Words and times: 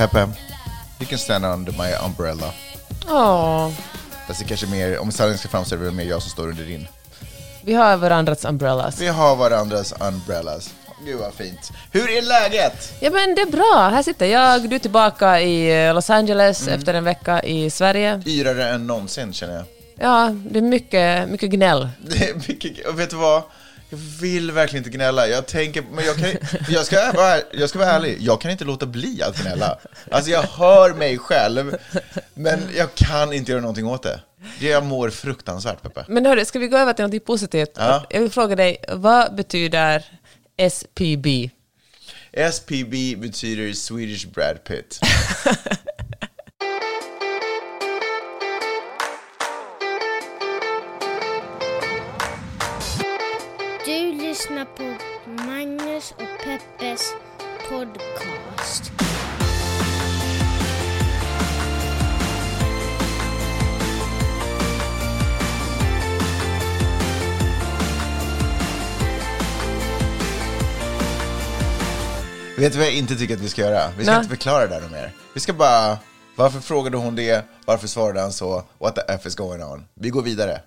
Peppe, 0.00 0.28
you 0.98 1.06
can 1.06 1.18
stand 1.18 1.44
under 1.44 1.72
my 1.72 1.92
umbrella. 2.06 2.52
Åh, 3.08 3.70
Fast 4.26 4.40
det 4.40 4.44
kanske 4.46 4.66
är 4.66 4.70
mer, 4.70 4.98
om 4.98 5.12
sanningen 5.12 5.38
ska 5.38 5.48
fram 5.48 5.64
så 5.64 5.74
är 5.74 5.78
det 5.78 5.84
väl 5.84 5.94
mer 5.94 6.04
jag 6.04 6.22
som 6.22 6.30
står 6.30 6.48
under 6.48 6.64
din. 6.64 6.88
Vi 7.64 7.74
har 7.74 7.96
varandras 7.96 8.44
umbrellas. 8.44 9.00
Vi 9.00 9.08
har 9.08 9.36
varandras 9.36 9.94
umbrellas. 10.00 10.70
Gud 11.04 11.18
vad 11.20 11.34
fint. 11.34 11.70
Hur 11.92 12.10
är 12.10 12.22
läget? 12.22 12.92
Ja 13.00 13.10
men 13.10 13.34
det 13.34 13.42
är 13.42 13.46
bra, 13.50 13.90
här 13.94 14.02
sitter 14.02 14.26
jag, 14.26 14.68
du 14.68 14.76
är 14.76 14.80
tillbaka 14.80 15.40
i 15.40 15.86
eh, 15.86 15.94
Los 15.94 16.10
Angeles 16.10 16.62
Mm. 16.62 16.78
efter 16.78 16.94
en 16.94 17.04
vecka 17.04 17.42
i 17.42 17.70
Sverige. 17.70 18.22
Yrare 18.26 18.68
än 18.68 18.86
någonsin 18.86 19.32
känner 19.32 19.54
jag. 19.54 19.64
Ja, 19.98 20.34
det 20.50 20.58
är 20.58 20.62
mycket, 20.62 21.28
mycket 21.28 21.50
gnäll. 21.50 21.88
Det 22.06 22.28
är 22.30 22.34
mycket, 22.48 22.86
och 22.86 23.00
vet 23.00 23.10
du 23.10 23.16
vad? 23.16 23.42
Jag 23.90 23.98
vill 24.20 24.52
verkligen 24.52 24.84
inte 24.84 24.96
gnälla. 24.96 25.26
Jag 25.26 25.46
tänker, 25.46 25.84
men 25.92 26.04
jag, 26.04 26.16
kan, 26.16 26.28
jag, 26.68 26.86
ska 26.86 27.12
vara, 27.12 27.36
jag 27.52 27.68
ska 27.68 27.78
vara 27.78 27.88
ärlig, 27.90 28.16
jag 28.20 28.40
kan 28.40 28.50
inte 28.50 28.64
låta 28.64 28.86
bli 28.86 29.22
att 29.22 29.36
gnälla. 29.42 29.78
Alltså 30.10 30.30
jag 30.30 30.42
hör 30.42 30.94
mig 30.94 31.18
själv, 31.18 31.76
men 32.34 32.60
jag 32.76 32.94
kan 32.94 33.32
inte 33.32 33.50
göra 33.52 33.60
någonting 33.60 33.86
åt 33.86 34.02
det. 34.02 34.20
Jag 34.60 34.84
mår 34.84 35.10
fruktansvärt, 35.10 35.82
Peppe. 35.82 36.04
Men 36.08 36.26
hörru, 36.26 36.44
ska 36.44 36.58
vi 36.58 36.68
gå 36.68 36.76
över 36.76 36.92
till 36.92 37.04
något 37.04 37.24
positivt? 37.24 37.70
Ja. 37.74 38.06
Jag 38.10 38.20
vill 38.20 38.30
fråga 38.30 38.56
dig, 38.56 38.76
vad 38.88 39.34
betyder 39.34 40.04
SPB? 40.70 41.50
SPB 42.52 43.16
betyder 43.16 43.72
Swedish 43.72 44.28
Brad 44.28 44.64
Pitt. 44.64 45.00
Du 53.84 54.12
lyssnar 54.12 54.64
på 54.64 54.96
Magnus 55.46 56.10
och 56.10 56.44
Peppes 56.44 57.12
podcast. 57.68 58.92
Vet 72.60 72.72
du 72.72 72.78
vad 72.78 72.86
jag 72.86 72.94
inte 72.94 73.16
tycker 73.16 73.34
att 73.34 73.40
vi 73.40 73.48
ska 73.48 73.62
göra? 73.62 73.88
Vi 73.98 74.04
ska 74.04 74.12
Nej. 74.12 74.18
inte 74.18 74.28
förklara 74.36 74.66
det 74.66 74.80
där 74.80 74.88
mer. 74.88 75.12
Vi 75.34 75.40
ska 75.40 75.52
bara, 75.52 75.98
varför 76.36 76.60
frågade 76.60 76.96
hon 76.96 77.16
det? 77.16 77.44
Varför 77.66 77.86
svarade 77.88 78.20
han 78.20 78.32
så? 78.32 78.64
What 78.78 78.94
the 78.94 79.00
F 79.08 79.26
is 79.26 79.34
going 79.34 79.62
on? 79.62 79.84
Vi 79.94 80.08
går 80.10 80.22
vidare. 80.22 80.60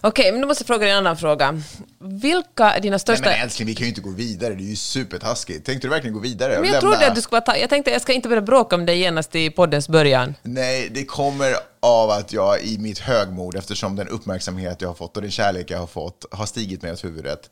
Okej, 0.00 0.32
men 0.32 0.40
då 0.40 0.46
måste 0.48 0.62
jag 0.62 0.66
fråga 0.66 0.80
dig 0.86 0.90
en 0.90 0.96
annan 0.98 1.16
fråga. 1.16 1.62
Vilka 2.00 2.64
är 2.72 2.80
dina 2.80 2.92
Nej 2.92 2.98
största... 3.00 3.24
men 3.30 3.40
älskling, 3.42 3.66
vi 3.66 3.74
kan 3.74 3.82
ju 3.84 3.88
inte 3.88 4.00
gå 4.00 4.10
vidare. 4.10 4.54
Det 4.54 4.62
är 4.62 4.66
ju 4.66 4.76
supertaskigt. 4.76 5.66
Tänkte 5.66 5.86
du 5.86 5.90
verkligen 5.90 6.14
gå 6.14 6.20
vidare? 6.20 6.48
Men 6.52 6.56
jag 6.58 6.64
lämna- 6.66 6.80
trodde 6.80 7.06
att 7.06 7.14
du 7.14 7.20
skulle 7.22 7.40
vara 7.40 7.44
ta- 7.52 7.56
Jag 7.56 7.70
tänkte 7.70 7.90
jag 7.90 8.02
ska 8.02 8.12
inte 8.12 8.28
börja 8.28 8.42
bråka 8.42 8.76
om 8.76 8.86
dig 8.86 8.98
genast 8.98 9.34
i 9.34 9.50
poddens 9.50 9.88
början. 9.88 10.34
Nej, 10.42 10.88
det 10.94 11.04
kommer 11.04 11.54
av 11.80 12.10
att 12.10 12.32
jag 12.32 12.62
i 12.62 12.78
mitt 12.78 12.98
högmod, 12.98 13.56
eftersom 13.56 13.96
den 13.96 14.08
uppmärksamhet 14.08 14.80
jag 14.80 14.88
har 14.88 14.94
fått 14.94 15.16
och 15.16 15.22
den 15.22 15.30
kärlek 15.30 15.70
jag 15.70 15.78
har 15.78 15.86
fått 15.86 16.24
har 16.30 16.46
stigit 16.46 16.82
mig 16.82 16.92
åt 16.92 17.04
huvudet. 17.04 17.50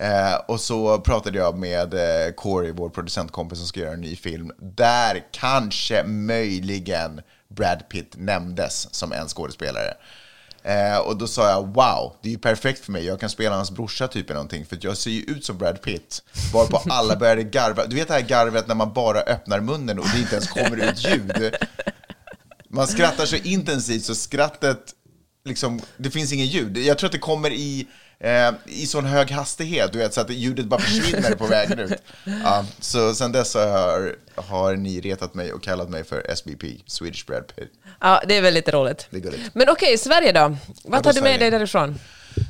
Eh, 0.00 0.34
och 0.48 0.60
så 0.60 0.98
pratade 0.98 1.38
jag 1.38 1.58
med 1.58 1.94
eh, 1.94 2.32
Corey, 2.32 2.72
vår 2.72 2.88
producentkompis 2.88 3.58
som 3.58 3.66
ska 3.66 3.80
göra 3.80 3.92
en 3.92 4.00
ny 4.00 4.16
film, 4.16 4.52
där 4.58 5.24
kanske 5.32 6.02
möjligen 6.04 7.20
Brad 7.48 7.88
Pitt 7.88 8.14
nämndes 8.16 8.94
som 8.94 9.12
en 9.12 9.28
skådespelare. 9.28 9.94
Eh, 10.62 10.98
och 10.98 11.16
då 11.16 11.26
sa 11.26 11.50
jag 11.50 11.62
wow, 11.66 12.16
det 12.22 12.28
är 12.28 12.32
ju 12.32 12.38
perfekt 12.38 12.84
för 12.84 12.92
mig. 12.92 13.04
Jag 13.04 13.20
kan 13.20 13.30
spela 13.30 13.56
hans 13.56 13.70
brorsa 13.70 14.08
typ 14.08 14.26
eller 14.26 14.34
någonting, 14.34 14.66
för 14.66 14.78
jag 14.80 14.96
ser 14.96 15.10
ju 15.10 15.22
ut 15.22 15.44
som 15.44 15.58
Brad 15.58 15.82
Pitt. 15.82 16.22
Varpå 16.52 16.82
alla 16.88 17.16
började 17.20 17.42
garva. 17.42 17.86
Du 17.86 17.96
vet 17.96 18.08
det 18.08 18.14
här 18.14 18.20
garvet 18.20 18.68
när 18.68 18.74
man 18.74 18.92
bara 18.92 19.20
öppnar 19.20 19.60
munnen 19.60 19.98
och 19.98 20.06
det 20.14 20.18
inte 20.18 20.34
ens 20.34 20.48
kommer 20.48 20.90
ut 20.90 21.04
ljud. 21.04 21.54
Man 22.68 22.86
skrattar 22.86 23.26
så 23.26 23.36
intensivt 23.36 24.04
så 24.04 24.14
skrattet, 24.14 24.94
liksom, 25.44 25.80
det 25.96 26.10
finns 26.10 26.32
ingen 26.32 26.46
ljud. 26.46 26.78
Jag 26.78 26.98
tror 26.98 27.08
att 27.08 27.12
det 27.12 27.18
kommer 27.18 27.50
i, 27.50 27.86
eh, 28.20 28.52
i 28.66 28.86
sån 28.86 29.04
hög 29.04 29.30
hastighet, 29.30 29.92
du 29.92 29.98
vet, 29.98 30.14
så 30.14 30.20
att 30.20 30.30
ljudet 30.30 30.66
bara 30.66 30.80
försvinner 30.80 31.34
på 31.34 31.46
vägen 31.46 31.78
ut. 31.78 32.02
Ja, 32.44 32.64
så 32.80 33.14
sen 33.14 33.32
dess 33.32 33.54
har, 33.54 34.16
har 34.34 34.76
ni 34.76 35.00
retat 35.00 35.34
mig 35.34 35.52
och 35.52 35.62
kallat 35.62 35.90
mig 35.90 36.04
för 36.04 36.34
SBP, 36.34 36.64
Swedish 36.86 37.26
Brad 37.26 37.46
Pitt. 37.56 37.72
Ja, 38.00 38.22
det 38.28 38.36
är 38.36 38.42
väldigt 38.42 38.68
roligt. 38.68 39.06
Det 39.10 39.16
är 39.16 39.20
gulligt. 39.20 39.54
Men 39.54 39.68
okej, 39.68 39.98
Sverige 39.98 40.32
då? 40.32 40.56
Vad 40.84 41.02
tar 41.02 41.12
du 41.12 41.20
med 41.20 41.40
dig 41.40 41.50
därifrån? 41.50 41.98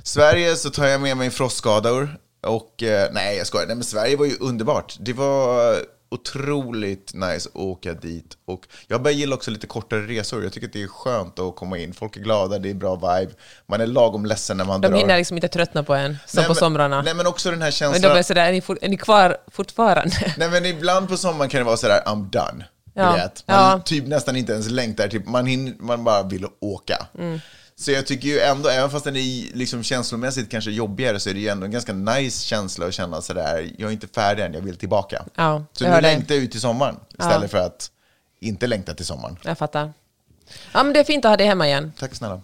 Sverige 0.04 0.56
så 0.56 0.70
tar 0.70 0.86
jag 0.86 1.00
med 1.00 1.16
mig 1.16 1.30
frostskador. 1.30 2.16
Och 2.42 2.82
eh, 2.82 3.08
nej, 3.12 3.36
jag 3.36 3.46
skojar. 3.46 3.66
Nej, 3.66 3.76
men 3.76 3.84
Sverige 3.84 4.16
var 4.16 4.26
ju 4.26 4.36
underbart. 4.40 4.96
Det 5.00 5.12
var 5.12 5.76
otroligt 6.10 7.14
nice 7.14 7.48
att 7.48 7.56
åka 7.56 7.92
dit. 7.94 8.36
Och 8.44 8.66
jag 8.86 9.02
börjar 9.02 9.16
gilla 9.16 9.34
också 9.34 9.50
lite 9.50 9.66
kortare 9.66 10.00
resor. 10.00 10.42
Jag 10.42 10.52
tycker 10.52 10.66
att 10.66 10.72
det 10.72 10.82
är 10.82 10.88
skönt 10.88 11.38
att 11.38 11.56
komma 11.56 11.78
in. 11.78 11.94
Folk 11.94 12.16
är 12.16 12.20
glada, 12.20 12.58
det 12.58 12.70
är 12.70 12.74
bra 12.74 12.94
vibe. 12.96 13.32
Man 13.66 13.80
är 13.80 13.86
lagom 13.86 14.26
ledsen 14.26 14.56
när 14.56 14.64
man 14.64 14.80
De 14.80 14.88
drar. 14.88 14.98
hinner 14.98 15.16
liksom 15.16 15.36
inte 15.36 15.48
tröttna 15.48 15.82
på 15.82 15.94
en, 15.94 16.16
som 16.26 16.38
Nej, 16.38 16.46
på 16.46 16.52
men- 16.52 16.56
somrarna. 16.56 17.02
Nej, 17.02 17.14
men 17.14 17.26
också 17.26 17.50
den 17.50 17.58
här 17.62 17.66
Men 17.66 17.72
känslan. 17.72 18.12
de 18.12 18.18
är 18.18 18.22
sådär, 18.22 18.46
är 18.48 18.52
ni, 18.52 18.60
for, 18.60 18.78
är 18.82 18.88
ni 18.88 18.96
kvar 18.96 19.36
fortfarande? 19.52 20.34
Nej 20.38 20.50
men 20.50 20.66
ibland 20.66 21.08
på 21.08 21.16
sommaren 21.16 21.50
kan 21.50 21.58
det 21.60 21.64
vara 21.64 21.76
sådär, 21.76 22.02
I'm 22.06 22.30
done. 22.30 22.64
Ja. 22.94 23.10
Man 23.10 23.30
ja. 23.46 23.80
typ 23.84 24.06
nästan 24.06 24.36
inte 24.36 24.52
ens 24.52 24.70
längtar, 24.70 25.08
typ, 25.08 25.26
man, 25.28 25.46
hinner, 25.46 25.74
man 25.78 26.04
bara 26.04 26.22
vill 26.22 26.46
åka. 26.60 27.06
Mm. 27.18 27.40
Så 27.78 27.90
jag 27.90 28.06
tycker 28.06 28.28
ju 28.28 28.40
ändå, 28.40 28.68
även 28.68 28.90
fast 28.90 29.04
den 29.04 29.16
är 29.16 29.56
liksom 29.56 29.82
känslomässigt 29.82 30.50
kanske 30.50 30.70
jobbigare, 30.70 31.20
så 31.20 31.30
är 31.30 31.34
det 31.34 31.40
ju 31.40 31.48
ändå 31.48 31.64
en 31.64 31.70
ganska 31.70 31.92
nice 31.92 32.44
känsla 32.44 32.86
att 32.86 32.94
känna 32.94 33.22
sådär, 33.22 33.70
jag 33.78 33.88
är 33.88 33.92
inte 33.92 34.06
färdig 34.06 34.42
än, 34.42 34.54
jag 34.54 34.60
vill 34.60 34.76
tillbaka. 34.76 35.24
Ja, 35.34 35.64
så 35.72 35.84
nu 35.84 36.00
längtar 36.00 36.34
jag 36.34 36.44
ut 36.44 36.50
till 36.50 36.60
sommaren, 36.60 36.96
istället 37.18 37.50
för 37.50 37.58
att 37.58 37.90
inte 38.40 38.66
längta 38.66 38.94
till 38.94 39.06
sommaren. 39.06 39.38
Jag 39.42 39.58
fattar. 39.58 39.92
Ja, 40.72 40.82
men 40.82 40.92
det 40.92 41.00
är 41.00 41.04
fint 41.04 41.24
att 41.24 41.30
ha 41.30 41.36
dig 41.36 41.46
hemma 41.46 41.66
igen. 41.66 41.92
Tack 41.98 42.14
snälla. 42.14 42.40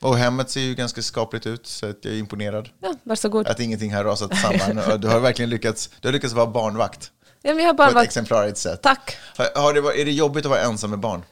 Och 0.00 0.18
hemmet 0.18 0.50
ser 0.50 0.60
ju 0.60 0.74
ganska 0.74 1.02
skapligt 1.02 1.46
ut, 1.46 1.66
så 1.66 1.86
att 1.86 1.96
jag 2.02 2.14
är 2.14 2.18
imponerad. 2.18 2.68
Ja, 2.82 2.94
varsågod. 3.02 3.46
Att 3.48 3.60
ingenting 3.60 3.94
har 3.94 4.04
rasat 4.04 4.36
samman. 4.36 4.82
Du 5.00 5.08
har 5.08 5.20
verkligen 5.20 5.50
lyckats, 5.50 5.90
du 6.00 6.08
har 6.08 6.12
lyckats 6.12 6.34
vara 6.34 6.46
barnvakt. 6.46 7.10
Ja, 7.42 7.54
men 7.54 7.58
jag 7.58 7.66
har 7.66 7.74
På 7.74 7.92
bara 7.92 8.00
ett 8.00 8.06
exemplariskt 8.06 8.58
sätt. 8.58 8.82
Tack. 8.82 9.16
Har, 9.36 9.62
har 9.62 9.74
det, 9.74 10.00
är 10.00 10.04
det 10.04 10.12
jobbigt 10.12 10.44
att 10.44 10.50
vara 10.50 10.60
ensam 10.60 10.90
med 10.90 10.98
barn? 10.98 11.22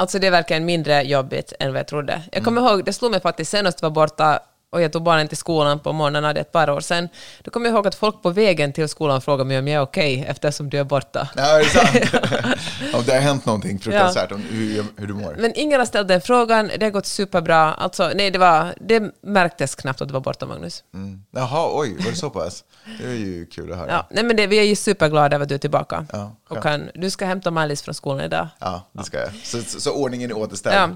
Alltså 0.00 0.18
det 0.18 0.26
är 0.26 0.30
verkligen 0.30 0.64
mindre 0.64 1.02
jobbigt 1.02 1.52
än 1.60 1.72
vad 1.72 1.78
jag 1.78 1.86
trodde. 1.86 2.12
Mm. 2.12 2.28
Jag 2.32 2.44
kommer 2.44 2.60
ihåg, 2.60 2.84
det 2.84 2.92
slog 2.92 3.10
mig 3.10 3.20
faktiskt 3.20 3.50
senast 3.50 3.82
var 3.82 3.90
borta 3.90 4.38
och 4.70 4.82
jag 4.82 4.92
tog 4.92 5.02
barnen 5.02 5.28
till 5.28 5.36
skolan 5.36 5.78
på 5.78 5.92
morgonen, 5.92 6.22
det 6.22 6.28
är 6.28 6.34
ett 6.40 6.52
par 6.52 6.70
år 6.70 6.80
sedan. 6.80 7.08
Då 7.42 7.50
kommer 7.50 7.66
jag 7.66 7.74
ihåg 7.74 7.86
att 7.86 7.94
folk 7.94 8.22
på 8.22 8.30
vägen 8.30 8.72
till 8.72 8.88
skolan 8.88 9.20
frågade 9.20 9.48
mig 9.48 9.58
om 9.58 9.68
jag 9.68 9.80
är 9.80 9.84
okej 9.84 10.24
eftersom 10.28 10.70
du 10.70 10.78
är 10.78 10.84
borta. 10.84 11.28
Ja, 11.36 11.42
är 11.42 11.58
det 11.58 11.64
sant? 11.64 12.94
om 12.94 13.02
det 13.06 13.12
har 13.12 13.20
hänt 13.20 13.46
någonting 13.46 13.78
fruktansvärt 13.78 14.32
om 14.32 14.42
hur, 14.50 14.84
hur 14.96 15.06
du 15.06 15.14
mår. 15.14 15.36
Men 15.38 15.52
ingen 15.54 15.78
har 15.80 15.86
ställt 15.86 16.08
den 16.08 16.20
frågan, 16.20 16.70
det 16.78 16.86
har 16.86 16.90
gått 16.90 17.06
superbra. 17.06 17.74
Alltså, 17.74 18.10
nej, 18.14 18.30
det, 18.30 18.38
var, 18.38 18.74
det 18.80 19.02
märktes 19.22 19.74
knappt 19.74 20.00
att 20.00 20.08
du 20.08 20.14
var 20.14 20.20
borta, 20.20 20.46
Magnus. 20.46 20.84
Mm. 20.94 21.22
Jaha, 21.30 21.70
oj, 21.72 21.96
var 22.04 22.10
det 22.10 22.16
så 22.16 22.30
pass? 22.30 22.64
Det 23.00 23.04
är 23.04 23.14
ju 23.14 23.46
kul 23.46 23.72
att 23.72 23.78
höra. 23.78 23.90
Ja, 23.90 24.06
nej, 24.10 24.24
men 24.24 24.36
det, 24.36 24.46
vi 24.46 24.58
är 24.58 24.64
ju 24.64 24.76
superglada 24.76 25.36
över 25.36 25.42
att 25.42 25.48
du 25.48 25.54
är 25.54 25.58
tillbaka. 25.58 26.06
Ja, 26.12 26.36
och 26.48 26.62
kan, 26.62 26.90
du 26.94 27.10
ska 27.10 27.26
hämta 27.26 27.50
Maj-Lis 27.50 27.82
från 27.82 27.94
skolan 27.94 28.20
idag. 28.20 28.48
Ja, 28.58 28.90
det 28.92 29.04
ska 29.04 29.18
jag. 29.18 29.30
Så, 29.42 29.62
så, 29.62 29.80
så 29.80 29.94
ordningen 29.94 30.30
är 30.30 30.36
återställd. 30.36 30.76
Ja. 30.76 30.88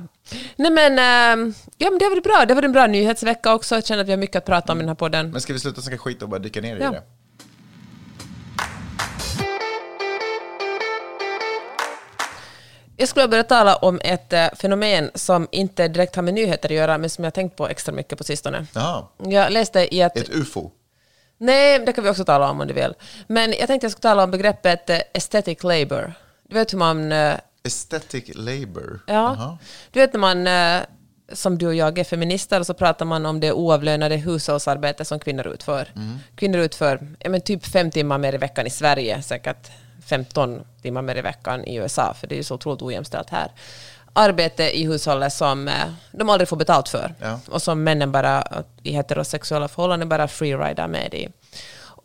Nej 0.57 0.71
men, 0.71 0.99
ehm, 0.99 1.55
ja, 1.79 1.91
men 1.91 1.99
det 1.99 2.09
var 2.09 2.21
bra. 2.21 2.45
Det 2.49 2.55
var 2.55 2.63
en 2.63 2.73
bra 2.73 2.87
nyhetsvecka 2.87 3.55
också. 3.55 3.75
Jag 3.75 3.87
känner 3.87 4.03
att 4.03 4.09
vi 4.09 4.13
har 4.13 4.19
mycket 4.19 4.37
att 4.37 4.45
prata 4.45 4.73
om 4.73 4.79
i 4.79 4.83
den 4.83 4.89
här 4.89 4.95
podden. 4.95 5.31
Men 5.31 5.41
ska 5.41 5.53
vi 5.53 5.59
sluta 5.59 5.81
snacka 5.81 5.99
skit 5.99 6.23
och 6.23 6.29
bara 6.29 6.39
dyka 6.41 6.61
ner 6.61 6.77
Ja. 6.81 6.89
i 6.91 6.93
det? 6.95 7.03
Jag 12.97 13.09
skulle 13.09 13.29
börja 13.29 13.45
tala 13.45 13.77
om 13.77 14.01
ett 14.05 14.33
eh, 14.33 14.47
fenomen 14.57 15.11
som 15.15 15.49
inte 15.51 15.89
direkt 15.89 16.17
har 16.17 16.23
med 16.23 16.35
nyheter 16.35 16.69
att 16.69 16.75
göra, 16.75 16.99
men 16.99 17.11
som 17.11 17.25
jag 17.25 17.27
har 17.27 17.33
tänkt 17.33 17.57
på 17.57 17.69
extra 17.69 17.93
mycket 17.95 18.19
på 18.19 18.25
sistone. 18.25 18.67
Jaha, 18.75 19.05
Jag 19.19 19.53
läste 19.53 19.95
i 19.95 20.01
ett... 20.01 20.17
ett 20.17 20.29
ufo. 20.31 20.71
Nej, 21.39 21.79
det 21.79 21.93
kan 21.93 22.05
vi 22.05 22.11
också 22.11 22.25
tala 22.25 22.51
om 22.51 22.61
om 22.61 22.67
du 22.69 22.75
vill. 22.75 22.95
Men 23.27 23.53
jag 23.53 23.67
tänkte 23.67 23.85
jag 23.85 23.93
skulle 23.93 24.03
tala 24.11 24.25
om 24.25 24.31
begreppet 24.31 24.91
eh, 24.91 24.99
aesthetic 25.15 25.63
labor. 25.63 26.13
Du 26.49 26.55
vet 26.55 26.73
hur 26.73 26.79
man... 26.79 27.13
Aesthetic 27.65 28.31
labor. 28.35 29.01
Ja. 29.07 29.15
Jaha. 29.15 29.59
Du 29.91 30.01
vet 30.01 30.13
när 30.13 30.21
man, 30.21 30.47
eh, 30.47 30.83
som 31.33 31.59
du 31.59 31.67
och 31.67 31.75
jag, 31.75 31.99
är 31.99 32.05
feminister 32.05 32.63
så 32.63 32.75
pratar 32.75 33.05
man 33.05 33.27
om 33.27 33.41
det 33.41 33.53
oavlönade 33.53 34.17
hushållsarbete 34.17 35.05
som 35.05 35.19
kvinnor 35.19 35.47
utför. 35.47 35.89
Kvinnor 36.37 36.61
utför 36.61 37.09
ja, 37.19 37.31
men 37.31 37.41
typ 37.41 37.67
fem 37.67 37.91
timmar 37.91 38.19
mer 38.19 38.35
i 38.35 38.39
veckan 38.39 38.67
i 38.67 38.71
Sverige, 38.71 39.23
säkert 39.23 39.71
15 40.07 40.65
timmar 40.83 41.03
mer 41.03 41.17
i 41.17 41.23
veckan 41.23 41.65
i 41.65 41.77
USA, 41.77 42.15
för 42.15 42.27
det 42.27 42.35
är 42.35 42.37
ju 42.37 42.43
så 42.43 42.55
otroligt 42.55 42.83
ojämställt 42.83 43.31
här. 43.31 43.53
arbete 44.13 44.79
i 44.79 44.87
hushållet 44.87 45.33
som 45.33 45.69
eh, 45.69 45.75
de 46.13 46.31
aldrig 46.31 46.49
får 46.49 46.57
betalt 46.57 46.89
för. 46.89 47.15
Ja. 47.21 47.41
Och 47.49 47.63
som 47.63 47.85
männen 47.85 48.13
bara 48.13 48.65
i 48.83 48.93
heterosexuella 48.93 49.69
förhållanden 49.69 50.09
bara 50.09 50.29
freeridar 50.29 50.89
med 50.89 51.15
i. 51.15 51.29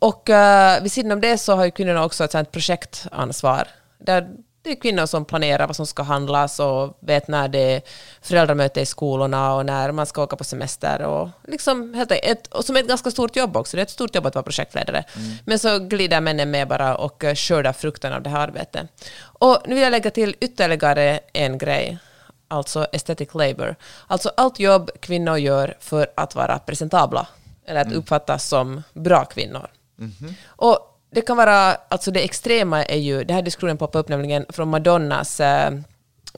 Och 0.00 0.28
uh, 0.28 0.82
vid 0.82 0.92
sidan 0.92 1.12
om 1.12 1.20
det 1.20 1.38
så 1.38 1.56
har 1.56 1.64
ju 1.64 1.70
kvinnorna 1.70 2.04
också 2.04 2.24
ett 2.24 2.32
sånt 2.32 2.52
projektansvar. 2.52 3.68
Där 3.98 4.28
det 4.62 4.70
är 4.70 4.74
kvinnor 4.74 5.06
som 5.06 5.24
planerar 5.24 5.66
vad 5.66 5.76
som 5.76 5.86
ska 5.86 6.02
handlas 6.02 6.60
och 6.60 6.98
vet 7.00 7.28
när 7.28 7.48
det 7.48 7.58
är 7.58 7.82
föräldramöte 8.22 8.80
i 8.80 8.86
skolorna 8.86 9.54
och 9.54 9.66
när 9.66 9.92
man 9.92 10.06
ska 10.06 10.22
åka 10.22 10.36
på 10.36 10.44
semester. 10.44 11.02
Och, 11.02 11.28
liksom 11.48 11.94
helt 11.94 12.12
enkelt, 12.12 12.30
ett, 12.30 12.46
och 12.46 12.64
som 12.64 12.76
är 12.76 12.80
ett 12.80 12.88
ganska 12.88 13.10
stort 13.10 13.36
jobb 13.36 13.56
också. 13.56 13.76
Det 13.76 13.80
är 13.80 13.82
ett 13.82 13.90
stort 13.90 14.14
jobb 14.14 14.26
att 14.26 14.34
vara 14.34 14.42
projektledare. 14.42 15.04
Men 15.44 15.58
så 15.58 15.78
glider 15.78 16.20
männen 16.20 16.50
med 16.50 16.68
bara 16.68 16.96
och 16.96 17.24
eh, 17.24 17.34
skördar 17.34 17.72
frukten 17.72 18.12
av 18.12 18.22
det 18.22 18.30
här 18.30 18.40
arbetet. 18.40 18.86
Och 19.20 19.58
nu 19.66 19.74
vill 19.74 19.82
jag 19.82 19.90
lägga 19.90 20.10
till 20.10 20.36
ytterligare 20.40 21.20
en 21.32 21.58
grej. 21.58 21.98
Alltså 22.48 22.86
aesthetic 22.92 23.34
labor. 23.34 23.76
Alltså 24.06 24.32
allt 24.36 24.58
jobb 24.58 24.90
kvinnor 25.00 25.36
gör 25.38 25.76
för 25.80 26.10
att 26.16 26.34
vara 26.34 26.58
presentabla. 26.58 27.26
Eller 27.66 27.80
att 27.80 27.92
uppfattas 27.92 28.48
som 28.48 28.82
bra 28.92 29.24
kvinnor. 29.24 29.68
Och 30.46 30.89
det 31.10 31.20
kan 31.20 31.36
vara, 31.36 31.74
alltså 31.74 32.10
det 32.10 32.20
extrema 32.20 32.84
är 32.84 32.98
ju, 32.98 33.24
det 33.24 33.34
här 33.34 33.42
diskussionen 33.42 33.78
poppade 33.78 34.00
upp 34.00 34.08
nämligen 34.08 34.46
från 34.48 34.68
Madonnas, 34.68 35.40
eh, 35.40 35.70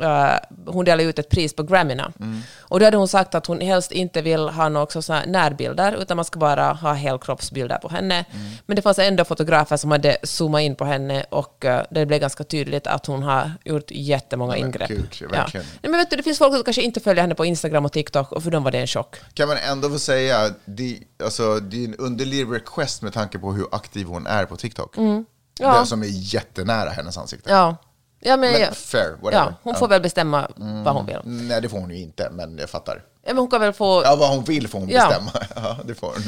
eh, 0.01 0.35
hon 0.67 0.85
delade 0.85 1.03
ut 1.03 1.19
ett 1.19 1.29
pris 1.29 1.57
på 1.57 1.63
Grammyna. 1.63 2.13
Och 2.61 2.81
då 2.81 2.85
hade 2.85 2.97
hon 2.97 3.09
sagt 3.09 3.35
att 3.35 3.47
hon 3.47 3.61
helst 3.61 3.93
inte 3.93 4.23
vill 4.23 4.49
ha 4.49 4.69
några 4.69 5.25
närbilder, 5.27 5.93
utan 5.93 6.17
man 6.17 6.25
ska 6.25 6.39
bara 6.39 6.73
ha 6.73 6.93
helkroppsbilder 6.93 7.79
på 7.79 7.89
henne. 7.89 8.25
Men 8.67 8.77
det 8.77 8.83
fanns 8.83 8.99
ändå 8.99 9.25
fotografer 9.25 9.77
som 9.77 9.91
hade 9.91 10.17
zoomat 10.23 10.61
in 10.61 10.77
på 10.77 10.85
henne 10.85 11.25
och 11.31 11.65
eh, 11.65 11.83
det 11.91 12.07
blev 12.07 12.21
ganska 12.21 12.45
tydligt 12.45 12.87
att 12.87 13.07
hon 13.07 13.23
har 13.23 13.53
gjort 13.65 13.91
jättemånga 13.91 14.53
men 14.53 14.61
ingrepp. 14.61 14.89
kul, 15.11 15.31
ja. 15.33 15.47
Nej, 15.55 15.65
men 15.83 15.93
vet 15.93 16.11
du, 16.11 16.17
det 16.17 16.23
finns 16.23 16.39
folk 16.39 16.55
som 16.55 16.65
kanske 16.65 16.83
inte 16.83 17.01
följer 17.01 17.23
henne 17.23 17.35
på 17.35 17.45
Instagram 17.45 17.85
och 17.85 17.93
TikTok, 17.93 18.33
och 18.33 18.43
för 18.43 18.51
dem 18.51 18.65
var 18.65 18.71
det 18.71 18.79
en 18.79 18.87
chock. 18.87 19.17
Kan 19.35 19.49
man 19.49 19.57
ändå 19.57 19.91
få 19.91 19.99
säga, 19.99 20.51
det, 20.65 20.99
alltså, 21.25 21.61
det 21.61 21.85
är 21.85 21.89
en 21.89 21.95
underlig 21.95 22.53
request 22.53 23.03
med 23.03 23.13
tanke 23.13 23.39
på 23.39 23.53
hur 23.53 23.67
aktiv 23.73 24.07
hon 24.07 24.27
är 24.27 24.45
på 24.45 24.57
TikTok. 24.57 24.97
Mm. 24.97 25.25
Ja. 25.59 25.75
Den 25.77 25.87
som 25.87 26.03
är 26.03 26.07
jättenära 26.11 26.91
hennes 26.91 27.19
ansikte. 27.19 27.51
Ja. 27.51 27.77
Ja, 28.25 28.37
men, 28.37 28.53
Men 28.53 28.61
ja. 28.61 28.73
fair, 28.73 29.11
whatever. 29.23 29.33
ja, 29.45 29.55
hon 29.63 29.75
får 29.75 29.89
väl 29.89 30.01
bestämma 30.03 30.49
vad 30.85 30.95
hon 30.95 31.07
vill. 31.07 31.19
Nej, 31.25 31.61
det 31.63 31.69
får 31.69 31.79
hon 31.79 31.91
ju 31.91 31.99
inte, 31.99 32.31
men 32.31 32.59
jag 32.59 32.71
fattar. 32.71 32.95
Ja, 33.23 33.29
men 33.29 33.39
hon 33.39 33.51
kan 33.51 33.61
väl 33.61 33.73
få... 33.73 34.03
Ja, 34.05 34.17
vad 34.17 34.29
hon 34.31 34.45
vill 34.45 34.69
får 34.69 34.79
hon 34.79 34.89
Ja. 34.89 35.07
bestämma. 35.09 35.31
Ja, 35.57 35.77
det 35.85 35.95
får 35.95 36.07
hon. 36.07 36.23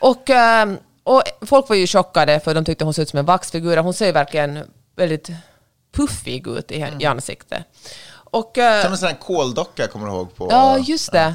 Och, 0.00 0.30
ehm, 0.30 0.78
och 1.04 1.22
folk 1.46 1.68
var 1.68 1.76
ju 1.76 1.86
chockade 1.86 2.40
för 2.40 2.54
de 2.54 2.64
tyckte 2.64 2.84
hon 2.84 2.94
såg 2.94 3.02
ut 3.02 3.08
som 3.08 3.18
en 3.18 3.24
vaxfigur. 3.24 3.76
Hon 3.76 3.94
ser 3.94 4.06
ju 4.06 4.12
verkligen 4.12 4.58
väldigt 4.96 5.30
puffig 5.96 6.46
ut 6.46 6.70
i, 6.72 6.86
i 6.98 7.06
ansiktet. 7.06 7.62
Och, 8.12 8.58
eh, 8.58 8.82
Som 8.82 8.92
en 8.92 8.98
sån 8.98 9.08
här 9.08 9.16
koldocka, 9.16 9.86
kommer 9.86 10.06
du 10.06 10.12
ihåg? 10.12 10.36
På, 10.36 10.48
ja, 10.50 10.78
just 10.78 11.12
det. 11.12 11.34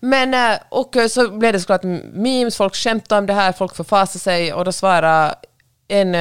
Men, 0.00 0.34
eh, 0.34 0.58
och 0.68 0.96
eh, 0.96 1.08
så 1.08 1.30
blev 1.30 1.52
det 1.52 1.60
såklart 1.60 1.82
memes, 2.12 2.56
folk 2.56 2.74
skämtade 2.76 3.18
om 3.18 3.26
det 3.26 3.32
här, 3.32 3.52
folk 3.52 3.76
förfasade 3.76 4.18
sig 4.18 4.52
och 4.52 4.64
då 4.64 4.72
svarade 4.72 5.34
en 5.88 6.14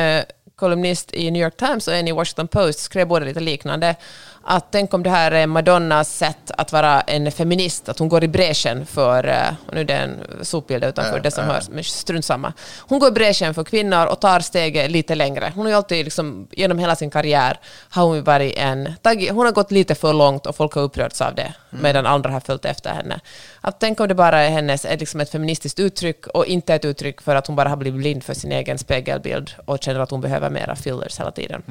kolumnist 0.62 1.14
i 1.14 1.32
New 1.32 1.44
York 1.44 1.58
Times 1.58 1.88
och 1.88 1.94
en 1.94 2.08
i 2.08 2.12
Washington 2.12 2.48
Post, 2.48 2.80
skrev 2.80 3.08
båda 3.08 3.26
lite 3.26 3.40
liknande, 3.40 3.96
att 4.44 4.72
tänk 4.72 4.94
om 4.94 5.04
det 5.04 5.10
här 5.10 5.32
är 5.32 5.48
Madonnas 5.48 6.18
sätt 6.18 6.52
att 6.58 6.72
vara 6.72 7.02
en 7.02 7.32
feminist, 7.32 7.90
att 7.90 8.00
hon 8.00 8.10
går 8.10 8.24
i 8.24 8.28
bräschen 8.28 8.86
för, 8.86 9.28
eh, 9.28 9.54
och 9.68 9.74
nu 9.74 9.80
är 9.80 9.86
det 9.86 9.94
en 9.94 10.20
sopbild 10.42 10.84
utanför 10.84 11.16
Ja, 11.16 11.22
det 11.22 11.32
som 11.32 11.48
ja. 11.48 11.54
hörs, 11.54 11.70
men 11.70 11.84
strunt 11.84 12.26
samma. 12.26 12.54
Hon 12.80 13.00
går 13.00 13.10
i 13.10 13.12
bräschen 13.12 13.54
för 13.54 13.64
kvinnor 13.64 14.06
och 14.06 14.20
tar 14.20 14.40
steget 14.40 14.92
lite 14.92 15.16
längre. 15.16 15.52
Hon 15.56 15.66
har 15.66 15.72
ju 15.72 15.78
alltid, 15.78 16.06
liksom, 16.06 16.48
genom 16.52 16.80
hela 16.80 16.96
sin 16.96 17.10
karriär, 17.10 17.60
har 17.90 18.04
hon 18.04 18.24
varit 18.24 18.58
en, 18.58 18.96
hon 19.30 19.46
har 19.46 19.52
gått 19.52 19.72
lite 19.72 19.96
för 19.96 20.14
långt 20.14 20.46
och 20.46 20.56
folk 20.56 20.74
har 20.74 20.82
upprörts 20.82 21.22
av 21.22 21.36
det, 21.36 21.54
medan 21.70 22.06
andra 22.06 22.30
har 22.30 22.40
följt 22.40 22.66
efter 22.66 22.94
henne. 22.94 23.20
Att 23.62 23.80
tänk 23.80 24.00
om 24.00 24.08
det 24.08 24.16
bara 24.16 24.40
är 24.40 24.50
hennes, 24.50 24.86
är 24.86 24.98
liksom 24.98 25.22
ett 25.22 25.30
feministiskt 25.30 25.80
uttryck 25.80 26.28
och 26.28 26.46
inte 26.46 26.74
ett 26.74 26.86
uttryck 26.86 27.22
för 27.22 27.36
att 27.36 27.48
hon 27.48 27.56
bara 27.56 27.70
har 27.70 27.78
blivit 27.78 28.00
blind 28.00 28.24
för 28.24 28.34
sin 28.34 28.52
egen 28.52 28.78
spegelbild 28.78 29.52
och 29.66 29.84
känner 29.84 30.00
att 30.00 30.12
hon 30.12 30.22
behöver 30.22 30.50
mera 30.50 30.76
fillers 30.76 31.20
hela 31.20 31.32
tiden. 31.32 31.64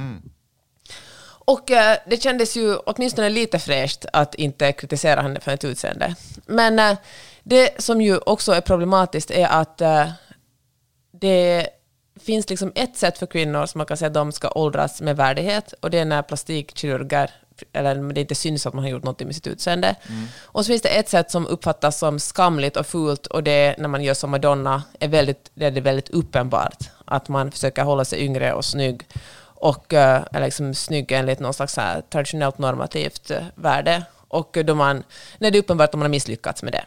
Och 1.51 1.71
eh, 1.71 1.97
det 2.07 2.23
kändes 2.23 2.57
ju 2.57 2.77
åtminstone 2.77 3.29
lite 3.29 3.59
fräscht 3.59 4.05
att 4.13 4.35
inte 4.35 4.73
kritisera 4.73 5.21
henne 5.21 5.41
för 5.41 5.53
ett 5.53 5.65
utseende. 5.65 6.15
Men 6.47 6.79
eh, 6.79 6.99
det 7.43 7.83
som 7.83 8.01
ju 8.01 8.19
också 8.19 8.53
är 8.53 8.61
problematiskt 8.61 9.31
är 9.31 9.47
att 9.47 9.81
eh, 9.81 10.09
det 11.13 11.69
finns 12.21 12.51
liksom 12.51 12.73
ett 12.75 12.97
sätt 12.97 13.19
för 13.19 13.27
kvinnor 13.27 13.67
som 13.67 13.79
man 13.79 13.87
kan 13.87 13.97
säga 13.97 14.07
att 14.07 14.15
de 14.15 14.33
ska 14.33 14.51
åldras 14.51 15.01
med 15.01 15.17
värdighet 15.17 15.75
och 15.81 15.91
det 15.91 15.99
är 15.99 16.05
när 16.05 16.23
plastikkirurger 16.23 17.31
eller 17.73 18.13
det 18.13 18.21
inte 18.21 18.35
syns 18.35 18.67
att 18.67 18.75
man 18.75 18.85
har 18.85 18.91
gjort 18.91 19.05
något 19.05 19.21
med 19.21 19.35
sitt 19.35 19.47
utseende. 19.47 19.97
Och 20.43 20.65
så 20.65 20.69
finns 20.69 20.83
det 20.83 20.89
ett 20.89 21.09
sätt 21.09 21.31
som 21.31 21.47
uppfattas 21.47 21.99
som 21.99 22.19
skamligt 22.19 22.77
och 22.77 22.87
fult 22.87 23.27
och 23.27 23.43
det 23.43 23.51
är 23.51 23.75
när 23.79 23.89
man 23.89 24.05
gör 24.05 24.15
som 24.15 24.31
Madonna, 24.31 24.83
är 25.01 25.09
väldigt, 25.09 25.51
det 25.55 25.67
är 25.67 25.71
det 25.71 25.81
väldigt 25.81 26.09
uppenbart 26.09 26.91
att 27.05 27.29
man 27.29 27.53
försöker 27.53 27.83
hålla 27.83 28.05
sig 28.05 28.25
yngre 28.25 28.53
och 28.53 28.65
snygg 28.65 29.07
och 29.61 29.95
eh, 29.95 30.23
är 30.33 30.41
liksom 30.41 30.75
snygg 30.75 31.13
enligt 31.13 31.41
någon 31.41 31.55
slags 31.55 31.77
här 31.77 32.01
traditionellt 32.01 32.59
normativt 32.59 33.31
eh, 33.31 33.43
värde. 33.55 34.03
Och 34.29 34.59
då 34.65 34.75
man, 34.75 35.03
när 35.39 35.51
det 35.51 35.59
är 35.59 35.61
uppenbart 35.61 35.89
att 35.89 35.95
man 35.95 36.03
har 36.03 36.09
misslyckats 36.09 36.63
med 36.63 36.73
det. 36.73 36.85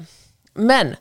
Men 0.53 0.95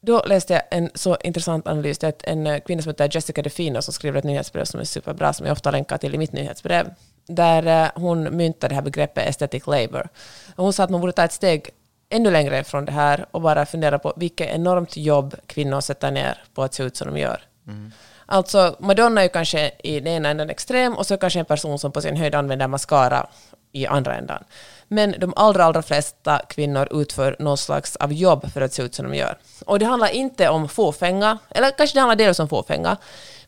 då 0.00 0.22
läste 0.26 0.52
jag 0.52 0.62
en 0.70 0.90
så 0.94 1.16
intressant 1.24 1.68
analys. 1.68 1.98
Det 1.98 2.06
är 2.06 2.32
en 2.32 2.46
eh, 2.46 2.60
kvinna 2.60 2.82
som 2.82 2.90
heter 2.90 3.10
Jessica 3.12 3.42
DeFino 3.42 3.82
som 3.82 3.94
skriver 3.94 4.18
ett 4.18 4.24
nyhetsbrev 4.24 4.64
som 4.64 4.80
är 4.80 4.84
superbra, 4.84 5.32
som 5.32 5.46
jag 5.46 5.52
ofta 5.52 5.70
länkar 5.70 5.98
till 5.98 6.14
i 6.14 6.18
mitt 6.18 6.32
nyhetsbrev, 6.32 6.90
där 7.26 7.90
hon 7.94 8.36
myntar 8.36 8.68
det 8.68 8.74
här 8.74 8.82
begreppet 8.82 9.26
aesthetic 9.26 9.66
labor. 9.66 10.08
Hon 10.56 10.72
sa 10.72 10.84
att 10.84 10.90
man 10.90 11.00
borde 11.00 11.12
ta 11.12 11.24
ett 11.24 11.32
steg 11.32 11.70
ännu 12.08 12.30
längre 12.30 12.64
från 12.64 12.84
det 12.84 12.92
här 12.92 13.26
och 13.30 13.40
bara 13.40 13.66
fundera 13.66 13.98
på 13.98 14.12
vilket 14.16 14.50
enormt 14.50 14.96
jobb 14.96 15.34
kvinnor 15.46 15.80
sätter 15.80 16.10
ner 16.10 16.42
på 16.54 16.62
att 16.62 16.74
se 16.74 16.82
ut 16.82 16.96
som 16.96 17.14
de 17.14 17.20
gör. 17.20 17.40
Mm. 17.66 17.92
Alltså, 18.26 18.76
Madonna 18.78 19.20
är 19.20 19.24
ju 19.24 19.28
kanske 19.28 19.70
i 19.78 20.00
den 20.00 20.12
ena 20.12 20.28
änden 20.28 20.50
extrem 20.50 20.96
och 20.96 21.06
så 21.06 21.16
kanske 21.16 21.38
en 21.38 21.44
person 21.44 21.78
som 21.78 21.92
på 21.92 22.00
sin 22.00 22.16
höjd 22.16 22.34
använder 22.34 22.68
mascara 22.68 23.26
i 23.72 23.86
andra 23.86 24.14
ändan. 24.14 24.44
Men 24.88 25.14
de 25.18 25.32
allra, 25.36 25.64
allra 25.64 25.82
flesta 25.82 26.38
kvinnor 26.48 26.88
utför 26.90 27.36
någon 27.38 27.58
slags 27.58 27.96
av 27.96 28.12
jobb 28.12 28.52
för 28.52 28.60
att 28.60 28.72
se 28.72 28.82
ut 28.82 28.94
som 28.94 29.10
de 29.10 29.16
gör. 29.16 29.38
Och 29.66 29.78
det 29.78 29.86
handlar 29.86 30.08
inte 30.08 30.48
om 30.48 30.68
fåfänga, 30.68 31.38
eller 31.50 31.70
kanske 31.70 31.96
det 31.96 32.00
handlar 32.00 32.16
delvis 32.16 32.40
om 32.40 32.48
fåfänga, 32.48 32.96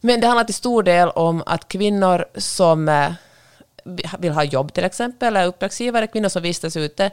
men 0.00 0.20
det 0.20 0.26
handlar 0.26 0.44
till 0.44 0.54
stor 0.54 0.82
del 0.82 1.08
om 1.08 1.42
att 1.46 1.68
kvinnor 1.68 2.24
som 2.36 2.88
eh, 2.88 3.12
vill 4.18 4.32
ha 4.32 4.44
jobb 4.44 4.72
till 4.72 4.84
exempel, 4.84 5.36
eller 5.36 5.46
uppdragsgivare, 5.46 6.06
kvinnor 6.06 6.28
som 6.28 6.42
vistas 6.42 6.76
ute, 6.76 7.10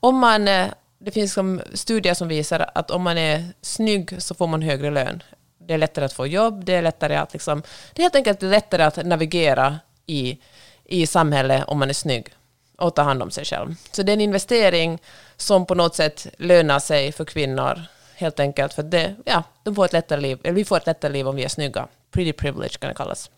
om 0.00 0.18
man, 0.18 0.48
eh, 0.48 0.66
det 0.98 1.10
finns 1.10 1.32
som 1.32 1.60
studier 1.74 2.14
som 2.14 2.28
visar 2.28 2.70
att 2.74 2.90
om 2.90 3.02
man 3.02 3.18
är 3.18 3.44
snygg 3.62 4.22
så 4.22 4.34
får 4.34 4.46
man 4.46 4.62
högre 4.62 4.90
lön. 4.90 5.22
Det 5.66 5.74
är 5.74 5.78
lättare 5.78 6.04
att 6.04 6.12
få 6.12 6.26
jobb, 6.26 6.64
det 6.64 6.74
är 6.74 6.82
lättare 6.82 7.16
att 7.16 7.32
liksom, 7.32 7.62
det 7.92 8.00
är 8.00 8.04
helt 8.04 8.16
enkelt 8.16 8.42
lättare 8.42 8.82
att 8.82 9.06
navigera 9.06 9.78
i, 10.06 10.38
i 10.84 11.06
samhället 11.06 11.64
om 11.66 11.78
man 11.78 11.88
är 11.88 11.94
snygg 11.94 12.34
och 12.78 12.94
ta 12.94 13.02
hand 13.02 13.22
om 13.22 13.30
sig 13.30 13.44
själv. 13.44 13.74
Så 13.92 14.02
det 14.02 14.12
är 14.12 14.14
en 14.14 14.20
investering 14.20 15.02
som 15.36 15.66
på 15.66 15.74
något 15.74 15.94
sätt 15.94 16.26
lönar 16.38 16.78
sig 16.78 17.12
för 17.12 17.24
kvinnor, 17.24 17.82
helt 18.14 18.40
enkelt 18.40 18.72
för 18.72 18.82
det, 18.82 19.14
ja, 19.24 19.42
de 19.62 19.74
får 19.74 19.84
ett 19.84 19.92
lättare 19.92 20.20
liv, 20.20 20.38
eller 20.42 20.54
vi 20.54 20.64
får 20.64 20.76
ett 20.76 20.86
lättare 20.86 21.12
liv 21.12 21.28
om 21.28 21.36
vi 21.36 21.44
är 21.44 21.48
snygga. 21.48 21.88
Pretty 22.10 22.32
privilege 22.32 22.78
kan 22.78 22.88
det 22.88 22.94
kallas. 22.94 23.30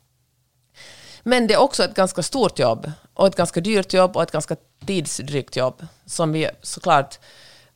Men 1.23 1.47
det 1.47 1.55
är 1.55 1.59
också 1.61 1.85
ett 1.85 1.95
ganska 1.95 2.23
stort 2.23 2.59
jobb 2.59 2.93
och 3.15 3.27
ett 3.27 3.37
ganska 3.37 3.61
dyrt 3.61 3.93
jobb 3.93 4.17
och 4.17 4.23
ett 4.23 4.31
ganska 4.31 4.57
tidsdrygt 4.87 5.57
jobb 5.57 5.87
som 6.07 6.33
vi 6.33 6.49
såklart, 6.63 7.19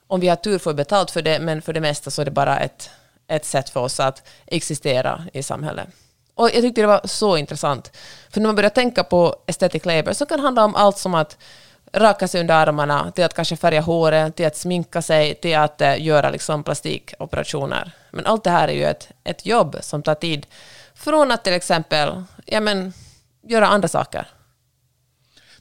om 0.07 0.21
vi 0.21 0.29
har 0.29 0.37
tur 0.37 0.59
får 0.59 0.75
betalt 0.75 1.11
för 1.11 1.23
det, 1.23 1.41
men 1.41 1.63
för 1.63 1.73
det 1.73 1.81
mesta 1.81 2.11
så 2.11 2.21
är 2.21 2.25
det 2.25 2.31
bara 2.31 2.61
ett, 2.61 2.91
ett 3.29 3.45
sätt 3.45 3.71
för 3.71 3.81
oss 3.81 4.01
att 4.01 4.29
existera 4.47 5.25
i 5.33 5.43
samhället. 5.43 5.89
Och 6.35 6.51
jag 6.55 6.63
tyckte 6.63 6.81
det 6.81 6.87
var 6.87 7.01
så 7.05 7.37
intressant, 7.37 7.97
för 8.31 8.41
när 8.41 8.49
man 8.49 8.57
börjar 8.57 8.71
tänka 8.71 9.05
på 9.05 9.37
aesthetic 9.47 9.85
labor 9.85 10.13
så 10.13 10.27
kan 10.27 10.39
det 10.39 10.43
handla 10.43 10.65
om 10.65 10.75
allt 10.75 10.99
som 10.99 11.15
att 11.15 11.37
raka 11.93 12.29
sig 12.29 12.41
under 12.41 12.55
armarna, 12.55 13.13
till 13.13 13.25
att 13.25 13.35
kanske 13.35 13.57
färga 13.57 13.81
håret, 13.81 14.37
till 14.37 14.47
att 14.47 14.57
sminka 14.57 15.03
sig, 15.03 15.35
till 15.35 15.57
att 15.57 15.81
eh, 15.81 16.03
göra 16.03 16.31
liksom 16.31 16.63
plastikoperationer. 16.65 17.93
Men 18.11 18.27
allt 18.27 18.45
det 18.45 18.51
här 18.51 18.69
är 18.69 18.73
ju 18.73 18.85
ett, 18.85 19.09
ett 19.25 19.47
jobb 19.47 19.77
som 19.81 20.03
tar 20.03 20.15
tid 20.15 20.47
från 20.95 21.31
att 21.31 21.45
till 21.45 21.53
exempel 21.53 22.25
ja, 22.45 22.61
men, 22.61 22.93
göra 23.43 23.67
andra 23.67 23.89
saker. 23.89 24.27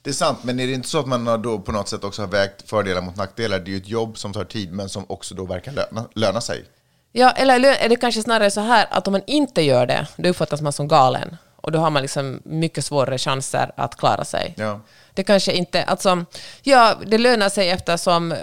Det 0.02 0.10
är 0.10 0.14
sant, 0.14 0.40
men 0.44 0.60
är 0.60 0.68
det 0.68 0.74
inte 0.74 0.88
så 0.88 1.00
att 1.00 1.08
man 1.08 1.42
då 1.42 1.60
på 1.60 1.72
något 1.72 1.90
sätt 1.90 2.04
också 2.04 2.22
har 2.22 2.30
vägt 2.30 2.70
fördelar 2.70 3.02
mot 3.02 3.16
nackdelar? 3.16 3.60
Det 3.60 3.70
är 3.70 3.74
ju 3.74 3.78
ett 3.78 3.88
jobb 3.88 4.18
som 4.18 4.34
tar 4.34 4.44
tid, 4.44 4.72
men 4.72 4.90
som 4.90 5.06
också 5.08 5.36
då 5.36 5.46
verkar 5.46 5.72
löna, 5.72 6.08
löna 6.16 6.42
sig. 6.42 6.66
Ja, 7.12 7.32
eller 7.32 7.60
är 7.70 7.90
det 7.90 7.96
kanske 7.96 8.22
snarare 8.22 8.52
så 8.52 8.62
här 8.62 8.88
att 8.90 9.08
om 9.08 9.12
man 9.12 9.22
inte 9.28 9.62
gör 9.62 9.86
det, 9.86 10.08
då 10.16 10.30
uppfattas 10.30 10.62
man 10.62 10.74
som 10.74 10.88
galen. 10.88 11.38
Och 11.56 11.72
då 11.72 11.80
har 11.80 11.90
man 11.90 12.02
liksom 12.02 12.42
mycket 12.46 12.86
svårare 12.86 13.18
chanser 13.18 13.72
att 13.76 13.96
klara 13.96 14.26
sig. 14.26 14.54
Ja. 14.58 14.80
Det 15.14 15.24
kanske 15.24 15.52
inte, 15.54 15.84
alltså, 15.84 16.26
ja, 16.64 16.96
det 17.06 17.18
lönar 17.18 17.50
sig 17.50 17.70
eftersom 17.70 18.36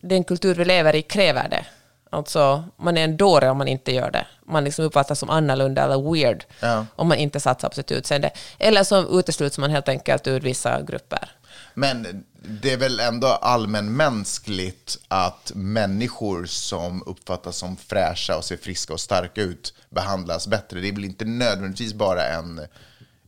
den 0.00 0.24
kultur 0.24 0.54
vi 0.54 0.64
lever 0.64 0.94
i 0.96 1.02
kräver 1.02 1.48
det. 1.48 1.64
Alltså, 2.10 2.64
man 2.76 2.96
är 2.98 3.04
en 3.04 3.16
dåre 3.16 3.50
om 3.50 3.58
man 3.58 3.68
inte 3.68 3.92
gör 3.92 4.10
det. 4.10 4.26
Man 4.46 4.64
liksom 4.64 4.84
uppfattas 4.84 5.18
som 5.18 5.30
annorlunda 5.30 5.82
eller 5.84 6.12
weird 6.12 6.44
Ja. 6.60 6.86
om 6.96 7.08
man 7.08 7.18
inte 7.18 7.40
satsar 7.40 7.68
på 7.68 7.74
sitt 7.74 7.90
utseende. 7.90 8.30
Eller 8.58 8.84
så 8.84 9.18
utesluts 9.18 9.58
man 9.58 9.70
helt 9.70 9.88
enkelt 9.88 10.26
ur 10.26 10.40
vissa 10.40 10.82
grupper. 10.82 11.30
Men 11.74 12.24
det 12.60 12.72
är 12.72 12.76
väl 12.76 13.00
ändå 13.00 13.26
allmänmänskligt 13.26 14.98
att 15.08 15.52
människor 15.54 16.46
som 16.46 17.02
uppfattas 17.06 17.56
som 17.56 17.76
fräscha 17.76 18.36
och 18.36 18.44
ser 18.44 18.56
friska 18.56 18.92
och 18.92 19.00
starka 19.00 19.42
ut 19.42 19.74
behandlas 19.90 20.46
bättre. 20.46 20.80
Det 20.80 20.88
är 20.88 20.92
väl 20.92 21.04
inte 21.04 21.24
nödvändigtvis 21.24 21.94
bara 21.94 22.26
en, 22.26 22.60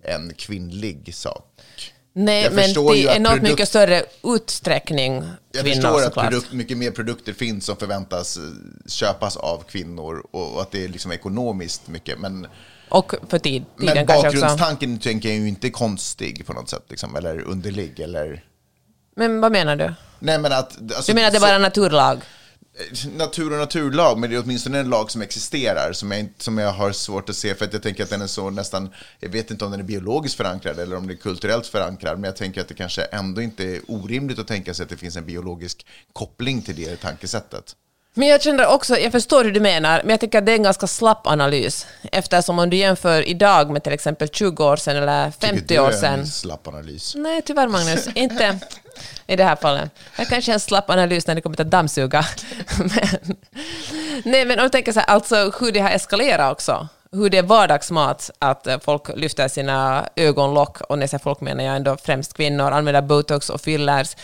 en 0.03 0.35
kvinnlig 0.35 1.15
sak. 1.15 1.51
Nej, 2.17 2.43
Jag 2.45 2.53
men 2.53 2.73
det 2.75 2.81
är 2.81 3.21
produkt- 3.25 3.43
mycket 3.43 3.69
större 3.69 4.05
utsträckning 4.23 5.15
Jag 5.53 5.65
kvinnor 5.65 5.75
förstår 5.75 5.99
att 5.99 6.05
såklart. 6.05 6.29
produkt, 6.31 6.53
mycket 6.53 6.77
mer 6.79 6.91
produkter 6.91 7.33
finns 7.33 7.65
som 7.67 7.77
förväntas 7.77 8.39
köpas 8.87 9.37
av 9.37 9.63
kvinnor 9.69 10.27
och 10.31 10.63
att 10.63 10.71
det 10.71 10.85
är 10.85 10.89
liksom 10.89 11.13
ekonomiskt 11.13 11.89
mycket. 11.89 12.19
Men, 12.19 12.47
Och 12.89 13.15
för 13.29 13.39
tid, 13.39 13.65
tiden 13.79 13.95
men 13.95 14.07
kanske 14.07 14.29
också. 14.29 14.41
bakgrundstanken 14.41 14.99
tänker 14.99 15.29
jag 15.29 15.39
ju 15.39 15.49
inte 15.49 15.71
konstig 15.71 16.47
på 16.47 16.53
något 16.53 16.71
sätt, 16.71 16.85
liksom, 16.89 17.17
eller 17.17 17.41
underlig. 17.41 18.01
Eller... 18.01 18.45
Men 19.17 19.41
vad 19.41 19.53
menar 19.53 19.77
du? 19.77 19.95
Nej, 20.19 20.39
men 20.39 20.53
att, 20.53 20.79
alltså, 20.79 21.13
Du 21.13 21.15
menar 21.15 21.27
att 21.27 21.33
det 21.33 21.39
är 21.39 21.41
bara 21.41 21.59
naturlag? 21.59 22.21
natur 23.17 23.53
och 23.53 23.59
naturlag, 23.59 24.19
men 24.19 24.31
det 24.31 24.37
är 24.37 24.43
åtminstone 24.43 24.79
en 24.79 24.89
lag 24.89 25.11
som 25.11 25.23
existerar 25.23 25.93
som 25.93 26.13
jag, 26.13 26.29
som 26.39 26.59
jag 26.59 26.73
har 26.73 26.93
svårt 26.93 27.29
att 27.29 27.37
se 27.37 27.55
för 27.55 27.65
att 27.65 27.73
jag 27.73 27.83
tänker 27.83 28.03
att 28.03 28.11
den 28.11 28.23
är 28.23 28.27
så 28.27 28.51
nästan, 28.51 28.91
jag 29.21 29.29
vet 29.29 29.51
inte 29.51 29.65
om 29.65 29.71
den 29.71 29.81
är 29.81 29.85
biologiskt 29.85 30.37
förankrad 30.37 30.79
eller 30.79 30.97
om 30.97 31.07
det 31.07 31.15
är 31.15 31.17
kulturellt 31.17 31.67
förankrad, 31.67 32.19
men 32.19 32.29
jag 32.29 32.37
tänker 32.37 32.61
att 32.61 32.69
det 32.69 32.75
kanske 32.75 33.03
ändå 33.03 33.43
inte 33.43 33.65
är 33.65 33.81
orimligt 33.89 34.39
att 34.39 34.47
tänka 34.47 34.75
sig 34.75 34.85
att 34.85 34.91
det 34.91 34.97
finns 34.97 35.17
en 35.17 35.27
biologisk 35.27 35.87
koppling 36.13 36.63
till 36.63 36.77
det 36.77 36.97
tankesättet. 36.97 37.77
Men 38.17 38.29
jag 38.29 38.43
känner 38.43 38.67
också, 38.67 38.99
jag 38.99 39.13
förstår 39.13 39.45
hur 39.45 39.53
du 39.53 39.61
menar, 39.61 40.01
men 40.03 40.11
jag 40.11 40.21
tycker 40.21 40.39
att 40.39 40.47
det 40.47 40.53
är 40.53 40.57
en 40.57 40.63
ganska 40.63 40.87
slapp 40.87 41.27
analys. 41.27 41.87
Eftersom 42.13 42.59
om 42.59 42.71
du 42.71 42.77
jämför 42.77 43.29
idag 43.29 43.71
med 43.71 43.83
till 43.83 43.93
exempel 43.93 44.29
20 44.29 44.65
år 44.65 44.77
sedan 44.77 44.97
eller 44.97 45.31
50 45.31 45.61
Tycker 45.61 45.81
år 45.81 45.89
du 45.89 45.95
är 45.95 46.01
sedan. 46.01 46.21
en 46.21 46.27
slapp 46.27 46.69
analys? 46.69 47.15
Nej, 47.17 47.43
tyvärr 47.43 47.69
Magnus, 47.69 48.09
inte 48.15 48.59
i 49.27 49.37
det 49.37 49.45
här 49.45 49.57
fallet. 49.57 49.91
Jag 50.19 50.29
kanske 50.29 50.53
är 50.53 50.55
en 50.55 50.61
slapp 50.61 50.91
analys 50.91 51.27
när 51.27 51.35
det 51.35 51.41
kommer 51.41 51.57
till 51.57 51.65
att 51.67 51.71
dammsuga. 51.71 52.27
men, 52.79 53.37
nej, 54.25 54.45
men 54.45 54.59
om 54.59 54.63
du 54.65 54.69
tänker 54.69 54.93
så 54.93 55.01
här, 55.01 55.07
alltså 55.07 55.53
hur 55.61 55.73
det 55.73 55.81
har 55.81 55.91
eskalerat 55.91 56.53
också. 56.53 56.89
Hur 57.13 57.31
det 57.31 57.39
är 57.39 57.43
vardagsmat 57.43 58.31
att 58.39 58.67
eh, 58.67 58.79
folk 58.81 59.03
lyfter 59.17 59.49
sina 59.49 60.09
ögonlock, 60.17 60.81
och 60.81 60.99
när 60.99 61.03
jag 61.03 61.11
säger 61.11 61.23
folk 61.23 61.41
menar 61.41 61.65
jag 61.65 61.77
ändå 61.77 61.97
främst 62.05 62.35
kvinnor, 62.35 62.71
använder 62.71 63.03
botox 63.03 63.51
och 63.51 63.61
fillers. 63.61 64.17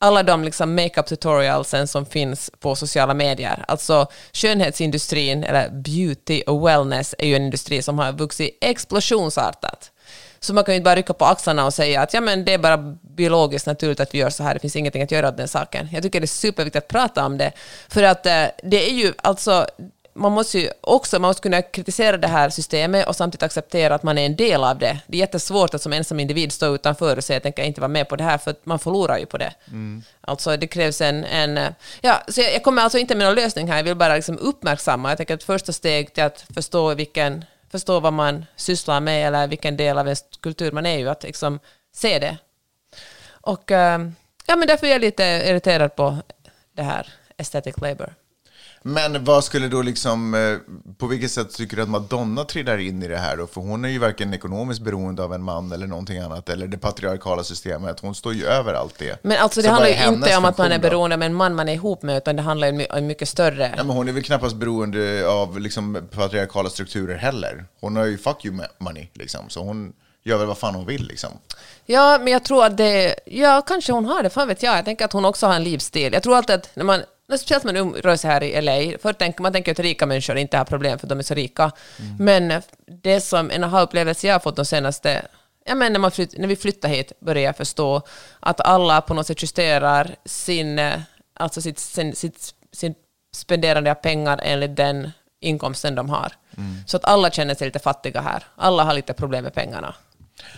Alla 0.00 0.22
de 0.22 0.44
liksom 0.44 0.74
makeup 0.74 1.06
tutorialsen 1.06 1.88
som 1.88 2.06
finns 2.06 2.50
på 2.60 2.74
sociala 2.74 3.14
medier. 3.14 3.64
Alltså 3.68 4.06
skönhetsindustrin, 4.32 5.44
eller 5.44 5.70
beauty 5.70 6.42
och 6.46 6.68
wellness, 6.68 7.14
är 7.18 7.26
ju 7.26 7.36
en 7.36 7.42
industri 7.42 7.82
som 7.82 7.98
har 7.98 8.12
vuxit 8.12 8.58
explosionsartat. 8.60 9.92
Så 10.40 10.54
man 10.54 10.64
kan 10.64 10.74
ju 10.74 10.76
inte 10.76 10.84
bara 10.84 10.96
rycka 10.96 11.12
på 11.12 11.24
axlarna 11.24 11.66
och 11.66 11.74
säga 11.74 12.02
att 12.02 12.14
ja, 12.14 12.20
men 12.20 12.44
det 12.44 12.54
är 12.54 12.58
bara 12.58 12.76
biologiskt 13.16 13.66
naturligt 13.66 14.00
att 14.00 14.14
vi 14.14 14.18
gör 14.18 14.30
så 14.30 14.42
här, 14.42 14.54
det 14.54 14.60
finns 14.60 14.76
ingenting 14.76 15.02
att 15.02 15.10
göra 15.10 15.28
åt 15.28 15.36
den 15.36 15.48
saken. 15.48 15.88
Jag 15.92 16.02
tycker 16.02 16.20
det 16.20 16.24
är 16.24 16.26
superviktigt 16.26 16.84
att 16.84 16.88
prata 16.88 17.26
om 17.26 17.38
det, 17.38 17.52
för 17.88 18.02
att 18.02 18.26
eh, 18.26 18.44
det 18.62 18.90
är 18.90 18.94
ju 18.94 19.12
alltså 19.16 19.66
man 20.18 20.32
måste 20.32 20.58
ju 20.58 20.70
också 20.80 21.18
man 21.18 21.28
måste 21.28 21.42
kunna 21.42 21.62
kritisera 21.62 22.16
det 22.16 22.28
här 22.28 22.50
systemet 22.50 23.08
och 23.08 23.16
samtidigt 23.16 23.42
acceptera 23.42 23.94
att 23.94 24.02
man 24.02 24.18
är 24.18 24.26
en 24.26 24.36
del 24.36 24.64
av 24.64 24.78
det. 24.78 25.00
Det 25.06 25.16
är 25.16 25.20
jättesvårt 25.20 25.74
att 25.74 25.82
som 25.82 25.92
ensam 25.92 26.20
individ 26.20 26.52
stå 26.52 26.74
utanför 26.74 27.16
och 27.16 27.24
säga 27.24 27.36
jag 27.36 27.42
tänker 27.42 27.62
inte 27.62 27.80
vara 27.80 27.88
med 27.88 28.08
på 28.08 28.16
det 28.16 28.24
här, 28.24 28.38
för 28.38 28.54
man 28.64 28.78
förlorar 28.78 29.18
ju 29.18 29.26
på 29.26 29.38
det. 29.38 29.54
Alltså 30.20 30.56
det 30.56 30.66
krävs 30.66 31.00
en... 31.00 31.24
en 31.24 31.74
ja, 32.00 32.22
så 32.28 32.40
jag, 32.40 32.54
jag 32.54 32.62
kommer 32.62 32.82
alltså 32.82 32.98
inte 32.98 33.14
med 33.14 33.26
någon 33.26 33.34
lösning 33.36 33.68
här, 33.68 33.76
jag 33.76 33.84
vill 33.84 33.94
bara 33.94 34.14
liksom 34.14 34.38
uppmärksamma. 34.38 35.08
Jag 35.08 35.16
tänker 35.16 35.34
att 35.34 35.42
första 35.42 35.72
steg 35.72 36.14
till 36.14 36.24
att 36.24 36.44
förstå 36.54 36.94
vilken 36.94 37.44
förstå 37.70 38.00
vad 38.00 38.12
man 38.12 38.46
sysslar 38.56 39.00
med 39.00 39.26
eller 39.26 39.46
vilken 39.46 39.76
del 39.76 39.98
av 39.98 40.06
ens 40.06 40.24
kultur 40.40 40.72
man 40.72 40.86
är 40.86 40.98
ju, 40.98 41.08
att 41.08 41.22
liksom 41.22 41.60
se 41.94 42.18
det. 42.18 42.36
Och 43.28 43.70
eh, 43.70 44.00
ja, 44.46 44.56
men 44.56 44.68
därför 44.68 44.86
är 44.86 44.90
jag 44.90 45.00
lite 45.00 45.24
irriterad 45.24 45.96
på 45.96 46.16
det 46.72 46.82
här 46.82 47.08
aesthetic 47.38 47.76
labor. 47.76 48.14
Men 48.82 49.24
vad 49.24 49.44
skulle 49.44 49.68
då 49.68 49.82
liksom, 49.82 50.34
eh, 50.34 50.56
på 50.98 51.06
vilket 51.06 51.30
sätt 51.30 51.54
tycker 51.54 51.76
du 51.76 51.82
att 51.82 51.88
Madonna 51.88 52.44
trillar 52.44 52.78
in 52.78 53.02
i 53.02 53.08
det 53.08 53.16
här 53.16 53.36
då? 53.36 53.46
För 53.46 53.60
hon 53.60 53.84
är 53.84 53.88
ju 53.88 53.98
varken 53.98 54.34
ekonomiskt 54.34 54.80
beroende 54.80 55.24
av 55.24 55.34
en 55.34 55.42
man 55.42 55.72
eller 55.72 55.86
någonting 55.86 56.18
annat, 56.18 56.48
eller 56.48 56.66
det 56.66 56.78
patriarkala 56.78 57.44
systemet. 57.44 58.00
Hon 58.00 58.14
står 58.14 58.34
ju 58.34 58.46
över 58.46 58.74
allt 58.74 58.98
det. 58.98 59.18
Men 59.22 59.38
alltså 59.38 59.60
det 59.60 59.66
Så 59.66 59.72
handlar 59.72 59.88
ju 59.88 60.14
inte 60.14 60.36
om 60.36 60.44
att 60.44 60.58
man 60.58 60.72
är 60.72 60.78
beroende 60.78 61.16
av 61.16 61.22
en 61.22 61.34
man 61.34 61.54
man 61.54 61.68
är 61.68 61.74
ihop 61.74 62.02
med, 62.02 62.16
utan 62.16 62.36
det 62.36 62.42
handlar 62.42 62.72
ju 62.72 62.86
om 62.86 63.06
mycket 63.06 63.28
större. 63.28 63.74
Ja, 63.76 63.84
men 63.84 63.96
hon 63.96 64.08
är 64.08 64.12
väl 64.12 64.22
knappast 64.22 64.56
beroende 64.56 65.28
av 65.28 65.60
liksom, 65.60 66.08
patriarkala 66.10 66.70
strukturer 66.70 67.16
heller. 67.16 67.64
Hon 67.80 67.96
har 67.96 68.04
ju 68.04 68.18
fuck 68.18 68.44
you 68.44 68.60
money, 68.78 69.08
liksom. 69.14 69.40
så 69.48 69.62
hon 69.62 69.92
gör 70.24 70.38
väl 70.38 70.46
vad 70.46 70.58
fan 70.58 70.74
hon 70.74 70.86
vill. 70.86 71.06
Liksom. 71.06 71.30
Ja, 71.86 72.18
men 72.20 72.32
jag 72.32 72.44
tror 72.44 72.64
att 72.64 72.76
det... 72.76 73.14
Ja, 73.26 73.62
kanske 73.66 73.92
hon 73.92 74.04
har 74.04 74.22
det, 74.22 74.30
fan 74.30 74.48
vet 74.48 74.62
jag. 74.62 74.78
Jag 74.78 74.84
tänker 74.84 75.04
att 75.04 75.12
hon 75.12 75.24
också 75.24 75.46
har 75.46 75.54
en 75.54 75.64
livsstil. 75.64 76.12
Jag 76.12 76.22
tror 76.22 76.36
alltid 76.36 76.54
att 76.54 76.70
när 76.74 76.84
man... 76.84 77.00
Speciellt 77.36 77.64
när 77.64 77.84
man 77.84 77.94
rör 77.94 78.16
sig 78.16 78.30
här 78.30 78.42
i 78.42 78.62
LA, 78.62 78.98
för 78.98 79.12
tänker, 79.12 79.42
man 79.42 79.52
tänker 79.52 79.72
att 79.72 79.78
rika 79.78 80.06
människor 80.06 80.36
inte 80.36 80.58
har 80.58 80.64
problem 80.64 80.98
för 80.98 81.06
de 81.06 81.18
är 81.18 81.22
så 81.22 81.34
rika. 81.34 81.72
Men 82.18 82.62
det 83.02 83.20
som 83.20 83.50
en 83.50 83.64
aha-upplevelse 83.64 84.26
jag 84.26 84.34
har 84.34 84.40
fått 84.40 84.56
de 84.56 84.64
senaste... 84.64 85.26
Ja, 85.64 85.74
men 85.74 85.92
när, 85.92 86.00
man 86.00 86.10
flytt, 86.10 86.38
när 86.38 86.48
vi 86.48 86.56
flyttade 86.56 86.94
hit 86.94 87.12
började 87.20 87.40
jag 87.40 87.56
förstå 87.56 88.02
att 88.40 88.60
alla 88.60 89.00
på 89.00 89.14
något 89.14 89.26
sätt 89.26 89.42
justerar 89.42 90.16
sin, 90.24 90.78
eh, 90.78 91.00
alltså 91.34 91.62
sitt, 91.62 91.78
sin, 91.78 92.14
sitt, 92.16 92.54
sin 92.72 92.94
spenderande 93.36 93.90
av 93.90 93.94
pengar 93.94 94.40
enligt 94.42 94.76
den 94.76 95.10
inkomsten 95.40 95.94
de 95.94 96.10
har. 96.10 96.32
Så 96.86 96.96
att 96.96 97.04
alla 97.04 97.30
känner 97.30 97.54
sig 97.54 97.66
lite 97.66 97.78
fattiga 97.78 98.20
här. 98.20 98.44
Alla 98.56 98.84
har 98.84 98.94
lite 98.94 99.12
problem 99.12 99.44
med 99.44 99.54
pengarna. 99.54 99.94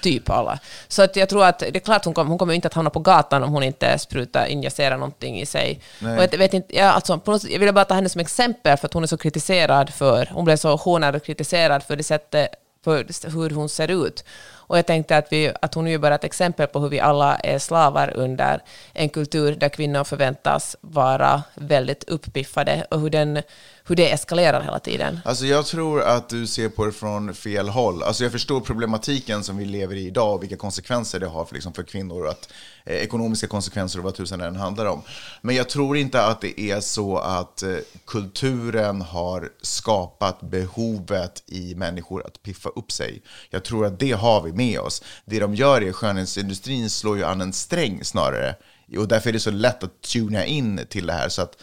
Typ 0.00 0.30
alla. 0.30 0.58
Så 0.88 1.02
att 1.02 1.16
jag 1.16 1.28
tror 1.28 1.44
att 1.44 1.58
det 1.58 1.76
är 1.76 1.80
klart 1.80 2.04
hon 2.04 2.14
kommer, 2.14 2.28
hon 2.28 2.38
kommer 2.38 2.54
inte 2.54 2.68
att 2.68 2.74
hamna 2.74 2.90
på 2.90 3.00
gatan 3.00 3.42
om 3.42 3.52
hon 3.52 3.62
inte 3.62 3.98
sprutar, 3.98 4.46
injicerar 4.46 4.96
någonting 4.96 5.40
i 5.40 5.46
sig. 5.46 5.80
Nej. 5.98 6.16
Och 6.16 6.22
jag 6.32 6.38
vet 6.38 6.54
inte, 6.54 6.76
ja, 6.76 6.90
alltså, 6.90 7.18
på 7.18 7.30
något, 7.30 7.44
jag 7.44 7.58
ville 7.58 7.72
bara 7.72 7.84
ta 7.84 7.94
henne 7.94 8.08
som 8.08 8.20
exempel 8.20 8.76
för 8.76 8.86
att 8.86 8.94
hon 8.94 9.02
är 9.02 9.06
så 9.06 9.16
kritiserad 9.16 9.90
för, 9.90 10.30
hon 10.32 10.44
blev 10.44 10.56
så 10.56 10.76
hånad 10.76 11.16
och 11.16 11.24
kritiserad 11.24 11.82
för 11.82 11.96
det 11.96 12.02
sättet, 12.02 12.48
för 12.84 13.30
hur 13.30 13.50
hon 13.50 13.68
ser 13.68 14.06
ut. 14.06 14.24
Och 14.70 14.78
jag 14.78 14.86
tänkte 14.86 15.16
att, 15.16 15.32
vi, 15.32 15.52
att 15.62 15.74
hon 15.74 15.86
är 15.86 15.90
ju 15.90 15.98
bara 15.98 16.14
ett 16.14 16.24
exempel 16.24 16.66
på 16.66 16.80
hur 16.80 16.88
vi 16.88 17.00
alla 17.00 17.36
är 17.36 17.58
slavar 17.58 18.16
under 18.16 18.62
en 18.92 19.08
kultur 19.08 19.54
där 19.54 19.68
kvinnor 19.68 20.04
förväntas 20.04 20.76
vara 20.80 21.42
väldigt 21.54 22.04
uppiffade 22.04 22.86
och 22.90 23.00
hur, 23.00 23.10
den, 23.10 23.42
hur 23.90 23.96
det 23.96 24.12
eskalerar 24.12 24.62
hela 24.62 24.78
tiden. 24.78 25.20
Alltså 25.24 25.46
jag 25.46 25.66
tror 25.66 26.02
att 26.02 26.28
du 26.28 26.46
ser 26.46 26.68
på 26.68 26.86
det 26.86 26.92
från 26.92 27.34
fel 27.34 27.68
håll. 27.68 28.02
Alltså 28.02 28.22
jag 28.22 28.32
förstår 28.32 28.60
problematiken 28.60 29.44
som 29.44 29.56
vi 29.56 29.64
lever 29.64 29.96
i 29.96 30.06
idag 30.06 30.34
och 30.34 30.42
vilka 30.42 30.56
konsekvenser 30.56 31.20
det 31.20 31.26
har 31.26 31.44
för, 31.44 31.54
liksom 31.54 31.72
för 31.72 31.82
kvinnor. 31.82 32.28
Att, 32.28 32.48
eh, 32.84 32.96
ekonomiska 32.96 33.46
konsekvenser 33.46 33.98
och 33.98 34.04
vad 34.04 34.14
tusan 34.14 34.38
den 34.38 34.56
handlar 34.56 34.86
om. 34.86 35.02
Men 35.40 35.56
jag 35.56 35.68
tror 35.68 35.96
inte 35.96 36.24
att 36.24 36.40
det 36.40 36.60
är 36.60 36.80
så 36.80 37.18
att 37.18 37.62
eh, 37.62 37.76
kulturen 38.06 39.02
har 39.02 39.48
skapat 39.62 40.40
behovet 40.40 41.42
i 41.46 41.74
människor 41.74 42.26
att 42.26 42.42
piffa 42.42 42.68
upp 42.68 42.92
sig. 42.92 43.22
Jag 43.50 43.64
tror 43.64 43.86
att 43.86 44.00
det 44.00 44.12
har 44.12 44.42
vi 44.42 44.52
med 44.52 44.80
oss. 44.80 45.02
Det 45.24 45.40
de 45.40 45.54
gör 45.54 45.82
är 45.82 45.92
skönhetsindustrin 45.92 46.90
slår 46.90 47.16
ju 47.16 47.24
an 47.24 47.40
en 47.40 47.52
sträng 47.52 48.04
snarare. 48.04 48.54
Och 48.98 49.08
därför 49.08 49.28
är 49.28 49.32
det 49.32 49.40
så 49.40 49.50
lätt 49.50 49.84
att 49.84 50.00
tuna 50.00 50.44
in 50.44 50.80
till 50.88 51.06
det 51.06 51.12
här. 51.12 51.28
Så 51.28 51.42
att 51.42 51.56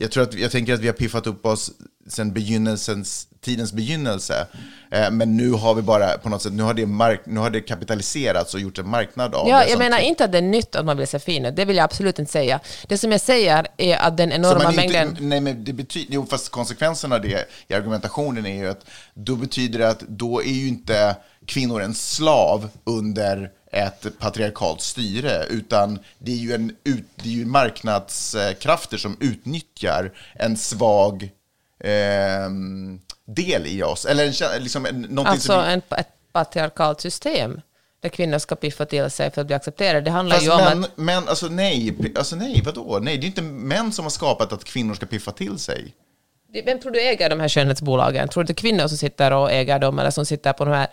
jag, 0.00 0.10
tror 0.10 0.22
att, 0.22 0.34
jag 0.34 0.50
tänker 0.50 0.74
att 0.74 0.80
vi 0.80 0.86
har 0.86 0.94
piffat 0.94 1.26
upp 1.26 1.46
oss 1.46 1.70
sedan 2.08 2.32
begynnelsens, 2.32 3.28
tidens 3.40 3.72
begynnelse. 3.72 4.46
Eh, 4.90 5.10
men 5.10 5.36
nu 5.36 5.50
har 5.50 5.74
vi 5.74 5.82
bara 5.82 6.18
på 6.18 6.28
något 6.28 6.42
sätt, 6.42 6.52
nu 6.52 6.62
har 6.62 6.74
det, 6.74 6.86
mark, 6.86 7.20
nu 7.24 7.40
har 7.40 7.50
det 7.50 7.60
kapitaliserats 7.60 8.54
och 8.54 8.60
gjort 8.60 8.78
en 8.78 8.88
marknad 8.88 9.34
av 9.34 9.48
Ja, 9.48 9.64
det. 9.64 9.70
jag 9.70 9.78
menar 9.78 9.98
inte 9.98 10.24
att 10.24 10.32
det 10.32 10.38
är 10.38 10.42
nytt 10.42 10.74
att 10.74 10.84
man 10.84 10.96
vill 10.96 11.08
se 11.08 11.18
fin 11.18 11.44
ut. 11.44 11.56
Det 11.56 11.64
vill 11.64 11.76
jag 11.76 11.84
absolut 11.84 12.18
inte 12.18 12.32
säga. 12.32 12.60
Det 12.86 12.98
som 12.98 13.12
jag 13.12 13.20
säger 13.20 13.66
är 13.76 13.96
att 13.96 14.16
den 14.16 14.32
enorma 14.32 14.62
man 14.62 14.72
inte, 14.72 14.86
mängden... 14.86 15.28
nej, 15.28 15.40
men 15.40 15.64
det 15.64 15.72
betyder, 15.72 16.14
jo, 16.14 16.26
fast 16.30 16.48
konsekvenserna 16.48 17.14
av 17.16 17.22
det 17.22 17.48
i 17.68 17.74
argumentationen 17.74 18.46
är 18.46 18.56
ju 18.56 18.68
att 18.68 18.84
då 19.14 19.36
betyder 19.36 19.78
det 19.78 19.88
att 19.88 20.00
då 20.00 20.42
är 20.42 20.52
ju 20.52 20.68
inte 20.68 21.16
kvinnor 21.46 21.82
en 21.82 21.94
slav 21.94 22.68
under 22.84 23.50
ett 23.72 24.18
patriarkalt 24.18 24.80
styre, 24.80 25.44
utan 25.50 25.98
det 26.18 26.32
är 26.32 26.36
ju, 26.36 26.52
en, 26.52 26.76
det 27.14 27.28
är 27.28 27.32
ju 27.32 27.46
marknadskrafter 27.46 28.96
som 28.96 29.16
utnyttjar 29.20 30.12
en 30.34 30.56
svag 30.56 31.30
ehm, 31.84 33.00
del 33.24 33.66
i 33.66 33.82
oss. 33.82 34.04
Eller 34.04 34.54
en, 34.54 34.62
liksom 34.62 34.86
en, 34.86 35.18
Alltså 35.18 35.52
som... 35.52 35.60
en, 35.60 35.82
ett 35.90 36.08
patriarkalt 36.32 37.00
system 37.00 37.60
där 38.00 38.08
kvinnor 38.08 38.38
ska 38.38 38.54
piffa 38.54 38.84
till 38.84 39.10
sig 39.10 39.30
för 39.30 39.40
att 39.40 39.46
bli 39.46 39.56
accepterade. 39.56 40.00
Det 40.00 40.10
handlar 40.10 40.36
Fast 40.36 40.46
ju 40.46 40.52
om 40.52 40.64
män, 40.64 40.84
att... 40.84 40.96
män, 40.96 41.28
alltså 41.28 41.46
nej, 41.46 42.12
alltså 42.16 42.36
nej, 42.36 42.62
vadå? 42.64 42.98
Nej, 43.02 43.18
det 43.18 43.24
är 43.24 43.28
inte 43.28 43.42
män 43.42 43.92
som 43.92 44.04
har 44.04 44.10
skapat 44.10 44.52
att 44.52 44.64
kvinnor 44.64 44.94
ska 44.94 45.06
piffa 45.06 45.32
till 45.32 45.58
sig. 45.58 45.94
Vem 46.64 46.80
tror 46.80 46.92
du 46.92 47.00
äger 47.00 47.30
de 47.30 47.40
här 47.40 47.48
skönhetsbolagen? 47.48 48.28
Tror 48.28 48.44
du 48.44 48.52
är 48.52 48.54
kvinnor 48.54 48.88
som 48.88 48.96
sitter 48.96 49.32
och 49.32 49.52
äger 49.52 49.78
dem 49.78 49.98
eller 49.98 50.10
som 50.10 50.26
sitter 50.26 50.52
på 50.52 50.64
de 50.64 50.74
här 50.74 50.88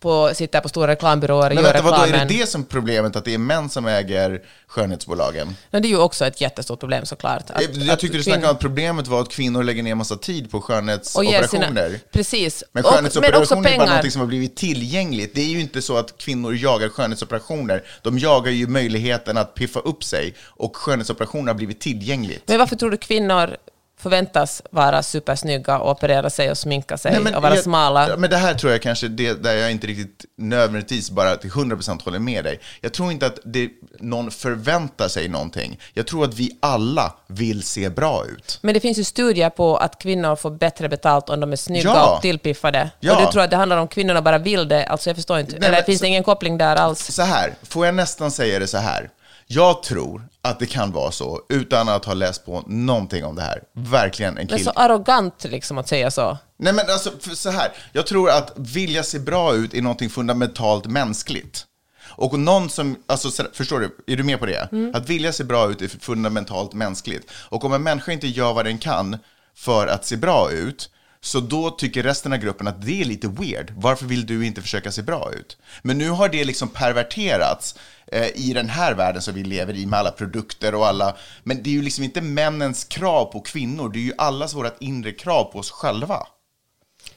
på, 0.00 0.30
sitter 0.34 0.60
på 0.60 0.68
stora 0.68 0.86
reklambyråer 0.92 1.50
och 1.50 1.54
Men 1.54 1.64
gör 1.64 1.72
vänta, 1.72 1.90
vadå, 1.90 2.04
är 2.04 2.12
det 2.12 2.38
det 2.38 2.46
som 2.48 2.64
problemet, 2.64 3.16
att 3.16 3.24
det 3.24 3.34
är 3.34 3.38
män 3.38 3.68
som 3.68 3.86
äger 3.86 4.42
skönhetsbolagen? 4.66 5.56
Men 5.70 5.82
det 5.82 5.88
är 5.88 5.90
ju 5.90 5.98
också 5.98 6.26
ett 6.26 6.40
jättestort 6.40 6.80
problem 6.80 7.06
såklart. 7.06 7.50
Att, 7.50 7.76
jag 7.76 7.90
att 7.90 7.98
tyckte 8.00 8.16
du 8.16 8.22
snackade 8.22 8.46
om 8.46 8.52
att 8.54 8.60
problemet 8.60 9.06
var 9.06 9.20
att 9.20 9.28
kvinnor 9.28 9.62
lägger 9.62 9.82
ner 9.82 9.94
massa 9.94 10.16
tid 10.16 10.50
på 10.50 10.58
och 10.58 10.64
skönhetsoperationer. 10.64 11.88
sina, 11.88 11.98
Precis. 12.12 12.64
Men 12.72 12.84
Och- 12.84 12.90
skönhetsoperationer 12.90 13.32
men 13.32 13.42
också 13.42 13.74
är 13.74 13.78
bara 13.78 13.86
någonting 13.86 14.10
som 14.10 14.20
har 14.20 14.28
blivit 14.28 14.56
tillgängligt. 14.56 15.34
Det 15.34 15.40
är 15.40 15.48
ju 15.48 15.60
inte 15.60 15.82
så 15.82 15.96
att 15.96 16.18
kvinnor 16.18 16.54
jagar 16.54 16.88
skönhetsoperationer. 16.88 17.84
De 18.02 18.18
jagar 18.18 18.52
ju 18.52 18.66
möjligheten 18.66 19.36
att 19.36 19.54
piffa 19.54 19.80
upp 19.80 20.04
sig 20.04 20.34
och 20.40 20.76
skönhetsoperationer 20.76 21.46
har 21.46 21.54
blivit 21.54 21.80
tillgängligt. 21.80 22.42
Men 22.46 22.58
varför 22.58 22.76
tror 22.76 22.90
du 22.90 22.96
kvinnor 22.96 23.56
förväntas 23.98 24.62
vara 24.70 25.02
supersnygga 25.02 25.78
och 25.78 25.90
operera 25.90 26.30
sig 26.30 26.50
och 26.50 26.58
sminka 26.58 26.98
sig 26.98 27.20
Nej, 27.20 27.34
och 27.36 27.42
vara 27.42 27.54
jag- 27.54 27.64
smala? 27.64 28.16
Men 28.16 28.30
det 28.30 28.36
här 28.36 28.54
tror 28.54 28.72
jag 28.72 28.82
kanske 28.82 29.08
det 29.08 29.42
där 29.42 29.54
jag 29.54 29.70
inte 29.70 29.86
riktigt 29.86 30.24
nödvändigtvis 30.36 31.10
bara 31.10 31.36
till 31.36 31.50
100% 31.50 32.02
håller 32.04 32.18
med 32.18 32.44
dig. 32.44 32.60
Jag 32.80 32.92
tror 32.92 33.12
inte 33.12 33.26
att 33.26 33.38
det, 33.44 33.68
någon 34.00 34.30
förväntar 34.30 35.08
sig 35.08 35.28
någonting. 35.28 35.80
Jag 35.94 36.06
tror 36.06 36.24
att 36.24 36.34
vi 36.34 36.56
alla 36.60 37.12
vill 37.26 37.62
se 37.62 37.88
bra 37.88 38.24
ut. 38.26 38.58
Men 38.62 38.74
det 38.74 38.80
finns 38.80 38.98
ju 38.98 39.04
studier 39.04 39.50
på 39.50 39.76
att 39.76 39.98
kvinnor 40.02 40.36
får 40.36 40.50
bättre 40.50 40.88
betalt 40.88 41.28
om 41.28 41.40
de 41.40 41.52
är 41.52 41.56
snygga 41.56 41.88
Ja. 41.90 42.14
och 42.16 42.22
tillpiffade. 42.22 42.90
Ja. 43.00 43.16
Och 43.16 43.22
du 43.26 43.32
tror 43.32 43.42
att 43.42 43.50
det 43.50 43.56
handlar 43.56 43.76
om 43.76 43.88
kvinnorna 43.88 44.22
bara 44.22 44.38
vill 44.38 44.68
det? 44.68 44.86
Alltså 44.86 45.10
jag 45.10 45.16
förstår 45.16 45.38
inte. 45.38 45.52
Nej, 45.52 45.68
Eller 45.68 45.78
men 45.78 45.84
finns 45.84 46.00
det 46.00 46.06
ingen 46.06 46.22
koppling 46.24 46.58
där 46.58 46.76
alls? 46.76 47.12
Så 47.14 47.22
här, 47.22 47.54
får 47.62 47.86
jag 47.86 47.94
nästan 47.94 48.30
säga 48.30 48.58
det 48.58 48.66
så 48.66 48.78
här. 48.78 49.10
Jag 49.46 49.82
tror 49.82 50.28
att 50.48 50.58
det 50.58 50.66
kan 50.66 50.92
vara 50.92 51.10
så, 51.10 51.40
utan 51.48 51.88
att 51.88 52.04
ha 52.04 52.14
läst 52.14 52.44
på 52.46 52.64
någonting 52.66 53.24
om 53.24 53.36
det 53.36 53.42
här. 53.42 53.62
Verkligen 53.72 54.30
en 54.30 54.34
Men 54.36 54.46
kille. 54.46 54.64
så 54.64 54.70
arrogant 54.70 55.44
liksom 55.44 55.78
att 55.78 55.88
säga 55.88 56.10
så. 56.10 56.38
Nej 56.58 56.72
men 56.72 56.84
alltså, 56.90 57.10
så 57.34 57.50
här. 57.50 57.72
Jag 57.92 58.06
tror 58.06 58.30
att 58.30 58.52
vilja 58.56 59.02
se 59.02 59.18
bra 59.18 59.54
ut 59.54 59.74
är 59.74 59.82
någonting 59.82 60.10
fundamentalt 60.10 60.86
mänskligt. 60.86 61.64
Och 62.10 62.38
någon 62.38 62.70
som, 62.70 62.96
alltså 63.06 63.30
så- 63.30 63.44
förstår 63.52 63.80
du, 63.80 63.96
är 64.12 64.16
du 64.16 64.22
med 64.24 64.38
på 64.40 64.46
det? 64.46 64.68
Att 64.94 65.08
vilja 65.08 65.32
se 65.32 65.44
bra 65.44 65.70
ut 65.70 65.82
är 65.82 65.88
fundamentalt 65.88 66.72
mänskligt. 66.74 67.30
Och 67.48 67.64
om 67.64 67.72
en 67.72 67.82
människa 67.82 68.12
inte 68.12 68.26
gör 68.28 68.52
vad 68.52 68.64
den 68.64 68.78
kan 68.78 69.16
för 69.56 69.86
att 69.86 70.04
se 70.06 70.16
bra 70.16 70.50
ut, 70.50 70.90
så 71.20 71.40
då 71.40 71.70
tycker 71.70 72.02
resten 72.02 72.32
av 72.32 72.38
gruppen 72.38 72.68
att 72.68 72.82
det 72.82 73.00
är 73.00 73.04
lite 73.04 73.28
weird. 73.28 73.72
Varför 73.76 74.06
vill 74.06 74.26
du 74.26 74.46
inte 74.46 74.62
försöka 74.62 74.92
se 74.92 75.02
bra 75.02 75.32
ut? 75.32 75.56
Men 75.82 75.98
nu 75.98 76.10
har 76.10 76.28
det 76.28 76.44
liksom 76.44 76.68
perverterats 76.68 77.74
eh, 78.06 78.28
i 78.34 78.52
den 78.52 78.68
här 78.68 78.94
världen 78.94 79.22
som 79.22 79.34
vi 79.34 79.44
lever 79.44 79.76
i 79.76 79.86
med 79.86 79.98
alla 79.98 80.10
produkter 80.10 80.74
och 80.74 80.86
alla... 80.86 81.16
Men 81.42 81.62
det 81.62 81.70
är 81.70 81.74
ju 81.74 81.82
liksom 81.82 82.04
inte 82.04 82.20
männens 82.20 82.84
krav 82.84 83.24
på 83.24 83.40
kvinnor, 83.40 83.88
det 83.88 83.98
är 83.98 84.02
ju 84.02 84.12
allas 84.18 84.54
vårt 84.54 84.82
inre 84.82 85.12
krav 85.12 85.44
på 85.44 85.58
oss 85.58 85.70
själva. 85.70 86.26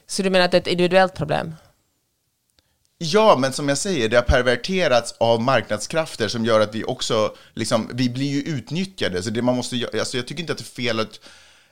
Så 0.06 0.22
du 0.22 0.30
menar 0.30 0.44
att 0.44 0.50
det 0.50 0.56
är 0.56 0.60
ett 0.60 0.66
individuellt 0.66 1.14
problem? 1.14 1.54
Ja, 3.04 3.36
men 3.38 3.52
som 3.52 3.68
jag 3.68 3.78
säger, 3.78 4.08
det 4.08 4.16
har 4.16 4.22
perverterats 4.22 5.14
av 5.18 5.42
marknadskrafter 5.42 6.28
som 6.28 6.44
gör 6.44 6.60
att 6.60 6.74
vi 6.74 6.84
också, 6.84 7.34
liksom, 7.54 7.90
vi 7.94 8.08
blir 8.10 8.30
ju 8.30 8.42
utnyttjade. 8.42 9.22
Så 9.22 9.30
det 9.30 9.42
man 9.42 9.56
måste 9.56 9.88
alltså 10.00 10.16
jag 10.16 10.26
tycker 10.26 10.40
inte 10.40 10.52
att 10.52 10.58
det 10.58 10.62
är 10.62 10.82
fel 10.84 11.00
att... 11.00 11.20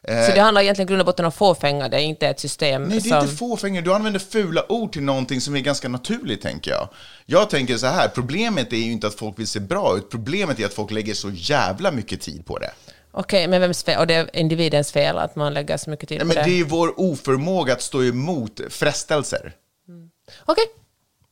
Eh, 0.02 0.26
Så 0.26 0.33
det 0.35 0.40
handlar 0.40 0.62
egentligen 0.62 0.87
grund 0.87 1.00
och 1.00 1.07
botten 1.07 1.25
om 1.25 1.33
fåfänga, 1.33 1.88
det 1.88 1.97
är 1.97 2.00
inte 2.00 2.28
ett 2.28 2.40
system 2.40 2.83
nej, 2.83 3.00
det 3.00 3.11
är 3.11 3.23
inte 3.23 3.37
fåfänga. 3.37 3.80
Du 3.80 3.95
använder 3.95 4.21
fula 4.21 4.73
ord 4.73 4.92
till 4.92 5.02
någonting 5.02 5.40
som 5.40 5.57
är 5.57 5.61
ganska 5.61 5.88
naturligt, 5.88 6.42
tänker 6.42 6.71
jag. 6.71 6.88
Jag 7.26 7.50
tänker 7.50 7.76
så 7.76 7.87
här, 7.87 8.09
problemet 8.09 8.73
är 8.73 8.76
ju 8.76 8.92
inte 8.92 9.07
att 9.07 9.14
folk 9.14 9.38
vill 9.38 9.49
se 9.49 9.61
bra 9.61 9.97
ut, 9.97 10.11
problemet 10.11 10.61
är 10.61 10.66
att 10.66 10.75
folk 10.75 10.90
lägger 10.90 11.14
så 11.14 11.30
jävla 11.35 11.90
mycket 11.90 12.21
tid 12.21 12.47
på 12.47 12.59
det. 12.59 12.71
Okej, 13.12 13.49
men 13.49 13.61
vems 13.61 13.83
fel? 13.83 13.99
Och 14.00 14.07
det 14.07 14.14
är 14.14 14.37
individens 14.37 14.92
fel 14.92 15.19
att 15.19 15.37
man 15.37 15.54
lägger 15.54 15.76
så 15.76 15.90
mycket 15.90 16.09
tid 16.09 16.19
Nej, 16.19 16.21
på 16.21 16.26
men 16.26 16.37
det? 16.45 16.50
det 16.50 16.54
är 16.54 16.59
ju 16.59 16.64
vår 16.64 17.00
oförmåga 17.00 17.73
att 17.73 17.83
stå 17.83 18.04
emot 18.04 18.61
frestelser, 18.69 19.52
Okej, 20.45 20.64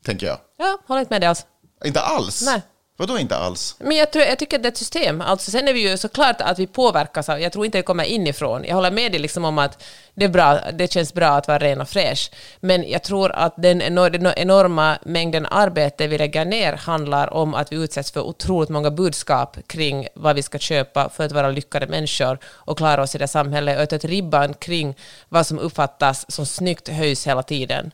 tänker 0.04 0.26
jag. 0.26 0.38
ja, 0.58 0.78
håller 0.86 1.00
inte 1.00 1.12
med 1.14 1.20
dig 1.22 1.28
alls. 1.28 1.46
Inte 1.84 2.00
alls. 2.00 2.42
Nej. 2.46 2.62
Vadå 3.00 3.18
inte 3.18 3.36
alls? 3.36 3.76
Men 3.78 3.96
jag, 3.96 4.10
tror, 4.10 4.24
jag 4.24 4.38
tycker 4.38 4.56
att 4.56 4.62
det 4.62 4.66
är 4.66 4.72
ett 4.72 4.76
system. 4.76 5.20
Alltså, 5.20 5.50
sen 5.50 5.68
är 5.68 5.72
vi 5.72 5.90
ju 5.90 5.96
såklart 5.96 6.40
att 6.40 6.58
vi 6.58 6.66
påverkas 6.66 7.28
av, 7.28 7.40
jag 7.40 7.52
tror 7.52 7.64
inte 7.64 7.78
det 7.78 7.82
kommer 7.82 8.04
inifrån. 8.04 8.64
Jag 8.64 8.74
håller 8.74 8.90
med 8.90 9.12
dig 9.12 9.20
liksom 9.20 9.44
om 9.44 9.58
att 9.58 9.84
det, 10.14 10.24
är 10.24 10.28
bra, 10.28 10.60
det 10.72 10.92
känns 10.92 11.14
bra 11.14 11.28
att 11.28 11.48
vara 11.48 11.58
ren 11.58 11.80
och 11.80 11.88
fräsch. 11.88 12.30
Men 12.60 12.88
jag 12.88 13.02
tror 13.02 13.32
att 13.32 13.54
den 13.56 13.82
enor, 13.82 14.10
den 14.10 14.32
enorma 14.36 14.98
mängden 15.04 15.46
arbete 15.46 16.06
vi 16.06 16.18
lägger 16.18 16.44
ner 16.44 16.72
handlar 16.72 17.34
om 17.34 17.54
att 17.54 17.72
vi 17.72 17.76
utsätts 17.76 18.10
för 18.10 18.20
otroligt 18.20 18.70
många 18.70 18.90
budskap 18.90 19.56
kring 19.66 20.08
vad 20.14 20.36
vi 20.36 20.42
ska 20.42 20.58
köpa 20.58 21.08
för 21.08 21.24
att 21.24 21.32
vara 21.32 21.50
lyckade 21.50 21.86
människor 21.86 22.38
och 22.44 22.78
klara 22.78 23.02
oss 23.02 23.14
i 23.14 23.18
det 23.18 23.28
samhället. 23.28 23.76
Och 23.78 23.92
att 23.92 24.04
ribban 24.04 24.54
kring 24.54 24.96
vad 25.28 25.46
som 25.46 25.58
uppfattas 25.58 26.30
som 26.30 26.46
snyggt 26.46 26.88
höjs 26.88 27.26
hela 27.26 27.42
tiden 27.42 27.90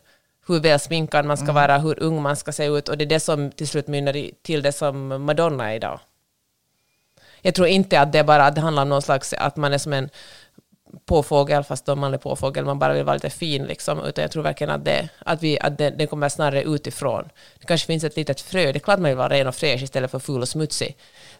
hur 0.47 0.59
väl 0.59 0.79
sminkad 0.79 1.25
man 1.25 1.37
ska 1.37 1.51
vara, 1.51 1.77
hur 1.77 2.03
ung 2.03 2.21
man 2.21 2.35
ska 2.35 2.51
se 2.51 2.65
ut 2.65 2.89
och 2.89 2.97
det 2.97 3.03
är 3.03 3.09
det 3.09 3.19
som 3.19 3.51
till 3.51 3.67
slut 3.67 3.87
mynnar 3.87 4.29
till 4.41 4.61
det 4.61 4.71
som 4.71 5.07
Madonna 5.25 5.71
är 5.71 5.75
idag. 5.75 5.99
Jag 7.41 7.55
tror 7.55 7.67
inte 7.67 7.99
att 8.01 8.11
det 8.11 8.23
bara 8.23 8.51
det 8.51 8.61
handlar 8.61 8.83
om 8.83 8.89
någon 8.89 9.01
slags, 9.01 9.33
att 9.33 9.55
man 9.55 9.73
är 9.73 9.77
som 9.77 9.93
en 9.93 10.09
påfågel, 11.05 11.63
fast 11.63 11.85
då 11.85 11.95
man 11.95 12.13
är 12.13 12.17
påfågel, 12.17 12.65
man 12.65 12.79
bara 12.79 12.93
vill 12.93 13.03
vara 13.03 13.13
lite 13.13 13.29
fin 13.29 13.65
liksom, 13.65 14.03
utan 14.03 14.21
jag 14.21 14.31
tror 14.31 14.43
verkligen 14.43 14.71
att 14.71 14.85
det, 14.85 15.09
att 15.19 15.43
vi, 15.43 15.59
att 15.59 15.77
det, 15.77 15.89
det 15.89 16.07
kommer 16.07 16.29
snarare 16.29 16.63
utifrån. 16.63 17.29
Det 17.59 17.65
kanske 17.65 17.87
finns 17.87 18.03
ett 18.03 18.15
litet 18.15 18.41
frö, 18.41 18.71
det 18.71 18.77
är 18.77 18.79
klart 18.79 18.99
man 18.99 19.09
vill 19.09 19.17
vara 19.17 19.29
ren 19.29 19.47
och 19.47 19.55
fräsch 19.55 19.83
istället 19.83 20.11
för 20.11 20.19
ful 20.19 20.41
och 20.41 20.49
smutsig. 20.49 20.97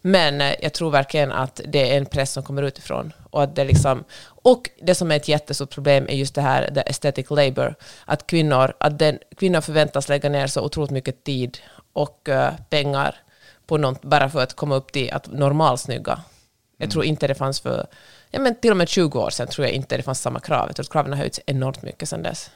Men 0.08 0.42
eh, 0.42 0.56
jag 0.62 0.74
tror 0.74 0.92
verkligen 0.92 1.32
att 1.32 1.62
det 1.68 1.92
är 1.92 1.98
en 1.98 2.06
press 2.06 2.32
som 2.32 2.44
kommer 2.44 2.64
utifrån. 2.64 3.14
Och, 3.30 3.44
att 3.44 3.56
det 3.56 3.64
liksom, 3.64 4.04
och 4.26 4.70
det 4.82 4.96
som 4.96 5.12
är 5.12 5.16
ett 5.16 5.28
jättestort 5.28 5.70
problem 5.70 6.06
är 6.10 6.16
just 6.16 6.36
det 6.36 6.42
här, 6.42 6.72
the 6.74 6.80
aesthetic 6.80 7.30
labor, 7.30 7.76
att 8.06 8.28
kvinnor, 8.28 8.74
att 8.80 9.00
den, 9.00 9.20
kvinnor 9.38 9.62
förväntas 9.62 10.10
lägga 10.10 10.30
ner 10.30 10.48
så 10.48 10.62
otroligt 10.62 10.92
mycket 10.92 11.24
tid 11.24 11.58
och 11.94 12.30
eh, 12.30 12.54
pengar 12.70 13.16
på 13.68 13.78
något, 13.78 14.02
bara 14.02 14.30
för 14.30 14.44
att 14.44 14.54
komma 14.54 14.76
upp 14.76 14.92
till 14.92 15.14
att 15.14 15.32
normalsnygga. 15.32 16.20
Jag 16.78 16.92
tror 16.92 17.06
inte 17.06 17.28
det 17.28 17.36
fanns 17.36 17.60
för, 17.60 17.88
ja 18.32 18.40
men 18.40 18.56
till 18.56 18.72
och 18.72 18.78
med 18.78 18.90
20 18.90 19.20
år 19.20 19.30
sedan 19.30 19.48
tror 19.48 19.68
jag 19.68 19.76
inte 19.76 19.98
det 19.98 20.04
fanns 20.04 20.22
samma 20.22 20.40
krav. 20.40 20.68
Jag 20.68 20.76
tror 20.76 20.84
att 20.84 20.92
kraven 20.92 21.12
har 21.12 21.20
höjts 21.20 21.40
enormt 21.46 21.82
mycket 21.82 22.10
sedan 22.10 22.24
dess. 22.24 22.52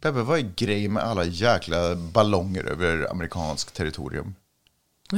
Peppe, 0.00 0.22
vad 0.22 0.38
är 0.38 0.52
grejen 0.56 0.92
med 0.92 1.02
alla 1.02 1.24
jäkla 1.24 1.94
ballonger 1.94 2.64
över 2.64 3.10
amerikansk 3.10 3.72
territorium? 3.72 4.34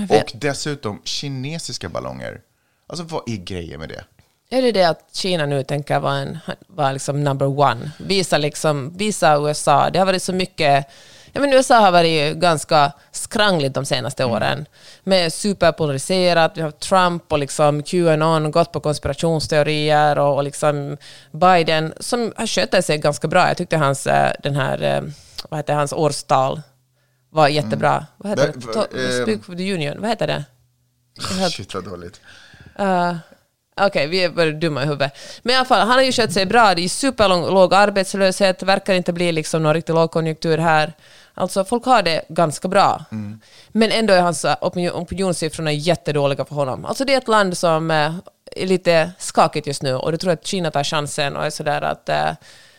Och 0.08 0.32
dessutom 0.34 1.00
kinesiska 1.04 1.88
ballonger. 1.88 2.40
Alltså 2.86 3.04
vad 3.04 3.28
är 3.28 3.36
grejen 3.36 3.80
med 3.80 3.88
det? 3.88 4.04
Är 4.50 4.62
det 4.62 4.72
det 4.72 4.84
att 4.84 5.08
Kina 5.12 5.46
nu 5.46 5.64
tänker 5.64 6.00
vara, 6.00 6.16
en, 6.16 6.38
vara 6.66 6.92
liksom 6.92 7.24
number 7.24 7.60
one? 7.60 7.90
Visa, 7.98 8.38
liksom, 8.38 8.96
visa 8.96 9.36
USA. 9.36 9.90
Det 9.90 9.98
har 9.98 10.06
varit 10.06 10.22
så 10.22 10.32
mycket... 10.32 10.86
Ja, 11.32 11.40
men 11.40 11.52
USA 11.52 11.78
har 11.78 11.92
varit 11.92 12.36
ganska 12.36 12.92
skrangligt 13.10 13.74
de 13.74 13.84
senaste 13.84 14.24
åren. 14.24 14.66
Med 15.04 15.32
superpolariserat, 15.32 16.52
vi 16.56 16.62
har 16.62 16.70
Trump 16.70 17.32
och 17.32 17.38
liksom 17.38 17.82
Qanon, 17.82 18.50
gått 18.50 18.72
på 18.72 18.80
konspirationsteorier 18.80 20.18
och, 20.18 20.36
och 20.36 20.44
liksom 20.44 20.96
Biden 21.32 21.94
som 22.00 22.32
har 22.36 22.46
skött 22.46 22.84
sig 22.84 22.98
ganska 22.98 23.28
bra. 23.28 23.48
Jag 23.48 23.56
tyckte 23.56 23.76
hans, 23.76 24.06
eh, 24.06 24.32
den 24.42 24.56
här, 24.56 24.82
eh, 24.82 25.02
vad 25.50 25.58
heter 25.58 25.74
hans 25.74 25.92
årstal 25.92 26.62
var 27.30 27.48
jättebra. 27.48 28.06
Vad 28.16 28.30
heter 28.30 28.46
det? 28.46 28.60
eh, 29.18 29.22
Speak 29.22 29.44
for 29.44 29.54
the 29.54 29.74
Union. 29.74 30.00
Vad 30.00 30.10
heter 30.10 30.26
det? 30.26 30.44
Shit 31.50 31.74
vad 31.74 31.84
dåligt. 31.84 32.20
Uh, 32.80 33.14
Okej, 33.80 34.06
vi 34.06 34.24
är 34.24 34.30
bara 34.30 34.50
dumma 34.50 34.82
i 34.82 34.86
huvudet. 34.86 35.12
Men 35.42 35.54
i 35.54 35.56
alla 35.56 35.64
fall, 35.64 35.78
han 35.80 35.90
har 35.90 36.02
ju 36.02 36.12
skött 36.12 36.32
sig 36.32 36.46
bra. 36.46 36.74
Det 36.74 36.84
är 36.84 36.88
superlåg 36.88 37.52
låg 37.52 37.74
arbetslöshet, 37.74 38.62
verkar 38.62 38.94
inte 38.94 39.12
bli 39.12 39.32
liksom 39.32 39.62
någon 39.62 39.74
riktig 39.74 39.92
lågkonjunktur 39.94 40.58
här. 40.58 40.92
Alltså, 41.34 41.64
folk 41.64 41.84
har 41.84 42.02
det 42.02 42.24
ganska 42.28 42.68
bra. 42.68 43.04
Men 43.68 43.90
ändå 43.90 44.12
är 44.12 44.22
hans 44.22 44.44
eh, 44.44 44.56
opinion, 44.60 44.92
opinionssiffrorna 44.94 45.72
jättedåliga 45.72 46.44
för 46.44 46.54
honom. 46.54 46.84
Alltså 46.84 47.04
det 47.04 47.14
är 47.14 47.18
ett 47.18 47.28
land 47.28 47.58
som 47.58 47.90
eh, 47.90 48.14
är 48.56 48.66
lite 48.66 49.12
skakigt 49.18 49.66
just 49.66 49.82
nu 49.82 49.94
och 49.94 50.12
jag 50.12 50.20
tror 50.20 50.32
att 50.32 50.46
Kina 50.46 50.70
tar 50.70 50.84
chansen 50.84 51.36
och 51.36 51.46
är 51.46 51.50
sådär 51.50 51.82
att 51.82 52.08
eh, 52.08 52.30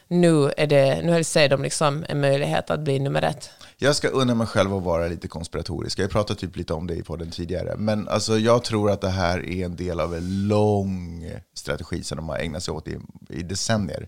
nu, 0.07 0.51
är 0.57 0.67
det, 0.67 1.01
nu 1.03 1.23
ser 1.23 1.49
de 1.49 1.63
liksom 1.63 2.05
en 2.09 2.21
möjlighet 2.21 2.69
att 2.69 2.79
bli 2.79 2.99
nummer 2.99 3.21
ett. 3.21 3.49
Jag 3.77 3.95
ska 3.95 4.07
unna 4.07 4.35
mig 4.35 4.47
själv 4.47 4.75
att 4.75 4.83
vara 4.83 5.07
lite 5.07 5.27
konspiratorisk. 5.27 5.99
Jag 5.99 6.09
pratat 6.09 6.37
typ 6.39 6.55
lite 6.55 6.73
om 6.73 6.87
det 6.87 6.95
i 6.95 7.03
podden 7.03 7.31
tidigare. 7.31 7.75
Men 7.77 8.07
alltså, 8.07 8.37
jag 8.37 8.63
tror 8.63 8.91
att 8.91 9.01
det 9.01 9.09
här 9.09 9.45
är 9.45 9.65
en 9.65 9.75
del 9.75 9.99
av 9.99 10.15
en 10.15 10.47
lång 10.47 11.25
strategi 11.53 12.03
som 12.03 12.15
de 12.15 12.29
har 12.29 12.37
ägnat 12.37 12.63
sig 12.63 12.73
åt 12.73 12.87
i, 12.87 12.97
i 13.29 13.43
decennier. 13.43 14.07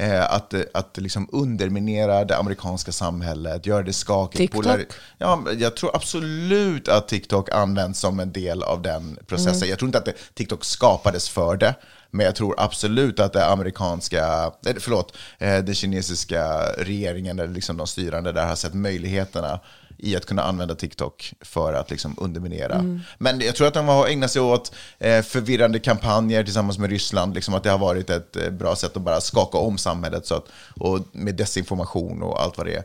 Eh, 0.00 0.32
att 0.32 0.54
att 0.74 0.96
liksom 0.96 1.28
underminera 1.32 2.24
det 2.24 2.36
amerikanska 2.36 2.92
samhället, 2.92 3.66
göra 3.66 3.82
det 3.82 3.92
skakigt. 3.92 4.38
TikTok? 4.38 4.64
polari- 4.64 4.86
Ja, 5.18 5.44
jag 5.58 5.76
tror 5.76 5.96
absolut 5.96 6.88
att 6.88 7.08
TikTok 7.08 7.50
används 7.50 8.00
som 8.00 8.20
en 8.20 8.32
del 8.32 8.62
av 8.62 8.82
den 8.82 9.18
processen. 9.26 9.56
Mm. 9.56 9.68
Jag 9.68 9.78
tror 9.78 9.88
inte 9.88 9.98
att 9.98 10.04
det, 10.04 10.14
TikTok 10.34 10.64
skapades 10.64 11.28
för 11.28 11.56
det. 11.56 11.74
Men 12.10 12.26
jag 12.26 12.34
tror 12.34 12.54
absolut 12.58 13.20
att 13.20 13.32
det 13.32 13.46
amerikanska, 13.46 14.52
eh, 14.66 14.74
förlåt, 14.78 15.16
eh, 15.38 15.58
den 15.58 15.74
kinesiska 15.74 16.62
regeringen 16.78 17.38
eller 17.38 17.54
liksom 17.54 17.76
de 17.76 17.86
styrande 17.86 18.32
där 18.32 18.46
har 18.46 18.56
sett 18.56 18.74
möjligheterna 18.74 19.60
i 20.02 20.16
att 20.16 20.26
kunna 20.26 20.42
använda 20.42 20.74
TikTok 20.74 21.34
för 21.40 21.72
att 21.72 21.90
liksom 21.90 22.14
underminera. 22.18 22.74
Mm. 22.74 23.00
Men 23.18 23.40
jag 23.40 23.54
tror 23.54 23.66
att 23.66 23.74
de 23.74 23.88
har 23.88 24.08
ägnat 24.08 24.30
sig 24.30 24.42
åt 24.42 24.74
eh, 24.98 25.22
förvirrande 25.22 25.78
kampanjer 25.78 26.44
tillsammans 26.44 26.78
med 26.78 26.90
Ryssland. 26.90 27.34
Liksom 27.34 27.54
att 27.54 27.62
det 27.62 27.70
har 27.70 27.78
varit 27.78 28.10
ett 28.10 28.36
eh, 28.36 28.50
bra 28.50 28.76
sätt 28.76 28.96
att 28.96 29.02
bara 29.02 29.20
skaka 29.20 29.58
om 29.58 29.78
samhället 29.78 30.26
så 30.26 30.34
att, 30.34 30.46
och 30.76 31.00
med 31.12 31.34
desinformation 31.34 32.22
och 32.22 32.42
allt 32.42 32.58
vad 32.58 32.66
det 32.66 32.74
är. 32.74 32.84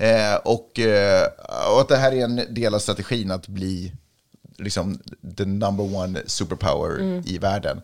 Eh, 0.00 0.36
och, 0.36 0.78
eh, 0.78 1.26
och 1.72 1.80
att 1.80 1.88
det 1.88 1.96
här 1.96 2.12
är 2.12 2.24
en 2.24 2.54
del 2.54 2.74
av 2.74 2.78
strategin 2.78 3.30
att 3.30 3.48
bli 3.48 3.92
liksom 4.58 5.00
the 5.36 5.44
number 5.44 5.96
one 5.96 6.22
superpower 6.26 7.22
i 7.26 7.38
världen. 7.38 7.80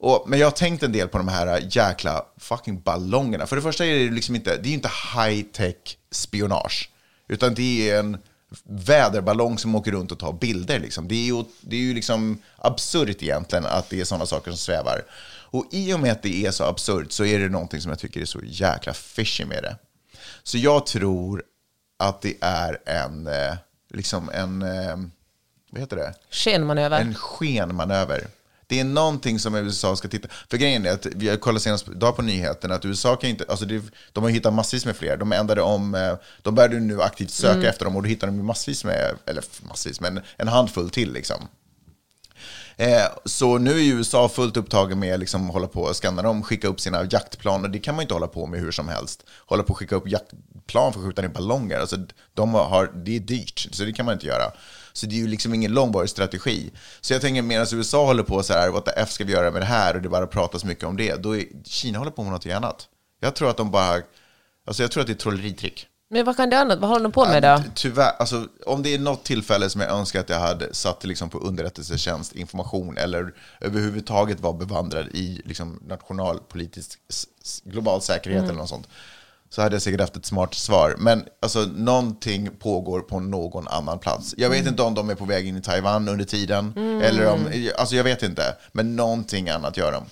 Och, 0.00 0.24
men 0.26 0.38
jag 0.38 0.46
har 0.46 0.52
tänkt 0.52 0.82
en 0.82 0.92
del 0.92 1.08
på 1.08 1.18
de 1.18 1.28
här 1.28 1.62
jäkla 1.70 2.24
fucking 2.36 2.80
ballongerna. 2.80 3.46
För 3.46 3.56
det 3.56 3.62
första 3.62 3.86
är 3.86 3.98
det 3.98 4.10
liksom 4.10 4.34
inte, 4.34 4.56
det 4.56 4.68
är 4.68 4.72
inte 4.72 4.90
high 5.16 5.42
tech 5.42 5.96
spionage. 6.10 6.90
Utan 7.28 7.54
det 7.54 7.90
är 7.90 7.98
en 7.98 8.18
väderballong 8.64 9.58
som 9.58 9.74
åker 9.74 9.92
runt 9.92 10.12
och 10.12 10.18
tar 10.18 10.32
bilder. 10.32 10.78
Liksom. 10.78 11.08
Det 11.08 11.14
är 11.14 11.26
ju, 11.26 11.44
det 11.60 11.76
är 11.76 11.80
ju 11.80 11.94
liksom 11.94 12.42
absurt 12.56 13.22
egentligen 13.22 13.66
att 13.66 13.90
det 13.90 14.00
är 14.00 14.04
sådana 14.04 14.26
saker 14.26 14.50
som 14.50 14.58
svävar. 14.58 15.02
Och 15.50 15.66
i 15.70 15.94
och 15.94 16.00
med 16.00 16.12
att 16.12 16.22
det 16.22 16.46
är 16.46 16.50
så 16.50 16.64
absurt 16.64 17.12
så 17.12 17.24
är 17.24 17.38
det 17.38 17.48
någonting 17.48 17.80
som 17.80 17.90
jag 17.90 17.98
tycker 17.98 18.20
är 18.20 18.24
så 18.24 18.40
jäkla 18.44 18.94
fishy 18.94 19.44
med 19.44 19.62
det. 19.62 19.76
Så 20.42 20.58
jag 20.58 20.86
tror 20.86 21.42
att 21.98 22.20
det 22.20 22.34
är 22.40 22.78
en, 22.86 23.26
eh, 23.26 23.54
liksom 23.90 24.30
en, 24.30 24.62
eh, 24.62 24.96
vad 25.70 25.80
heter 25.80 25.96
det? 25.96 26.14
Skenmanöver. 26.30 27.00
En 27.00 27.14
skenmanöver. 27.14 28.26
Det 28.68 28.80
är 28.80 28.84
någonting 28.84 29.38
som 29.38 29.54
USA 29.54 29.96
ska 29.96 30.08
titta... 30.08 30.28
För 30.50 30.56
grejen 30.56 30.86
är 30.86 30.90
att 30.92 31.06
vi 31.06 31.28
har 31.28 31.36
kollat 31.36 31.62
senast 31.62 31.88
idag 31.88 32.16
på 32.16 32.22
nyheterna 32.22 32.74
att 32.74 32.84
USA 32.84 33.16
kan 33.16 33.30
inte... 33.30 33.44
Alltså 33.48 33.64
det, 33.64 33.82
de 34.12 34.24
har 34.24 34.30
hittat 34.30 34.52
massvis 34.54 34.84
med 34.84 34.96
fler. 34.96 35.16
De 35.16 35.32
ändrade 35.32 35.62
om... 35.62 35.94
eh, 35.94 36.14
De 36.42 36.54
började 36.54 36.80
nu 36.80 37.02
aktivt 37.02 37.30
söka 37.30 37.68
efter 37.68 37.84
dem 37.84 37.96
och 37.96 38.02
då 38.02 38.08
hittar 38.08 38.26
de 38.26 38.46
massvis 38.46 38.84
med... 38.84 39.14
Eller 39.26 39.44
massvis, 39.68 40.00
men 40.00 40.20
en 40.36 40.48
handfull 40.48 40.90
till 40.90 41.12
liksom. 41.12 41.48
Eh, 42.76 43.06
så 43.24 43.58
nu 43.58 43.70
är 43.70 43.84
USA 43.94 44.28
fullt 44.28 44.56
upptagen 44.56 44.98
med 44.98 45.14
att 45.14 45.20
liksom 45.20 45.50
hålla 45.50 45.66
på 45.66 45.82
och 45.82 45.96
skanna 45.96 46.22
dem, 46.22 46.42
skicka 46.42 46.68
upp 46.68 46.80
sina 46.80 47.04
jaktplan. 47.10 47.64
Och 47.64 47.70
det 47.70 47.78
kan 47.78 47.94
man 47.94 48.02
inte 48.02 48.14
hålla 48.14 48.26
på 48.26 48.46
med 48.46 48.60
hur 48.60 48.70
som 48.70 48.88
helst. 48.88 49.24
Hålla 49.46 49.62
på 49.62 49.70
och 49.70 49.78
skicka 49.78 49.96
upp 49.96 50.08
jaktplan 50.08 50.92
för 50.92 51.00
att 51.00 51.06
skjuta 51.06 51.22
ner 51.22 51.28
ballonger. 51.28 51.78
Alltså, 51.80 51.96
de 52.34 52.54
har, 52.54 52.90
det 52.94 53.16
är 53.16 53.20
dyrt, 53.20 53.68
så 53.72 53.84
det 53.84 53.92
kan 53.92 54.06
man 54.06 54.14
inte 54.14 54.26
göra. 54.26 54.52
Så 54.98 55.06
det 55.06 55.14
är 55.14 55.18
ju 55.18 55.28
liksom 55.28 55.54
ingen 55.54 55.72
långvarig 55.72 56.10
strategi. 56.10 56.70
Så 57.00 57.12
jag 57.12 57.20
tänker 57.20 57.42
medan 57.42 57.66
USA 57.72 58.06
håller 58.06 58.22
på 58.22 58.42
så 58.42 58.52
här, 58.52 58.70
what 58.70 58.84
the 58.84 58.90
F 58.96 59.10
ska 59.10 59.24
vi 59.24 59.32
göra 59.32 59.50
med 59.50 59.62
det 59.62 59.66
här? 59.66 59.94
Och 59.96 60.02
det 60.02 60.08
bara 60.08 60.26
pratas 60.26 60.64
mycket 60.64 60.84
om 60.84 60.96
det. 60.96 61.22
Då 61.22 61.36
är 61.36 61.44
Kina 61.64 61.98
håller 61.98 62.10
på 62.10 62.22
med 62.22 62.32
något 62.32 62.46
annat. 62.46 62.88
Jag 63.20 63.34
tror 63.34 63.50
att 63.50 63.56
de 63.56 63.70
bara, 63.70 64.02
alltså 64.66 64.82
jag 64.82 64.90
tror 64.90 65.00
att 65.00 65.06
det 65.06 65.12
är 65.12 65.14
trolleritrick. 65.14 65.86
Men 66.10 66.24
vad 66.24 66.36
kan 66.36 66.50
det 66.50 66.58
annat? 66.58 66.78
Vad 66.78 66.90
håller 66.90 67.02
de 67.02 67.12
på 67.12 67.24
med 67.24 67.42
då? 67.42 67.58
Ty- 67.64 67.70
Tyvärr, 67.74 68.12
alltså, 68.18 68.46
om 68.66 68.82
det 68.82 68.94
är 68.94 68.98
något 68.98 69.24
tillfälle 69.24 69.70
som 69.70 69.80
jag 69.80 69.90
önskar 69.90 70.20
att 70.20 70.28
jag 70.28 70.40
hade 70.40 70.74
satt 70.74 71.04
liksom, 71.04 71.30
på 71.30 71.38
underrättelsetjänst 71.38 72.32
information 72.32 72.98
eller 72.98 73.34
överhuvudtaget 73.60 74.40
var 74.40 74.52
bevandrad 74.52 75.06
i 75.08 75.42
liksom, 75.44 75.82
nationalpolitisk 75.86 76.98
global 77.64 78.02
säkerhet 78.02 78.44
eller 78.44 78.52
något 78.54 78.68
sånt, 78.68 78.88
så 79.50 79.62
hade 79.62 79.74
jag 79.74 79.82
säkert 79.82 80.00
haft 80.00 80.16
ett 80.16 80.26
smart 80.26 80.54
svar. 80.54 80.94
Men 80.98 81.24
alltså, 81.42 81.58
någonting 81.60 82.50
pågår 82.58 83.00
på 83.00 83.20
någon 83.20 83.68
annan 83.68 83.98
plats. 83.98 84.34
Jag 84.36 84.50
vet 84.50 84.66
inte 84.66 84.82
om 84.82 84.94
de 84.94 85.10
är 85.10 85.14
på 85.14 85.24
väg 85.24 85.46
in 85.46 85.56
i 85.56 85.62
Taiwan 85.62 86.08
under 86.08 86.24
tiden, 86.24 86.72
eller 87.04 87.26
om, 87.26 87.48
alltså 87.78 87.96
jag 87.96 88.04
vet 88.04 88.22
inte, 88.22 88.56
men 88.72 88.96
någonting 88.96 89.48
annat 89.50 89.76
gör 89.76 89.92
de. 89.92 90.04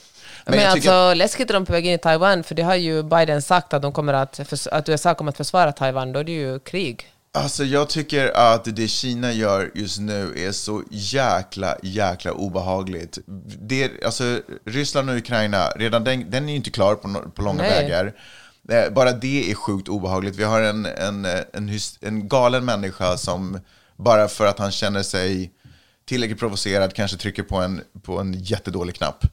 Men, 0.44 0.54
tycker- 0.54 0.68
alltså, 0.70 1.14
läskigt 1.14 1.50
är 1.50 1.54
de 1.54 1.66
på 1.66 1.72
väg 1.72 1.86
in 1.86 1.92
i 1.92 1.98
Taiwan, 1.98 2.42
för 2.44 2.54
det 2.54 2.62
har 2.62 2.74
ju 2.74 3.02
Biden 3.02 3.42
sagt 3.42 3.74
att, 3.74 3.82
de 3.82 3.92
kommer 3.92 4.12
att, 4.12 4.52
att 4.72 4.88
USA 4.88 5.14
kommer 5.14 5.30
att 5.30 5.36
försvara 5.36 5.72
Taiwan, 5.72 6.12
då 6.12 6.20
är 6.20 6.24
det 6.24 6.32
ju 6.32 6.58
krig. 6.58 7.12
Alltså 7.34 7.64
jag 7.64 7.88
tycker 7.88 8.36
att 8.36 8.64
det 8.76 8.88
Kina 8.88 9.32
gör 9.32 9.70
just 9.74 10.00
nu 10.00 10.34
är 10.46 10.52
så 10.52 10.82
jäkla, 10.90 11.76
jäkla 11.82 12.32
obehagligt. 12.32 13.18
Det, 13.60 14.04
alltså, 14.04 14.40
Ryssland 14.66 15.10
och 15.10 15.16
Ukraina, 15.16 15.68
redan 15.76 16.04
den, 16.04 16.30
den 16.30 16.44
är 16.44 16.50
ju 16.50 16.56
inte 16.56 16.70
klar 16.70 16.94
på, 16.94 17.30
på 17.34 17.42
långa 17.42 17.62
Nej. 17.62 17.70
vägar. 17.70 18.12
Eh, 18.68 18.92
bara 18.92 19.12
det 19.12 19.50
är 19.50 19.54
sjukt 19.54 19.88
obehagligt. 19.88 20.36
Vi 20.36 20.44
har 20.44 20.62
en, 20.62 20.86
en, 20.86 21.24
eh, 21.24 21.40
en, 21.52 21.70
en 22.00 22.28
galen 22.28 22.64
människa 22.64 23.16
som 23.16 23.60
bara 23.96 24.28
för 24.28 24.46
att 24.46 24.58
han 24.58 24.72
känner 24.72 25.02
sig 25.02 25.52
tillräckligt 26.04 26.38
provocerad 26.38 26.94
kanske 26.94 27.16
trycker 27.16 27.42
på 27.42 27.56
en, 27.56 27.80
på 28.02 28.18
en 28.18 28.32
jättedålig 28.32 28.94
knapp. 28.94 29.24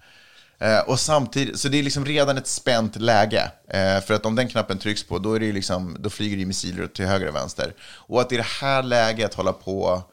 Eh, 0.60 0.80
och 0.80 1.00
samtidigt, 1.00 1.60
så 1.60 1.70
det 1.70 1.80
är 1.80 1.84
liksom 1.84 2.06
redan 2.06 2.38
ett 2.38 2.48
spänt 2.48 2.96
läge. 2.96 3.52
Eh, 3.68 4.02
för 4.02 4.14
att 4.14 4.26
om 4.26 4.36
den 4.36 4.48
knappen 4.48 4.78
trycks 4.78 5.04
på, 5.04 5.20
då, 5.20 5.34
är 5.34 5.40
det 5.40 5.52
liksom, 5.52 5.98
då 6.00 6.10
flyger 6.10 6.36
det 6.36 6.40
ju 6.40 6.46
missiler 6.46 6.88
till 6.88 7.06
höger 7.06 7.28
och 7.28 7.36
vänster. 7.36 7.74
Och 7.82 8.22
att 8.22 8.32
i 8.32 8.38
det 8.38 8.48
här 8.62 8.84
läget 8.84 9.34
hålla 9.34 9.54
på 9.54 10.04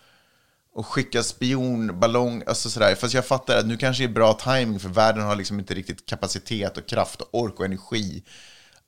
och 0.74 0.86
skicka 0.86 1.22
spionballong, 1.22 2.42
alltså 2.46 2.70
sådär. 2.70 2.94
Fast 2.94 3.14
jag 3.14 3.26
fattar 3.26 3.58
att 3.58 3.66
nu 3.66 3.76
kanske 3.76 4.02
det 4.02 4.06
är 4.06 4.14
bra 4.14 4.32
timing 4.32 4.80
för 4.80 4.88
världen 4.88 5.22
har 5.22 5.36
liksom 5.36 5.58
inte 5.58 5.74
riktigt 5.74 6.06
kapacitet 6.06 6.76
och 6.76 6.86
kraft 6.86 7.20
och 7.20 7.28
ork 7.32 7.58
och 7.58 7.64
energi 7.64 8.22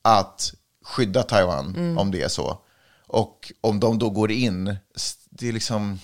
att 0.02 0.54
skydda 0.84 1.22
Taiwan 1.22 1.98
om 1.98 2.10
det 2.10 2.22
är 2.22 2.28
så. 2.28 2.58
Och 3.06 3.52
om 3.60 3.80
de 3.80 3.98
då 3.98 4.10
går 4.10 4.30
in, 4.30 4.76
det 5.30 5.48
är 5.48 5.52
liksom... 5.52 6.00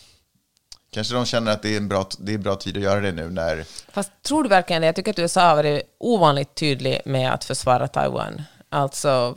Kanske 0.90 1.14
de 1.14 1.26
känner 1.26 1.52
att 1.52 1.62
det 1.62 1.72
är 1.72 1.76
en 1.76 1.88
bra, 1.88 2.08
det 2.18 2.34
är 2.34 2.38
bra 2.38 2.56
tid 2.56 2.76
att 2.76 2.82
göra 2.82 3.00
det 3.00 3.12
nu 3.12 3.30
när... 3.30 3.64
Fast 3.92 4.10
tror 4.22 4.42
du 4.42 4.48
verkligen 4.48 4.82
det? 4.82 4.86
Jag 4.86 4.96
tycker 4.96 5.10
att 5.10 5.18
USA 5.18 5.40
har 5.48 5.56
varit 5.56 5.82
ovanligt 5.98 6.54
tydlig 6.54 7.00
med 7.04 7.32
att 7.32 7.44
försvara 7.44 7.88
Taiwan. 7.88 8.42
Alltså, 8.68 9.36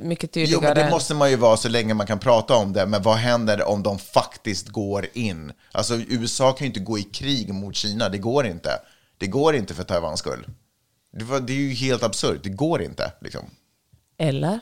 mycket 0.00 0.36
Jo, 0.36 0.46
tydligare. 0.46 0.74
men 0.74 0.84
det 0.84 0.90
måste 0.90 1.14
man 1.14 1.30
ju 1.30 1.36
vara 1.36 1.56
så 1.56 1.68
länge 1.68 1.94
man 1.94 2.06
kan 2.06 2.18
prata 2.18 2.54
om 2.54 2.72
det. 2.72 2.86
Men 2.86 3.02
vad 3.02 3.16
händer 3.16 3.68
om 3.68 3.82
de 3.82 3.98
faktiskt 3.98 4.68
går 4.68 5.06
in? 5.12 5.52
Alltså 5.72 5.94
USA 5.96 6.52
kan 6.52 6.64
ju 6.64 6.66
inte 6.66 6.80
gå 6.80 6.98
i 6.98 7.02
krig 7.02 7.54
mot 7.54 7.76
Kina, 7.76 8.08
det 8.08 8.18
går 8.18 8.46
inte. 8.46 8.70
Det 9.18 9.26
går 9.26 9.54
inte 9.56 9.74
för 9.74 9.84
Taiwans 9.84 10.18
skull. 10.20 10.46
Det, 11.12 11.24
var, 11.24 11.40
det 11.40 11.52
är 11.52 11.56
ju 11.56 11.74
helt 11.74 12.02
absurt, 12.02 12.40
det 12.42 12.48
går 12.50 12.82
inte. 12.82 13.12
Liksom. 13.20 13.50
Eller? 14.20 14.60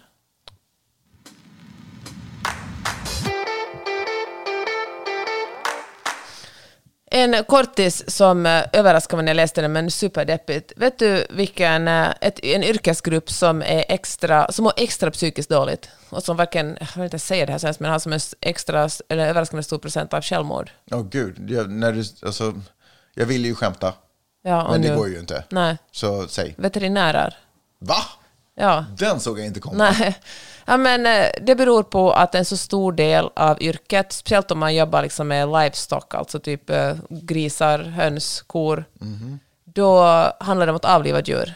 En 7.10 7.44
kortis 7.44 8.10
som 8.16 8.46
eh, 8.46 8.64
överraskade 8.72 9.16
mig 9.16 9.24
när 9.24 9.30
jag 9.30 9.36
läste 9.36 9.60
den, 9.62 9.72
men 9.72 9.90
superdeppigt. 9.90 10.72
Vet 10.76 10.98
du 10.98 11.26
vilken, 11.30 11.88
eh, 11.88 12.08
ett, 12.20 12.44
en 12.44 12.64
yrkesgrupp 12.64 13.30
som, 13.30 13.62
är 13.62 13.84
extra, 13.88 14.52
som 14.52 14.62
mår 14.64 14.72
extra 14.76 15.10
psykiskt 15.10 15.50
dåligt 15.50 15.90
och 16.10 16.22
som 16.22 16.36
verkligen, 16.36 16.76
jag 16.80 16.88
vill 16.94 17.04
inte 17.04 17.18
säga 17.18 17.46
det 17.46 17.52
här 17.52 17.58
sen, 17.58 17.74
men 17.78 17.90
har 17.90 17.98
som 17.98 18.12
en 18.12 18.20
extra, 18.40 18.88
eller 19.08 19.26
överraskande 19.26 19.62
stor 19.62 19.78
procent 19.78 20.14
av 20.14 20.22
självmord? 20.22 20.70
Åh 20.90 21.02
gud, 21.10 21.50
jag, 21.50 21.70
när 21.70 21.92
du, 21.92 22.04
alltså, 22.26 22.54
jag 23.14 23.26
vill 23.26 23.44
ju 23.44 23.54
skämta, 23.54 23.94
Ja, 24.42 24.70
men 24.70 24.82
det 24.82 24.90
nu- 24.90 24.96
går 24.96 25.08
ju 25.08 25.18
inte. 25.18 25.44
Nej, 25.50 25.76
Så 25.92 26.28
säg. 26.28 26.54
veterinärer. 26.58 27.36
Va? 27.78 27.96
Ja. 28.60 28.84
Den 28.98 29.20
såg 29.20 29.38
jag 29.38 29.46
inte 29.46 29.60
komma. 29.60 29.76
Nej, 29.98 30.18
ja, 30.66 30.76
men 30.76 31.06
eh, 31.06 31.26
det 31.42 31.54
beror 31.54 31.82
på 31.82 32.12
att 32.12 32.34
en 32.34 32.44
så 32.44 32.56
stor 32.56 32.92
del 32.92 33.28
av 33.36 33.62
yrket, 33.62 34.12
speciellt 34.12 34.50
om 34.50 34.58
man 34.58 34.74
jobbar 34.74 35.02
liksom 35.02 35.28
med 35.28 35.48
livestock, 35.48 36.14
alltså 36.14 36.40
typ 36.40 36.70
eh, 36.70 36.96
grisar, 37.08 37.78
höns, 37.78 38.42
kor, 38.46 38.84
då 39.64 40.02
handlar 40.40 40.66
det 40.66 40.72
om 40.72 40.76
att 40.76 40.84
avliva 40.84 41.20
djur. 41.20 41.54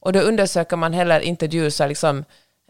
Och 0.00 0.12
då 0.12 0.20
undersöker 0.20 0.76
man 0.76 0.92
heller 0.92 1.20
inte 1.20 1.46
djur 1.46 1.70
så 1.70 1.86
liksom 1.86 2.24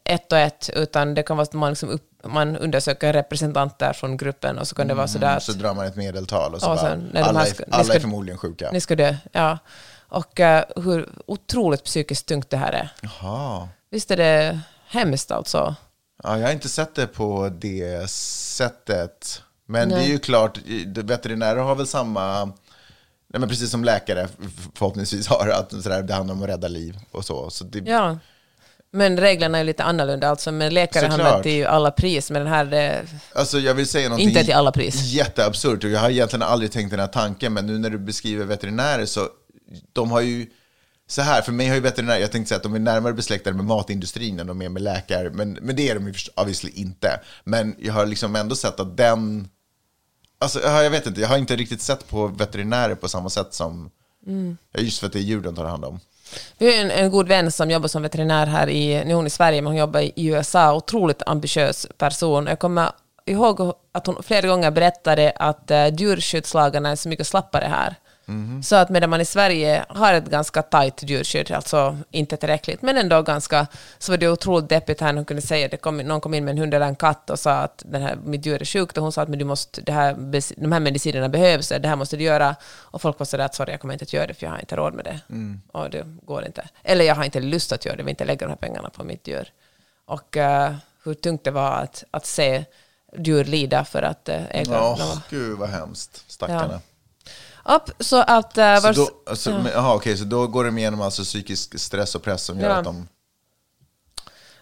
ett 0.04 0.32
och 0.32 0.38
ett, 0.38 0.70
utan 0.74 1.14
det 1.14 1.22
kan 1.22 1.36
vara 1.36 1.42
att 1.44 1.52
man, 1.52 1.70
liksom 1.70 1.88
upp, 1.88 2.10
man 2.24 2.56
undersöker 2.56 3.12
representanter 3.12 3.92
från 3.92 4.16
gruppen 4.16 4.58
och 4.58 4.68
så 4.68 4.74
kan 4.74 4.88
det 4.88 4.94
vara 4.94 5.08
sådär 5.08 5.38
Så 5.38 5.52
drar 5.52 5.74
man 5.74 5.86
ett 5.86 5.96
medeltal 5.96 6.54
och 6.54 6.60
så 6.60 6.66
bara, 6.66 6.78
sen, 6.78 7.10
de 7.12 7.22
alla, 7.22 7.44
ska- 7.44 7.64
alla 7.70 7.94
är 7.94 8.00
förmodligen 8.00 8.38
sjuka. 8.38 8.70
ni 8.72 8.80
ska 8.80 8.96
dö. 8.96 9.14
Ja. 9.32 9.58
Och 10.08 10.40
eh, 10.40 10.64
hur 10.76 11.08
otroligt 11.26 11.84
psykiskt 11.84 12.26
tungt 12.26 12.50
det 12.50 12.56
här 12.56 12.72
är. 12.72 12.92
Jaha. 13.02 13.68
Visst 13.90 14.10
är 14.10 14.16
det 14.16 14.60
hemskt 14.88 15.30
alltså? 15.30 15.74
Ja, 16.22 16.38
jag 16.38 16.46
har 16.46 16.52
inte 16.52 16.68
sett 16.68 16.94
det 16.94 17.06
på 17.06 17.48
det 17.58 18.10
sättet. 18.10 19.42
Men 19.66 19.88
det 19.88 19.96
är 20.00 20.06
ju 20.08 20.18
klart, 20.18 20.58
veterinärer 20.86 21.60
har 21.60 21.74
väl 21.74 21.86
samma, 21.86 22.44
nej, 22.44 23.40
men 23.40 23.48
precis 23.48 23.70
som 23.70 23.84
läkare 23.84 24.28
förhoppningsvis 24.74 25.26
har, 25.26 25.48
att 25.48 25.70
sådär, 25.82 26.02
det 26.02 26.14
handlar 26.14 26.34
om 26.34 26.42
att 26.42 26.48
rädda 26.48 26.68
liv 26.68 26.98
och 27.10 27.24
så. 27.24 27.50
så 27.50 27.64
det, 27.64 27.78
Ja. 27.90 28.18
Men 28.90 29.16
reglerna 29.20 29.58
är 29.58 29.64
lite 29.64 29.84
annorlunda. 29.84 30.28
Alltså 30.28 30.52
med 30.52 30.72
läkare 30.72 31.02
Såklart. 31.02 31.20
handlar 31.20 31.36
det 31.38 31.42
till 31.42 31.66
alla 31.66 31.90
pris, 31.90 32.30
men 32.30 32.42
den 32.44 32.52
här... 32.52 32.64
Det, 32.64 33.06
Alltså 33.32 33.58
jag 33.58 33.74
vill 33.74 33.86
säga 33.88 34.08
någonting 34.08 34.28
Inte 34.28 34.44
till 34.44 34.54
alla 34.54 34.72
pris. 34.72 35.02
jätteabsurt 35.12 35.84
och 35.84 35.90
jag 35.90 36.00
har 36.00 36.10
egentligen 36.10 36.42
aldrig 36.42 36.72
tänkt 36.72 36.90
den 36.90 37.00
här 37.00 37.06
tanken, 37.06 37.52
men 37.52 37.66
nu 37.66 37.78
när 37.78 37.90
du 37.90 37.98
beskriver 37.98 38.44
veterinärer 38.44 39.06
så, 39.06 39.28
de 39.92 40.11
har 40.11 40.20
ju, 40.20 40.46
så 41.07 41.22
här, 41.22 41.42
för 41.42 41.52
mig 41.52 41.68
har 41.68 41.74
ju 41.74 41.81
veterinärer, 41.81 42.18
jag 42.18 42.33
tänkte 42.33 42.48
säga 42.48 42.57
att 42.57 42.62
de 42.62 42.74
är 42.74 42.78
närmare 42.78 43.12
besläktade 43.12 43.57
med 43.57 43.64
matindustrin 43.64 44.40
än 44.40 44.46
de 44.46 44.62
är 44.62 44.68
med 44.68 44.83
läkare, 44.83 45.31
men, 45.31 45.52
men 45.52 45.76
det 45.76 45.90
är 45.90 45.94
de 45.94 46.07
ju 46.09 46.14
obviously 46.37 46.70
inte. 46.74 47.20
Men 47.44 47.76
jag 47.78 47.92
har 47.92 48.07
liksom 48.07 48.37
ändå 48.37 48.57
sett 48.57 48.81
att 48.81 48.96
den, 48.96 49.48
alltså 50.38 50.61
ja, 50.61 50.83
jag 50.83 50.90
vet 50.90 51.07
inte, 51.07 51.20
jag 51.20 51.28
har 51.28 51.38
inte 51.38 51.57
riktigt 51.57 51.83
sett 51.83 52.09
på 52.09 52.26
veterinärer 52.26 52.94
på 52.94 53.09
samma 53.09 53.31
sätt 53.31 53.54
som, 53.54 53.90
Mm. 54.26 54.57
just 54.78 54.98
för 54.98 55.07
att 55.07 55.12
det 55.12 55.18
är 55.18 55.22
djur 55.22 55.40
de 55.40 55.57
tar 55.57 55.64
hand 55.64 55.85
om. 55.85 56.00
vi 56.59 56.66
har 56.76 56.85
en, 56.85 56.90
en 56.90 57.11
god 57.11 57.28
vän 57.28 57.52
som 57.52 57.70
jobbar 57.70 57.88
som 57.88 58.02
veterinär 58.02 58.46
här 58.46 58.68
i, 58.68 59.04
nu 59.04 59.11
är 59.11 59.14
hon 59.14 59.26
i 59.26 59.31
Sverige, 59.31 59.62
men 59.62 59.66
hon 59.72 59.76
jobbar 59.76 60.00
i 60.00 60.12
USA, 60.16 60.74
otroligt 60.74 61.22
ambitiös 61.26 61.87
person. 61.98 62.46
Jag 62.46 62.59
kommer 62.59 62.90
ihåg 63.26 63.74
att 63.92 64.07
hon 64.07 64.22
flera 64.22 64.48
gånger 64.48 64.70
berättade 64.70 65.33
att 65.37 65.70
uh, 65.70 65.94
djurskyddslagarna 65.94 66.90
är 66.90 66.96
så 66.96 67.09
mycket 67.09 67.26
slappare 67.26 67.64
här. 67.64 67.94
Så 68.62 68.76
att 68.76 68.88
medan 68.88 69.10
man 69.10 69.20
i 69.20 69.24
Sverige 69.24 69.84
har 69.88 70.14
ett 70.14 70.30
ganska 70.30 70.62
tajt 70.62 71.02
djurskydd, 71.02 71.52
alltså 71.52 71.98
inte 72.10 72.36
tillräckligt, 72.36 72.82
men 72.82 72.96
ändå 72.96 73.22
ganska, 73.22 73.66
så 73.98 74.12
var 74.12 74.16
det 74.16 74.28
otroligt 74.28 74.68
deppigt 74.68 75.00
här 75.00 75.12
när 75.12 75.16
hon 75.16 75.24
kunde 75.24 75.42
säga 75.42 75.64
att 75.64 75.70
det 75.70 75.76
kom, 75.76 75.96
någon 75.96 76.20
kom 76.20 76.34
in 76.34 76.44
med 76.44 76.52
en 76.52 76.58
hund 76.58 76.74
eller 76.74 76.86
en 76.86 76.96
katt 76.96 77.30
och 77.30 77.38
sa 77.38 77.52
att 77.52 77.82
den 77.86 78.02
här, 78.02 78.16
mitt 78.24 78.46
djur 78.46 78.60
är 78.60 78.64
sjukt 78.64 78.96
och 78.96 79.02
hon 79.02 79.12
sa 79.12 79.22
att 79.22 79.28
men 79.28 79.38
du 79.38 79.44
måste, 79.44 79.80
det 79.80 79.92
här, 79.92 80.14
de 80.56 80.72
här 80.72 80.80
medicinerna 80.80 81.28
behövs, 81.28 81.68
det 81.68 81.88
här 81.88 81.96
måste 81.96 82.16
du 82.16 82.24
göra. 82.24 82.56
Och 82.64 83.02
folk 83.02 83.18
var 83.18 83.26
sådär 83.26 83.44
att 83.44 83.54
sorry, 83.54 83.70
jag 83.70 83.80
kommer 83.80 83.94
inte 83.94 84.02
att 84.02 84.12
göra 84.12 84.26
det 84.26 84.34
för 84.34 84.46
jag 84.46 84.50
har 84.50 84.60
inte 84.60 84.76
råd 84.76 84.94
med 84.94 85.04
det. 85.04 85.20
Och 85.72 85.90
det 85.90 86.04
går 86.22 86.46
inte. 86.46 86.68
Eller 86.82 87.04
jag 87.04 87.14
har 87.14 87.24
inte 87.24 87.40
lust 87.40 87.72
att 87.72 87.84
göra 87.84 87.96
det, 87.96 88.00
jag 88.00 88.04
vill 88.04 88.10
inte 88.12 88.24
lägga 88.24 88.46
de 88.46 88.50
här 88.50 88.56
pengarna 88.56 88.90
på 88.90 89.04
mitt 89.04 89.26
djur. 89.28 89.52
Och 90.06 90.36
eh, 90.36 90.74
hur 91.04 91.14
tungt 91.14 91.44
det 91.44 91.50
var 91.50 91.72
att, 91.72 92.04
att 92.10 92.26
se 92.26 92.64
djur 93.16 93.44
lida 93.44 93.84
för 93.84 94.02
att 94.02 94.28
uh, 94.28 94.34
äga 94.50 94.82
Åh, 94.82 95.18
gud 95.30 95.58
vad 95.58 95.68
hemskt. 95.68 96.24
Stackarna. 96.26 96.80
Upp, 97.68 97.90
så 98.00 98.16
att... 98.22 98.59
eh, 98.59 98.81
Så 98.81 98.92
då, 98.92 99.09
alltså, 99.31 99.50
men, 99.50 99.66
aha, 99.76 99.94
okej, 99.94 100.16
så 100.16 100.24
då 100.24 100.46
går 100.46 100.64
de 100.64 100.78
igenom 100.78 101.00
alltså 101.00 101.22
psykisk 101.22 101.78
stress 101.81 102.14
och 102.14 102.22
press 102.22 102.42
som 102.44 102.61
gör 102.61 102.68
Ja. 102.70 102.76
att 102.76 102.85
de... 102.85 103.09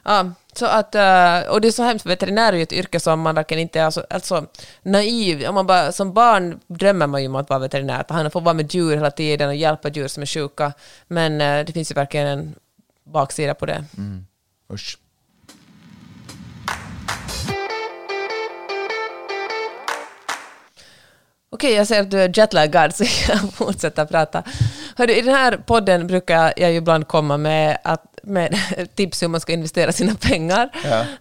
Ja, 0.05 0.31
så 0.53 0.67
att, 0.67 0.95
eh, 0.95 1.51
och 1.53 1.61
det 1.61 1.69
är 1.69 1.73
så 1.73 1.83
hemskt, 1.83 2.07
veterinär 2.07 2.53
är 2.53 2.57
ju 2.57 2.63
ett 2.63 2.73
yrke 2.73 3.01
som 3.01 3.21
man 3.21 3.35
verkligen 3.35 3.61
inte 3.63 3.81
är 3.81 3.85
alltså, 3.85 4.07
alltså, 4.11 4.47
naiv. 4.83 5.45
Om 5.49 5.55
man 5.55 5.67
bara, 5.67 5.93
som 5.93 6.13
barn 6.13 6.61
drömmer 6.67 7.07
man 7.07 7.23
ju 7.23 7.29
om 7.29 7.35
att 7.37 7.51
vara 7.51 7.59
veterinär, 7.59 8.01
att 8.01 8.11
han 8.11 8.31
får 8.31 8.41
vara 8.41 8.55
med 8.55 8.75
djur 8.75 8.95
hela 8.97 9.11
tiden 9.11 9.49
och 9.49 9.55
hjälpa 9.55 9.89
djur 9.89 10.09
som 10.09 10.23
är 10.23 10.27
sjuka. 10.27 10.73
Men 11.07 11.41
eh, 11.41 11.65
det 11.65 11.73
finns 11.73 11.91
ju 11.91 11.95
verkligen 11.95 12.27
en 12.27 12.55
baksida 13.05 13.55
på 13.55 13.67
det. 13.67 13.85
Usch. 14.73 14.99
Okej, 21.57 21.73
jag 21.75 21.87
ser 21.87 22.01
att 22.01 22.11
du 22.11 22.21
är 22.21 22.39
jetlaggad 22.39 22.95
så 22.95 23.05
jag 23.29 23.53
fortsätter 23.55 24.05
prata. 24.05 24.43
Hörru, 24.97 25.13
I 25.13 25.21
den 25.23 25.35
här 25.35 25.57
podden 25.67 26.07
brukar 26.07 26.53
jag 26.57 26.71
ju 26.71 26.77
ibland 26.77 27.09
komma 27.09 27.37
med, 27.37 27.79
att, 27.85 28.03
med 28.23 28.59
tips 28.95 29.23
hur 29.23 29.29
man 29.29 29.41
ska 29.41 29.53
investera 29.53 29.93
sina 29.93 30.15
pengar. 30.15 30.69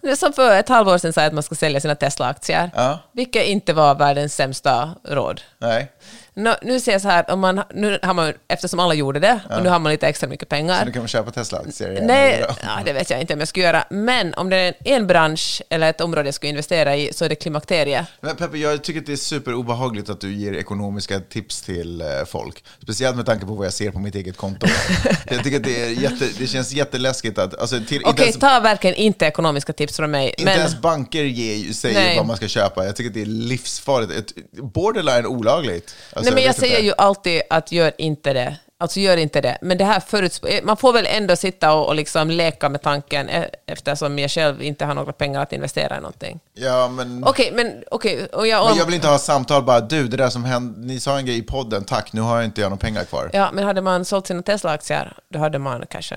Ja. 0.04 0.16
Som 0.16 0.34
för 0.34 0.56
ett 0.56 0.70
halvår 0.70 0.98
sedan 0.98 1.14
sa 1.14 1.22
jag 1.22 1.28
att 1.28 1.34
man 1.34 1.44
ska 1.44 1.56
sälja 1.56 1.80
sina 1.80 1.96
Tesla-aktier, 1.96 2.72
Ja. 2.76 3.00
vilket 3.12 3.46
inte 3.46 3.74
var 3.74 3.96
världens 3.96 4.36
sämsta 4.36 4.90
råd. 5.04 5.42
Nej. 5.58 5.92
Nå, 6.38 6.56
nu 6.62 6.80
ser 6.80 6.92
jag 6.92 7.02
så 7.02 7.08
här, 7.08 7.32
om 7.32 7.40
man, 7.40 7.62
nu 7.74 8.00
har 8.04 8.14
man, 8.14 8.34
eftersom 8.48 8.80
alla 8.80 8.94
gjorde 8.94 9.20
det, 9.20 9.40
och 9.50 9.64
nu 9.64 9.70
har 9.70 9.80
man 9.80 9.92
lite 9.92 10.08
extra 10.08 10.30
mycket 10.30 10.46
Så 10.46 10.50
pengar. 10.50 10.86
nu 10.86 10.92
kan 10.92 11.02
man 11.02 11.08
köpa 11.08 11.32
Tesla-aktier 11.32 11.92
igen. 11.92 12.08
Nej, 12.08 12.46
ja, 12.64 12.80
det 12.86 12.94
vet 12.94 13.10
jag 13.10 13.22
inte 13.22 13.34
om 13.34 13.40
jag 13.40 13.48
skulle 13.48 13.66
göra. 13.66 13.84
Men 13.90 14.34
om 14.34 14.50
det 14.50 14.58
är 14.58 14.74
en 14.84 15.08
bransch 15.08 15.62
eller 15.70 15.90
ett 15.90 16.02
område 16.02 16.28
jag 16.28 16.36
skulle 16.36 16.50
investera 16.50 16.96
i 16.96 17.14
så 17.14 17.26
är 17.26 17.30
det 17.30 17.36
klimakterie. 17.36 18.06
Men 18.22 18.36
Peppe, 18.36 18.58
jag 18.58 18.84
tycker 18.84 19.00
att 19.00 19.06
det 19.06 19.12
är 19.12 19.18
superobehagligt 19.18 20.10
att 20.10 20.22
du 20.22 20.34
ger 20.34 20.54
ekonomiska 20.54 21.20
tips 21.20 21.62
till 21.62 22.02
eh, 22.02 22.08
folk. 22.28 22.64
Speciellt 22.84 23.16
med 23.16 23.26
tanke 23.26 23.46
på 23.46 23.54
vad 23.54 23.66
jag 23.66 23.74
ser 23.74 23.92
på 23.92 24.00
mitt 24.00 24.16
eget 24.16 24.38
konto. 24.38 24.68
jag 25.30 25.44
tycker 25.44 25.58
att 25.58 25.64
det, 25.64 25.84
är 25.84 25.90
jätte, 25.90 26.26
det 26.40 26.48
känns 26.48 26.74
jätteläskigt 26.74 27.38
att... 27.38 27.60
Alltså, 27.60 27.80
till, 27.88 28.02
Okej, 28.06 28.24
ens, 28.26 28.40
ta 28.40 28.60
verkligen 28.60 28.96
inte 28.96 29.26
ekonomiska 29.26 29.74
tips 29.74 29.98
från 29.98 30.12
mig. 30.12 30.30
inte 30.30 30.44
Men, 30.44 30.58
ens 30.58 30.82
banker 30.82 31.24
ger, 31.24 31.74
säger 31.74 32.00
Nej. 32.00 32.18
vad 32.18 32.26
man 32.26 32.38
ska 32.38 32.48
köpa. 32.48 32.86
Jag 32.86 32.96
tycker 32.96 33.10
att 33.10 33.14
det 33.14 33.22
är 33.22 33.26
livsfarligt. 33.26 34.12
Ett, 34.12 34.34
borderline 34.52 35.26
olagligt. 35.26 35.96
Alltså, 36.14 36.25
nej, 36.26 36.34
men 36.34 36.44
jag 36.44 36.50
vet 36.50 36.60
säger 36.60 36.80
ju 36.80 36.94
alltid 36.98 37.42
att 37.50 37.72
gör 37.72 37.92
inte 37.98 38.34
det. 38.34 38.58
Alltså 38.78 39.00
gör 39.00 39.18
inte 39.18 39.42
det. 39.42 39.58
Men 39.62 39.78
det 39.78 39.86
här 39.86 40.00
förutspå- 40.00 40.64
Man 40.64 40.78
får 40.78 40.94
väl 40.94 41.06
ändå 41.10 41.36
sitta 41.36 41.74
och, 41.74 41.88
och 41.88 41.96
liksom 41.96 42.30
leka 42.30 42.70
med 42.70 42.82
tanken 42.82 43.30
eh, 43.30 43.44
eftersom 43.66 44.20
jag 44.20 44.32
själv 44.32 44.62
inte 44.62 44.86
har 44.86 44.94
några 44.94 45.14
pengar 45.14 45.42
att 45.42 45.54
investera 45.54 45.98
i 45.98 46.00
någonting. 46.00 46.40
Ja, 46.54 46.88
men... 46.88 47.24
Okej, 47.28 47.52
men 47.54 47.84
okej. 47.92 48.26
och 48.26 48.48
jag, 48.48 48.70
Men 48.70 48.78
jag 48.78 48.86
vill 48.86 48.96
inte 48.96 49.08
ha 49.08 49.18
samtal 49.18 49.64
bara, 49.64 49.80
du, 49.80 50.08
det 50.08 50.18
där 50.18 50.30
som 50.30 50.44
hände, 50.46 50.88
ni 50.88 51.00
sa 51.00 51.18
en 51.18 51.26
grej 51.26 51.38
i 51.38 51.42
podden, 51.42 51.84
tack, 51.84 52.14
nu 52.14 52.22
har 52.22 52.36
jag 52.36 52.46
inte 52.46 52.62
jag 52.62 52.70
några 52.70 52.80
pengar 52.80 53.04
kvar. 53.04 53.30
Ja, 53.34 53.50
men 53.54 53.64
hade 53.64 53.82
man 53.82 54.06
sålt 54.06 54.28
sina 54.28 54.42
Tesla-aktier, 54.42 55.14
då 55.30 55.40
hade 55.40 55.60
man 55.60 55.86
kanske... 55.90 56.16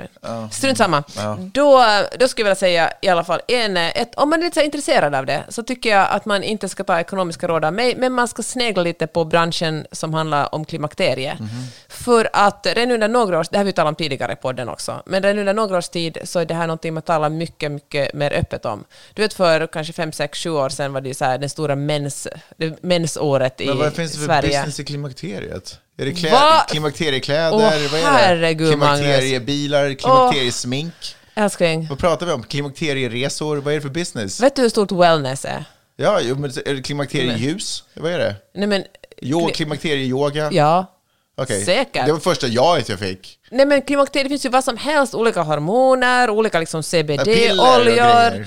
Strunt 0.50 0.78
samma. 0.78 1.04
Då, 1.52 1.84
då 2.18 2.28
skulle 2.28 2.42
jag 2.42 2.44
vilja 2.44 2.54
säga 2.54 2.92
i 3.02 3.08
alla 3.08 3.24
fall, 3.24 3.40
en, 3.48 3.76
ett, 3.76 4.14
om 4.14 4.30
man 4.30 4.40
är 4.40 4.44
lite 4.44 4.62
intresserad 4.64 5.14
av 5.14 5.26
det, 5.26 5.44
så 5.48 5.62
tycker 5.62 5.90
jag 5.90 6.08
att 6.10 6.24
man 6.24 6.42
inte 6.42 6.68
ska 6.68 6.84
ta 6.84 7.00
ekonomiska 7.00 7.48
råd 7.48 7.64
av 7.64 7.72
mig, 7.72 7.94
men 7.96 8.12
man 8.12 8.28
ska 8.28 8.42
snegla 8.42 8.82
lite 8.82 9.06
på 9.06 9.24
branschen 9.24 9.86
som 9.92 10.14
handlar 10.14 10.54
om 10.54 10.64
klimakterie. 10.64 11.38
För 11.88 12.28
att 12.32 12.47
redan 12.66 12.90
under 12.90 13.08
några 13.08 13.38
års, 13.40 13.48
det 13.48 13.56
har 13.58 13.64
vi 13.64 13.72
talat 13.72 13.88
om 13.90 13.94
tidigare 13.94 14.32
i 14.32 14.36
podden 14.36 14.68
också, 14.68 15.02
men 15.06 15.22
redan 15.22 15.38
under 15.38 15.54
några 15.54 15.78
års 15.78 15.88
tid 15.88 16.18
så 16.24 16.38
är 16.38 16.44
det 16.44 16.54
här 16.54 16.66
någonting 16.66 16.94
man 16.94 17.02
talar 17.02 17.28
mycket, 17.28 17.72
mycket 17.72 18.14
mer 18.14 18.32
öppet 18.32 18.64
om. 18.64 18.84
Du 19.14 19.22
vet 19.22 19.34
för 19.34 19.66
kanske 19.66 19.92
fem, 19.92 20.12
sex, 20.12 20.38
sju 20.38 20.50
år 20.50 20.68
sedan 20.68 20.92
var 20.92 21.00
det 21.00 21.08
ju 21.08 21.14
så 21.14 21.24
här 21.24 21.38
den 21.38 21.50
stora 21.50 21.76
mens, 21.76 22.28
det 22.56 22.82
mensåret 22.82 23.60
i 23.60 23.66
Men 23.66 23.78
vad 23.78 23.92
finns 23.92 24.12
det 24.12 24.18
för 24.18 24.24
Sverige. 24.26 24.48
business 24.48 24.80
i 24.80 24.84
klimakteriet? 24.84 25.78
Är 25.98 26.04
det 26.04 26.10
klä- 26.12 26.30
Va? 26.32 26.64
klimakteriekläder? 26.70 27.52
Åh, 27.56 27.72
vad 27.92 28.10
är 28.20 28.36
det? 28.36 28.54
Klimakteriebilar, 28.54 29.94
klimakteriesmink? 29.94 30.94
Älskling, 31.34 31.86
Vad 31.90 31.98
pratar 31.98 32.26
vi 32.26 32.32
om? 32.32 32.42
Klimakterieresor? 32.42 33.56
Vad 33.56 33.72
är 33.72 33.76
det 33.76 33.82
för 33.82 33.88
business? 33.88 34.40
vet 34.40 34.56
du 34.56 34.62
hur 34.62 34.68
stort 34.68 34.92
wellness 34.92 35.44
är? 35.44 35.64
Ja, 35.96 36.20
jo, 36.22 36.34
men 36.36 36.50
är 36.66 36.74
det 36.74 36.82
klimakterieljus? 36.82 37.84
Vad 37.94 38.12
är 38.12 38.18
det? 38.18 38.34
Nej 38.54 38.66
men... 38.68 38.84
Jo, 39.22 39.40
kli- 39.48 39.52
klimakterieyoga? 39.52 40.48
Ja. 40.52 40.86
Okej. 41.38 41.64
säkert. 41.64 42.06
Det 42.06 42.12
var 42.12 42.18
första 42.20 42.46
jaet 42.46 42.88
jag 42.88 42.98
fick. 42.98 43.38
Nej 43.50 43.66
men 43.66 43.82
klimakteriet, 43.82 44.24
det 44.24 44.28
finns 44.28 44.46
ju 44.46 44.48
vad 44.48 44.64
som 44.64 44.76
helst, 44.76 45.14
olika 45.14 45.42
hormoner, 45.42 46.30
olika 46.30 46.60
liksom 46.60 46.82
Piller 46.82 47.14
och 47.20 47.24
CBD-oljor. 47.26 47.84
grejer. 48.30 48.46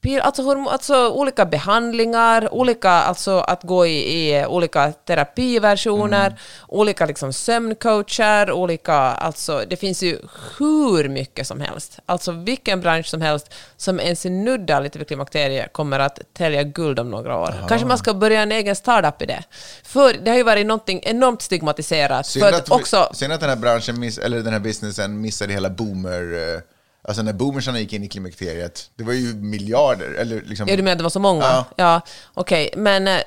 Pil, 0.00 0.20
alltså, 0.20 0.50
alltså 0.52 1.08
olika 1.10 1.46
behandlingar, 1.46 2.54
olika, 2.54 2.90
alltså 2.90 3.38
att 3.38 3.62
gå 3.62 3.86
i, 3.86 4.28
i 4.30 4.46
olika 4.46 4.92
terapiversioner, 4.92 6.26
Mm. 6.26 6.38
olika 6.68 7.06
liksom 7.06 7.32
sömncoacher, 7.32 8.52
olika, 8.52 8.94
alltså 8.94 9.62
det 9.70 9.76
finns 9.76 10.02
ju 10.02 10.18
hur 10.58 11.08
mycket 11.08 11.46
som 11.46 11.60
helst. 11.60 11.98
Alltså 12.06 12.32
vilken 12.32 12.80
bransch 12.80 13.06
som 13.06 13.20
helst 13.20 13.54
som 13.76 14.00
ens 14.00 14.24
nuddar 14.24 14.80
lite 14.80 14.98
vid 14.98 15.06
klimakteriet 15.08 15.72
kommer 15.72 15.98
att 15.98 16.18
tälja 16.32 16.62
guld 16.62 16.98
om 17.00 17.10
några 17.10 17.36
år. 17.38 17.54
Kanske 17.68 17.86
man 17.86 17.98
ska 17.98 18.14
börja 18.14 18.42
en 18.42 18.52
egen 18.52 18.76
startup 18.76 19.22
i 19.22 19.26
det. 19.26 19.44
För 19.84 20.12
det 20.24 20.30
har 20.30 20.36
ju 20.36 20.42
varit 20.42 20.66
någonting 20.66 21.00
enormt 21.02 21.42
stigmatiserat. 21.42 22.26
Synd 22.26 22.44
att, 22.44 22.54
att 22.54 22.70
också, 22.70 23.10
synd 23.12 23.32
att 23.32 23.40
den 23.40 23.48
här 23.48 23.56
branschen, 23.56 24.00
miss, 24.00 24.18
eller 24.18 24.38
den 24.40 24.52
här 24.52 24.60
businessen 24.60 25.20
missade 25.20 25.52
hela 25.52 25.70
boomer... 25.70 26.77
Alltså 27.08 27.22
när 27.22 27.32
boomersarna 27.32 27.80
gick 27.80 27.92
in 27.92 28.04
i 28.04 28.08
klimakteriet, 28.08 28.90
det 28.96 29.04
var 29.04 29.12
ju 29.12 29.34
miljarder, 29.34 30.10
eller 30.14 30.42
liksom... 30.42 30.68
Ja, 30.68 30.76
du 30.76 30.82
menar 30.82 30.96
det 30.96 31.02
var 31.02 31.10
så 31.10 31.20
många? 31.20 31.42
Ja. 31.44 31.64
Ja, 31.76 32.00
okej. 32.34 32.70
Men 32.76 33.08
eh, 33.08 33.18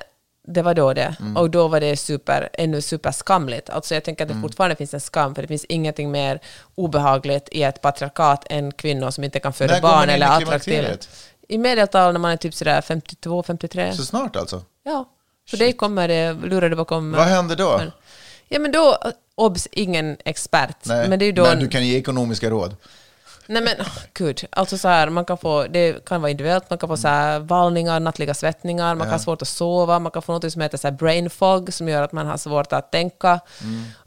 det 0.48 0.62
var 0.62 0.74
då 0.74 0.92
det. 0.92 1.16
Mm. 1.20 1.36
Och 1.36 1.50
då 1.50 1.68
var 1.68 1.80
det 1.80 1.96
super, 1.96 2.48
ännu 2.52 2.80
superskamligt. 2.82 3.70
Alltså 3.70 3.94
jag 3.94 4.04
tänker 4.04 4.24
att 4.24 4.28
det 4.28 4.32
Mm. 4.32 4.42
fortfarande 4.42 4.76
finns 4.76 4.94
en 4.94 5.00
skam, 5.00 5.34
för 5.34 5.42
det 5.42 5.48
finns 5.48 5.64
ingenting 5.64 6.10
mer 6.10 6.40
obehagligt 6.74 7.48
i 7.52 7.62
ett 7.62 7.80
patriarkat 7.80 8.44
än 8.50 8.72
kvinnor 8.72 9.10
som 9.10 9.24
inte 9.24 9.40
kan 9.40 9.52
föda 9.52 9.80
barn 9.80 10.08
eller 10.08 10.26
attraktiva. 10.26 10.88
I 11.48 11.58
medeltal 11.58 12.12
när 12.12 12.20
man 12.20 12.30
är 12.32 12.36
typ 12.36 12.54
sådär 12.54 12.80
52, 12.80 13.42
53. 13.42 13.92
Så 13.92 14.04
snart 14.04 14.36
alltså? 14.36 14.62
Ja. 14.82 15.08
För 15.50 15.56
dig 15.56 15.72
kommer 15.72 16.08
det, 16.08 16.32
lurar 16.32 16.70
du 16.70 16.76
bakom... 16.76 17.12
Vad 17.12 17.26
händer 17.26 17.56
då? 17.56 17.76
Men- 17.78 17.92
Ja 18.48 18.58
men 18.58 18.72
då, 18.72 18.98
obs, 19.34 19.68
ingen 19.72 20.16
expert. 20.24 20.76
Nej, 20.82 21.08
Men 21.08 21.18
det 21.18 21.24
är 21.24 21.32
då... 21.32 21.42
men 21.42 21.58
du 21.58 21.68
kan 21.68 21.86
ge 21.86 21.98
ekonomiska 21.98 22.50
råd. 22.50 22.76
Nej 23.46 23.62
men, 23.62 23.80
oh, 23.80 23.98
gud. 24.14 24.44
Alltså 24.50 24.78
så 24.78 24.88
här, 24.88 25.08
man 25.08 25.24
kan 25.24 25.38
få, 25.38 25.66
det 25.66 26.04
kan 26.04 26.20
vara 26.20 26.30
individuellt, 26.30 26.70
man 26.70 26.78
kan 26.78 26.88
få 26.88 26.96
så 26.96 27.08
här 27.08 27.38
vallningar, 27.38 28.00
nattliga 28.00 28.34
svettningar, 28.34 28.94
man 28.94 29.06
kan 29.06 29.14
ha 29.14 29.18
svårt 29.18 29.42
att 29.42 29.48
sova, 29.48 29.98
man 29.98 30.12
kan 30.12 30.22
få 30.22 30.32
något 30.32 30.52
som 30.52 30.62
heter 30.62 30.78
så 30.78 30.88
här 30.88 30.94
brain 30.94 31.30
fog, 31.30 31.72
som 31.72 31.88
gör 31.88 32.02
att 32.02 32.12
man 32.12 32.26
har 32.26 32.36
svårt 32.36 32.72
att 32.72 32.92
tänka. 32.92 33.40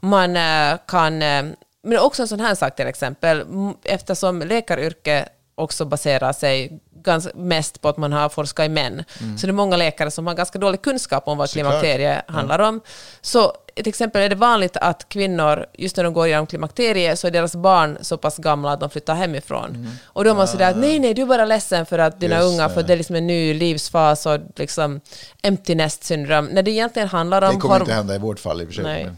Man 0.00 0.36
eh, 0.36 0.78
kan, 0.86 1.22
eh, 1.22 1.44
men 1.82 1.98
också 1.98 2.22
en 2.22 2.28
sån 2.28 2.40
här 2.40 2.54
sak 2.54 2.76
till 2.76 2.86
exempel, 2.86 3.44
eftersom 3.84 4.38
läkaryrke 4.40 5.28
också 5.54 5.84
baserar 5.84 6.32
sig 6.32 6.80
ganska 7.02 7.30
mest 7.34 7.80
på 7.80 7.88
att 7.88 7.96
man 7.96 8.12
har 8.12 8.28
forskat 8.28 8.66
i 8.66 8.68
män, 8.68 9.04
så 9.38 9.46
det 9.46 9.50
är 9.50 9.52
många 9.52 9.76
läkare 9.76 10.10
som 10.10 10.26
har 10.26 10.34
ganska 10.34 10.58
dålig 10.58 10.82
kunskap 10.82 11.28
om 11.28 11.38
vad 11.38 11.50
Såklart. 11.50 11.70
klimakterie 11.70 12.22
handlar 12.28 12.58
om. 12.58 12.80
Så 13.20 13.52
till 13.76 13.88
exempel 13.88 14.22
är 14.22 14.28
det 14.28 14.34
vanligt 14.34 14.76
att 14.76 15.08
kvinnor, 15.08 15.66
just 15.72 15.96
när 15.96 16.04
de 16.04 16.12
går 16.12 16.26
igenom 16.26 16.46
klimakteriet, 16.46 17.18
så 17.18 17.26
är 17.26 17.30
deras 17.30 17.56
barn 17.56 17.98
så 18.00 18.16
pass 18.16 18.36
gamla 18.36 18.72
att 18.72 18.80
de 18.80 18.90
flyttar 18.90 19.14
hemifrån. 19.14 19.88
Och 20.04 20.24
då 20.24 20.30
är 20.30 20.34
man 20.34 20.48
sådär 20.48 20.70
att 20.70 20.76
nej, 20.76 20.98
nej, 20.98 21.14
du 21.14 21.22
är 21.22 21.26
bara 21.26 21.44
ledsen 21.44 21.86
för 21.86 21.98
att 21.98 22.20
dina 22.20 22.36
Just 22.36 22.48
unga, 22.48 22.68
för 22.68 22.82
det 22.82 22.92
är 22.92 22.96
liksom 22.96 23.16
en 23.16 23.26
ny 23.26 23.54
livsfas 23.54 24.26
och 24.26 24.38
liksom 24.56 25.00
empty 25.42 25.74
nest 25.74 26.04
syndrom. 26.04 26.46
När 26.46 26.62
det 26.62 26.70
egentligen 26.70 27.08
handlar 27.08 27.42
om 27.42 27.54
Det 27.54 27.60
kommer 27.60 27.80
inte 27.80 27.92
hända 27.92 28.14
i 28.14 28.18
vårt 28.18 28.40
fall 28.40 28.60
i 28.60 28.64
och 28.64 28.68
för 28.68 28.74
sig. 28.74 28.84
Nej. 28.84 29.10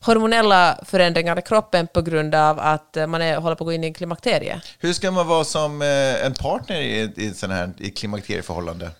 hormonella 0.00 0.78
förändringar 0.84 1.38
i 1.38 1.42
kroppen 1.42 1.86
på 1.86 2.02
grund 2.02 2.34
av 2.34 2.60
att 2.60 2.96
eh, 2.96 3.06
man 3.06 3.22
är, 3.22 3.36
håller 3.36 3.56
på 3.56 3.64
att 3.64 3.66
gå 3.66 3.72
in 3.72 3.84
i 3.84 3.94
klimakteriet. 3.94 4.62
Hur 4.78 4.92
ska 4.92 5.10
man 5.10 5.26
vara 5.26 5.44
som 5.44 5.82
eh, 5.82 6.26
en 6.26 6.34
partner 6.34 6.80
i, 6.80 7.12
i, 7.16 7.34
sån 7.34 7.50
här, 7.50 7.72
i 7.78 7.90
klimakterieförhållande? 7.90 8.90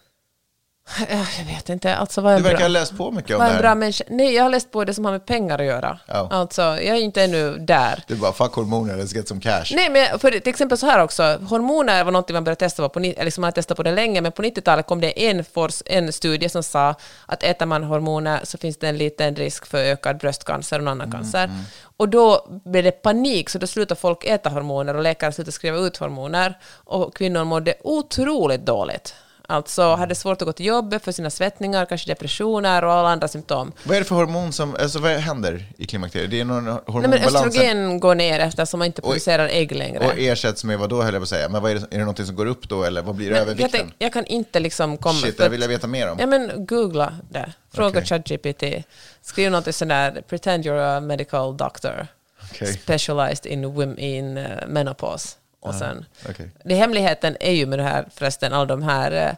Jag 1.38 1.44
vet 1.44 1.68
inte, 1.68 1.96
alltså 1.96 2.20
vad 2.20 2.38
Du 2.38 2.42
verkar 2.42 2.56
bra? 2.56 2.64
ha 2.64 2.68
läst 2.68 2.96
på 2.96 3.10
mycket 3.10 3.36
om 3.36 3.44
det 3.44 3.58
bra 3.58 3.68
här. 3.68 3.74
människa? 3.74 4.04
Nej, 4.08 4.34
jag 4.34 4.42
har 4.42 4.50
läst 4.50 4.70
på 4.70 4.84
det 4.84 4.94
som 4.94 5.04
har 5.04 5.12
med 5.12 5.26
pengar 5.26 5.58
att 5.58 5.66
göra. 5.66 5.98
Ja. 6.06 6.28
Alltså, 6.30 6.62
jag 6.62 6.80
är 6.80 6.94
inte 6.94 7.22
ännu 7.22 7.56
där. 7.58 8.02
Du 8.06 8.16
bara, 8.16 8.32
fuck 8.32 8.52
hormoner, 8.52 8.96
let's 8.96 9.16
get 9.16 9.28
some 9.28 9.40
cash. 9.40 9.64
Nej, 9.74 9.90
men 9.90 10.18
för 10.18 10.30
till 10.30 10.48
exempel 10.48 10.78
så 10.78 10.86
här 10.86 11.02
också, 11.02 11.22
hormoner 11.22 12.04
var 12.04 12.12
något 12.12 12.30
man 12.30 12.44
började 12.44 12.58
testa 12.58 12.88
på, 12.88 12.98
liksom 13.00 13.40
man 13.40 13.46
har 13.46 13.52
testat 13.52 13.76
på 13.76 13.82
det 13.82 13.92
länge, 13.92 14.20
men 14.20 14.32
på 14.32 14.42
90-talet 14.42 14.86
kom 14.86 15.00
det 15.00 15.26
en, 15.26 15.44
fors, 15.44 15.82
en 15.86 16.12
studie 16.12 16.48
som 16.48 16.62
sa 16.62 16.94
att 17.26 17.42
äter 17.42 17.66
man 17.66 17.84
hormoner 17.84 18.40
så 18.44 18.58
finns 18.58 18.76
det 18.78 18.88
en 18.88 18.98
liten 18.98 19.36
risk 19.36 19.66
för 19.66 19.78
ökad 19.78 20.18
bröstcancer 20.18 20.82
och 20.82 20.90
annan 20.90 21.12
cancer. 21.12 21.50
Och 21.96 22.08
då 22.08 22.46
blev 22.64 22.84
det 22.84 22.90
panik, 22.90 23.50
så 23.50 23.58
då 23.58 23.66
slutade 23.66 24.00
folk 24.00 24.24
äta 24.24 24.50
hormoner 24.50 24.96
och 24.96 25.02
läkare 25.02 25.32
slutade 25.32 25.52
skriva 25.52 25.76
ut 25.78 25.96
hormoner 25.96 26.58
och 26.84 27.16
kvinnor 27.16 27.44
mådde 27.44 27.74
otroligt 27.84 28.66
dåligt. 28.66 29.14
Alltså 29.50 29.94
hade 29.94 30.14
svårt 30.14 30.42
att 30.42 30.46
gå 30.46 30.52
till 30.52 30.66
jobbet 30.66 31.04
för 31.04 31.12
sina 31.12 31.30
svettningar, 31.30 31.86
kanske 31.86 32.10
depressioner 32.10 32.84
och 32.84 32.92
alla 32.92 33.08
andra 33.08 33.28
symptom. 33.28 33.72
Vad 33.84 33.96
är 33.96 34.00
det 34.00 34.06
för 34.06 34.14
hormon 34.14 34.52
som, 34.52 34.76
alltså 34.80 34.98
vad 34.98 35.10
händer 35.12 35.64
i 35.76 35.86
klimakteriet? 35.86 36.30
Det 36.30 36.40
är 36.40 36.44
någon 36.44 36.64
Nej, 36.64 36.74
men 36.86 36.94
hormonbalans 36.94 37.34
östrogen 37.34 38.00
går 38.00 38.14
ner 38.14 38.40
eftersom 38.40 38.78
man 38.78 38.86
inte 38.86 39.02
producerar 39.02 39.48
ägg 39.48 39.72
längre. 39.72 40.06
och 40.06 40.18
ersätts 40.18 40.64
med 40.64 40.78
vad 40.78 40.90
då 40.90 41.02
höll 41.02 41.14
jag 41.14 41.20
på 41.20 41.22
att 41.22 41.28
säga? 41.28 41.48
Men 41.48 41.62
vad 41.62 41.70
är, 41.70 41.74
det, 41.74 41.80
är 41.80 41.86
det 41.90 41.98
någonting 41.98 42.26
som 42.26 42.36
går 42.36 42.46
upp 42.46 42.68
då 42.68 42.84
eller 42.84 43.02
vad 43.02 43.14
blir 43.14 43.30
Men 43.30 43.38
övervikten? 43.38 43.70
Jag, 43.72 43.80
tänk, 43.80 43.94
jag 43.98 44.12
kan 44.12 44.24
inte 44.26 44.60
liksom 44.60 44.96
komma... 44.96 45.18
Shit, 45.18 45.38
det 45.38 45.48
vill 45.48 45.60
jag 45.60 45.68
veta 45.68 45.86
mer 45.86 46.10
om. 46.10 46.18
Ja, 46.20 46.26
men 46.26 46.66
googla 46.66 47.12
det. 47.30 47.52
Fråga 47.72 47.88
Okej. 47.88 48.04
ChatGPT. 48.04 48.64
Skriv 49.22 49.50
något 49.50 49.74
sånt 49.74 49.88
där, 49.88 50.22
pretend 50.28 50.64
you're 50.64 50.96
a 50.96 51.00
medical 51.00 51.56
doctor. 51.56 52.06
Okej. 52.42 52.72
Specialized 52.72 53.46
in, 53.52 53.98
in 53.98 54.38
uh, 54.38 54.46
menopause. 54.68 55.36
Och 55.60 55.74
sen, 55.74 56.04
okej. 56.28 56.50
det 56.64 56.74
hemligheten 56.74 57.36
är 57.40 57.52
ju 57.52 57.66
med 57.66 57.78
det 57.78 57.82
här 57.82 58.04
förresten, 58.14 58.52
alla 58.52 58.64
de 58.66 58.82
här 58.82 59.36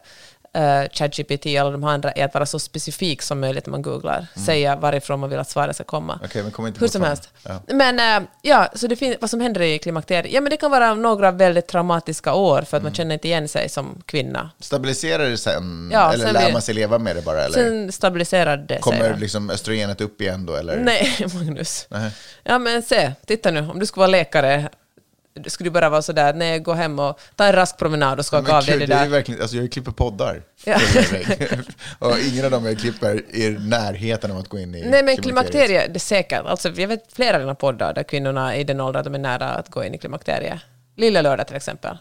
uh, 0.57 0.89
ChatGPT 0.91 1.45
och 1.45 1.51
alla 1.55 1.71
de 1.71 1.83
andra, 1.83 2.11
är 2.11 2.25
att 2.25 2.33
vara 2.33 2.45
så 2.45 2.59
specifik 2.59 3.21
som 3.21 3.39
möjligt 3.39 3.65
när 3.65 3.71
man 3.71 3.81
googlar. 3.81 4.27
Säga 4.45 4.75
varifrån 4.75 5.19
man 5.19 5.29
vill 5.29 5.39
att 5.39 5.49
svaret 5.49 5.75
ska 5.75 5.83
komma. 5.83 6.13
Mm. 6.13 6.25
Okej, 6.25 6.43
men 6.43 6.51
kom 6.51 6.67
inte 6.67 6.79
Hur 6.79 6.87
som 6.87 7.01
fan. 7.01 7.07
helst. 7.07 7.29
Ja. 7.43 7.61
Men 7.67 7.99
eh, 8.23 8.29
ja, 8.41 8.69
så 8.75 8.87
det 8.87 8.95
finns, 8.95 9.17
vad 9.21 9.29
som 9.29 9.41
händer 9.41 9.61
i 9.61 9.79
klimakteriet, 9.79 10.33
ja 10.33 10.41
men 10.41 10.49
det 10.49 10.57
kan 10.57 10.71
vara 10.71 10.93
några 10.95 11.31
väldigt 11.31 11.67
traumatiska 11.67 12.33
år 12.33 12.61
för 12.61 12.77
att 12.77 12.81
Mm. 12.81 12.83
man 12.83 12.93
känner 12.93 13.13
inte 13.13 13.27
igen 13.27 13.47
sig 13.47 13.69
som 13.69 14.01
kvinna. 14.05 14.49
Stabiliserar 14.59 15.29
det 15.29 15.37
sen? 15.37 15.89
Ja, 15.93 16.13
eller 16.13 16.25
sen 16.25 16.33
lär 16.33 16.41
blir- 16.43 16.53
man 16.53 16.61
sig 16.61 16.75
leva 16.75 16.97
med 16.97 17.15
det 17.15 17.21
bara? 17.21 17.43
Eller? 17.43 17.53
Sen 17.55 17.91
stabiliserar 17.91 18.57
det 18.57 18.67
sig. 18.73 18.81
Kommer 18.81 19.17
liksom 19.17 19.49
östrogenet 19.49 20.01
upp 20.01 20.21
igen 20.21 20.45
då? 20.45 20.55
Eller? 20.55 20.77
Nej, 20.77 21.27
Magnus. 21.33 21.85
Nej. 21.89 22.11
Ja, 22.43 22.59
men 22.59 22.81
se, 22.83 23.11
titta 23.25 23.51
nu, 23.51 23.59
om 23.69 23.79
du 23.79 23.85
skulle 23.85 24.01
vara 24.01 24.11
läkare, 24.11 24.69
skulle 25.45 25.69
du 25.69 25.71
bara 25.71 25.89
vara 25.89 26.01
sådär, 26.01 26.33
nej, 26.33 26.59
gå 26.59 26.73
hem 26.73 26.99
och 26.99 27.19
ta 27.35 27.45
en 27.45 27.53
rask 27.53 27.77
promenad 27.77 28.19
och 28.19 28.25
skaka 28.25 28.57
av 28.57 28.65
dig 28.65 28.79
det 28.79 28.85
det 28.85 28.93
är 28.93 28.97
där. 28.97 29.05
ju 29.05 29.11
verkligen, 29.11 29.41
alltså 29.41 29.57
jag 29.57 29.71
klipper 29.71 29.91
poddar. 29.91 30.43
Ja. 30.63 30.79
och 31.99 32.19
ingen 32.19 32.45
av 32.45 32.51
dem 32.51 32.65
jag 32.65 32.79
klipper 32.79 33.23
är 33.33 33.49
i 33.49 33.57
närheten 33.59 34.31
av 34.31 34.37
att 34.37 34.47
gå 34.47 34.59
in 34.59 34.75
i 34.75 34.85
Nej, 34.85 35.03
men 35.03 35.17
klimakteriet, 35.17 35.93
det 35.93 35.97
är 35.97 35.99
säkert. 35.99 36.45
Alltså, 36.45 36.69
jag 36.69 36.87
vet 36.87 37.13
flera 37.13 37.35
av 37.35 37.41
dina 37.41 37.55
poddar 37.55 37.93
där 37.93 38.03
kvinnorna 38.03 38.55
är 38.55 38.59
i 38.59 38.63
den 38.63 38.81
åldern 38.81 38.99
att 38.99 39.05
de 39.05 39.15
är 39.15 39.19
nära 39.19 39.49
att 39.49 39.69
gå 39.69 39.83
in 39.83 39.93
i 39.93 39.97
klimakteriet. 39.97 40.59
Lilla 40.97 41.21
lördag 41.21 41.47
till 41.47 41.55
exempel. 41.55 41.97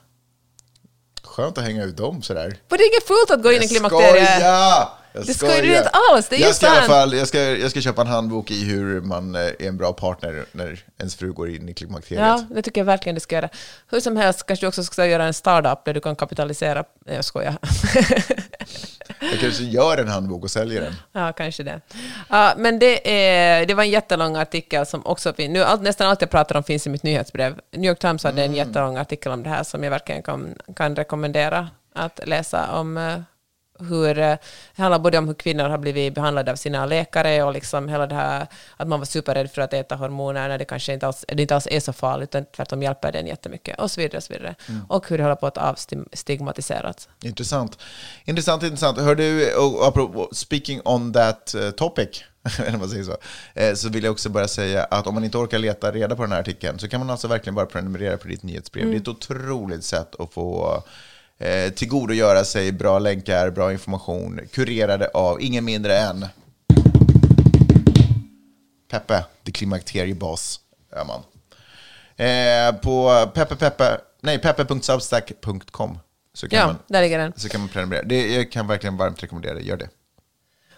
Skönt 1.22 1.58
att 1.58 1.64
hänga 1.64 1.84
ut 1.84 1.96
dem 1.96 2.22
sådär. 2.22 2.56
För 2.68 2.78
det 2.78 2.84
är 2.84 2.88
inget 2.88 3.06
fult 3.06 3.30
att 3.30 3.42
gå 3.42 3.52
in 3.52 3.62
i 3.62 3.68
klimakteriet. 3.68 4.36
skojar! 4.36 4.99
Jag 5.12 5.26
Det 5.26 5.34
skojar 5.34 5.62
du 5.62 5.76
inte 5.76 5.90
alls, 6.10 6.28
det 6.28 6.36
är 6.36 6.40
jag 6.40 6.54
ska 6.54 6.66
i 6.66 6.68
alla 6.68 6.78
sant. 6.78 6.88
fall, 6.92 7.12
jag 7.14 7.28
ska, 7.28 7.40
jag 7.40 7.70
ska 7.70 7.80
köpa 7.80 8.00
en 8.00 8.06
handbok 8.06 8.50
i 8.50 8.64
hur 8.64 9.00
man 9.00 9.34
eh, 9.34 9.40
är 9.40 9.62
en 9.68 9.76
bra 9.76 9.92
partner 9.92 10.44
när 10.52 10.84
ens 10.98 11.14
fru 11.16 11.32
går 11.32 11.50
in 11.50 11.68
i 11.68 11.74
klimakteriet. 11.74 12.26
Ja, 12.26 12.44
det 12.50 12.62
tycker 12.62 12.80
jag 12.80 12.86
verkligen 12.86 13.14
du 13.14 13.20
ska 13.20 13.34
göra. 13.36 13.48
Hur 13.90 14.00
som 14.00 14.16
helst 14.16 14.46
kanske 14.46 14.64
du 14.66 14.68
också 14.68 14.84
ska 14.84 15.06
göra 15.06 15.24
en 15.24 15.34
startup 15.34 15.84
där 15.84 15.94
du 15.94 16.00
kan 16.00 16.16
kapitalisera... 16.16 16.84
Nej, 17.06 17.14
jag 17.16 17.24
skojar. 17.24 17.56
Jag 19.20 19.40
kanske 19.40 19.64
gör 19.64 19.98
en 19.98 20.08
handbok 20.08 20.42
och 20.44 20.50
säljer 20.50 20.80
den. 20.80 20.94
Ja, 21.12 21.32
kanske 21.32 21.62
det. 21.62 21.80
Ja, 22.28 22.54
men 22.56 22.78
det, 22.78 23.10
är, 23.28 23.66
det 23.66 23.74
var 23.74 23.82
en 23.82 23.90
jättelång 23.90 24.36
artikel 24.36 24.86
som 24.86 25.06
också 25.06 25.32
finns. 25.32 25.52
Nu, 25.52 25.62
allt, 25.64 25.82
nästan 25.82 26.06
allt 26.08 26.20
jag 26.20 26.30
pratar 26.30 26.54
om 26.56 26.62
finns 26.64 26.86
i 26.86 26.90
mitt 26.90 27.02
nyhetsbrev. 27.02 27.60
New 27.72 27.84
York 27.90 27.98
Times 27.98 28.24
hade 28.24 28.40
Mm. 28.42 28.50
en 28.50 28.56
jättelång 28.56 28.96
artikel 28.96 29.32
om 29.32 29.42
det 29.42 29.48
här 29.50 29.62
som 29.62 29.84
jag 29.84 29.90
verkligen 29.90 30.22
kan, 30.22 30.54
kan 30.76 30.96
rekommendera 30.96 31.68
att 31.94 32.20
läsa 32.24 32.72
om 32.72 32.96
eh, 32.96 33.18
hur, 33.84 34.14
det 34.14 34.38
handlar 34.76 34.98
både 34.98 35.18
om 35.18 35.26
hur 35.28 35.34
kvinnor 35.34 35.68
har 35.68 35.78
blivit 35.78 36.14
behandlade 36.14 36.52
av 36.52 36.56
sina 36.56 36.86
läkare 36.86 37.42
och 37.42 37.52
liksom 37.52 37.88
hela 37.88 38.06
det 38.06 38.14
här 38.14 38.46
att 38.76 38.88
man 38.88 38.98
var 38.98 39.06
superrädd 39.06 39.50
för 39.50 39.62
att 39.62 39.72
äta 39.72 39.96
hormoner 39.96 40.48
när 40.48 40.58
det 40.58 40.64
kanske 40.64 40.92
inte 40.92 41.06
alls, 41.06 41.24
det 41.28 41.42
inte 41.42 41.54
alls 41.54 41.68
är 41.70 41.80
så 41.80 41.92
farligt 41.92 42.28
utan 42.28 42.44
tvärtom 42.56 42.82
hjälper 42.82 43.12
den 43.12 43.26
jättemycket 43.26 43.80
och 43.80 43.90
så 43.90 44.00
vidare. 44.00 44.16
Och, 44.16 44.22
så 44.22 44.32
vidare. 44.32 44.54
Mm. 44.68 44.80
och 44.88 45.08
hur 45.08 45.18
det 45.18 45.24
håller 45.24 45.36
på 45.36 45.46
att 45.46 45.58
avstigmatiseras. 45.58 47.08
Intressant. 47.22 47.78
Intressant, 48.24 48.62
intressant. 48.62 48.98
Hör 48.98 49.14
du, 49.14 49.54
apropå, 49.82 50.28
speaking 50.32 50.80
on 50.84 51.12
that 51.12 51.54
eh, 51.54 51.70
topic, 51.70 52.24
så, 53.04 53.16
eh, 53.54 53.74
så 53.74 53.88
vill 53.88 54.04
jag 54.04 54.12
också 54.12 54.28
bara 54.28 54.48
säga 54.48 54.84
att 54.84 55.06
om 55.06 55.14
man 55.14 55.24
inte 55.24 55.38
orkar 55.38 55.58
leta 55.58 55.92
reda 55.92 56.16
på 56.16 56.22
den 56.22 56.32
här 56.32 56.40
artikeln 56.40 56.78
så 56.78 56.88
kan 56.88 57.00
man 57.00 57.10
alltså 57.10 57.28
verkligen 57.28 57.54
bara 57.54 57.66
prenumerera 57.66 58.16
på 58.16 58.28
ditt 58.28 58.42
nyhetsbrev. 58.42 58.90
Det 58.90 58.96
är 58.96 59.00
ett 59.00 59.08
otroligt 59.08 59.84
sätt 59.84 60.20
att 60.20 60.32
få 60.32 60.82
eh, 61.40 61.72
tillgodogöra 61.72 62.44
sig 62.44 62.72
bra 62.72 62.98
länkar, 62.98 63.50
bra 63.50 63.72
information, 63.72 64.40
kurerade 64.52 65.08
av 65.08 65.42
ingen 65.42 65.64
mindre 65.64 65.98
än 65.98 66.26
Peppe, 68.90 69.24
the 69.44 69.52
klimakterieboss, 69.52 70.60
är 70.92 71.04
man. 71.04 71.22
Eh, 72.16 72.80
på 72.80 73.26
peppe, 73.34 73.56
peppe, 73.56 74.00
nej, 74.20 74.38
peppe.substack.com 74.38 75.98
så 76.34 76.48
kan 76.48 76.58
Ja, 76.58 76.66
man 76.66 76.76
där 76.86 77.00
ligger 77.02 77.18
den. 77.18 77.32
så 77.36 77.48
kan 77.48 77.60
man 77.60 77.68
prenumerera. 77.68 78.02
Det, 78.02 78.34
jag 78.34 78.52
kan 78.52 78.66
verkligen 78.66 78.96
varmt 78.96 79.22
rekommendera 79.22 79.54
det. 79.54 79.60
Gör 79.60 79.76
det. 79.76 79.88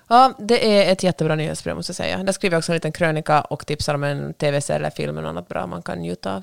Ja, 0.09 0.33
det 0.39 0.79
är 0.89 0.93
ett 0.93 1.03
jättebra 1.03 1.35
nyhetsbrev 1.35 1.77
måste 1.77 1.91
jag 1.91 1.97
säga. 1.97 2.23
Där 2.23 2.33
skriver 2.33 2.55
jag 2.55 2.59
också 2.59 2.73
en 2.73 2.77
liten 2.77 2.93
krönika 2.93 3.41
och 3.41 3.67
tipsar 3.67 3.95
om 3.95 4.05
en 4.05 4.35
tv-serie 4.35 4.79
eller 4.79 4.91
film 4.91 5.19
eller 5.19 5.33
något 5.33 5.49
bra 5.49 5.67
man 5.67 5.83
kan 5.83 5.99
njuta 5.99 6.35
av. 6.37 6.43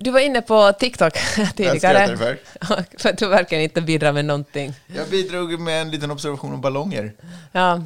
Du 0.00 0.10
var 0.10 0.20
inne 0.20 0.42
på 0.42 0.72
TikTok 0.72 1.12
tidigare. 1.56 2.16
för? 2.16 2.38
för 2.98 3.08
att 3.08 3.18
du 3.18 3.28
verkligen 3.28 3.64
inte 3.64 3.80
bidrar 3.80 4.12
med 4.12 4.24
någonting. 4.24 4.74
Jag 4.86 5.08
bidrog 5.08 5.60
med 5.60 5.82
en 5.82 5.90
liten 5.90 6.10
observation 6.10 6.54
om 6.54 6.60
ballonger. 6.60 7.12
Ja. 7.52 7.82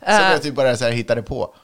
Som 0.00 0.14
Eh, 0.14 0.30
jag 0.32 0.42
typ 0.42 0.54
bara 0.54 0.76
så 0.76 0.84
här 0.84 0.90
hittade 0.92 1.22
på. 1.22 1.54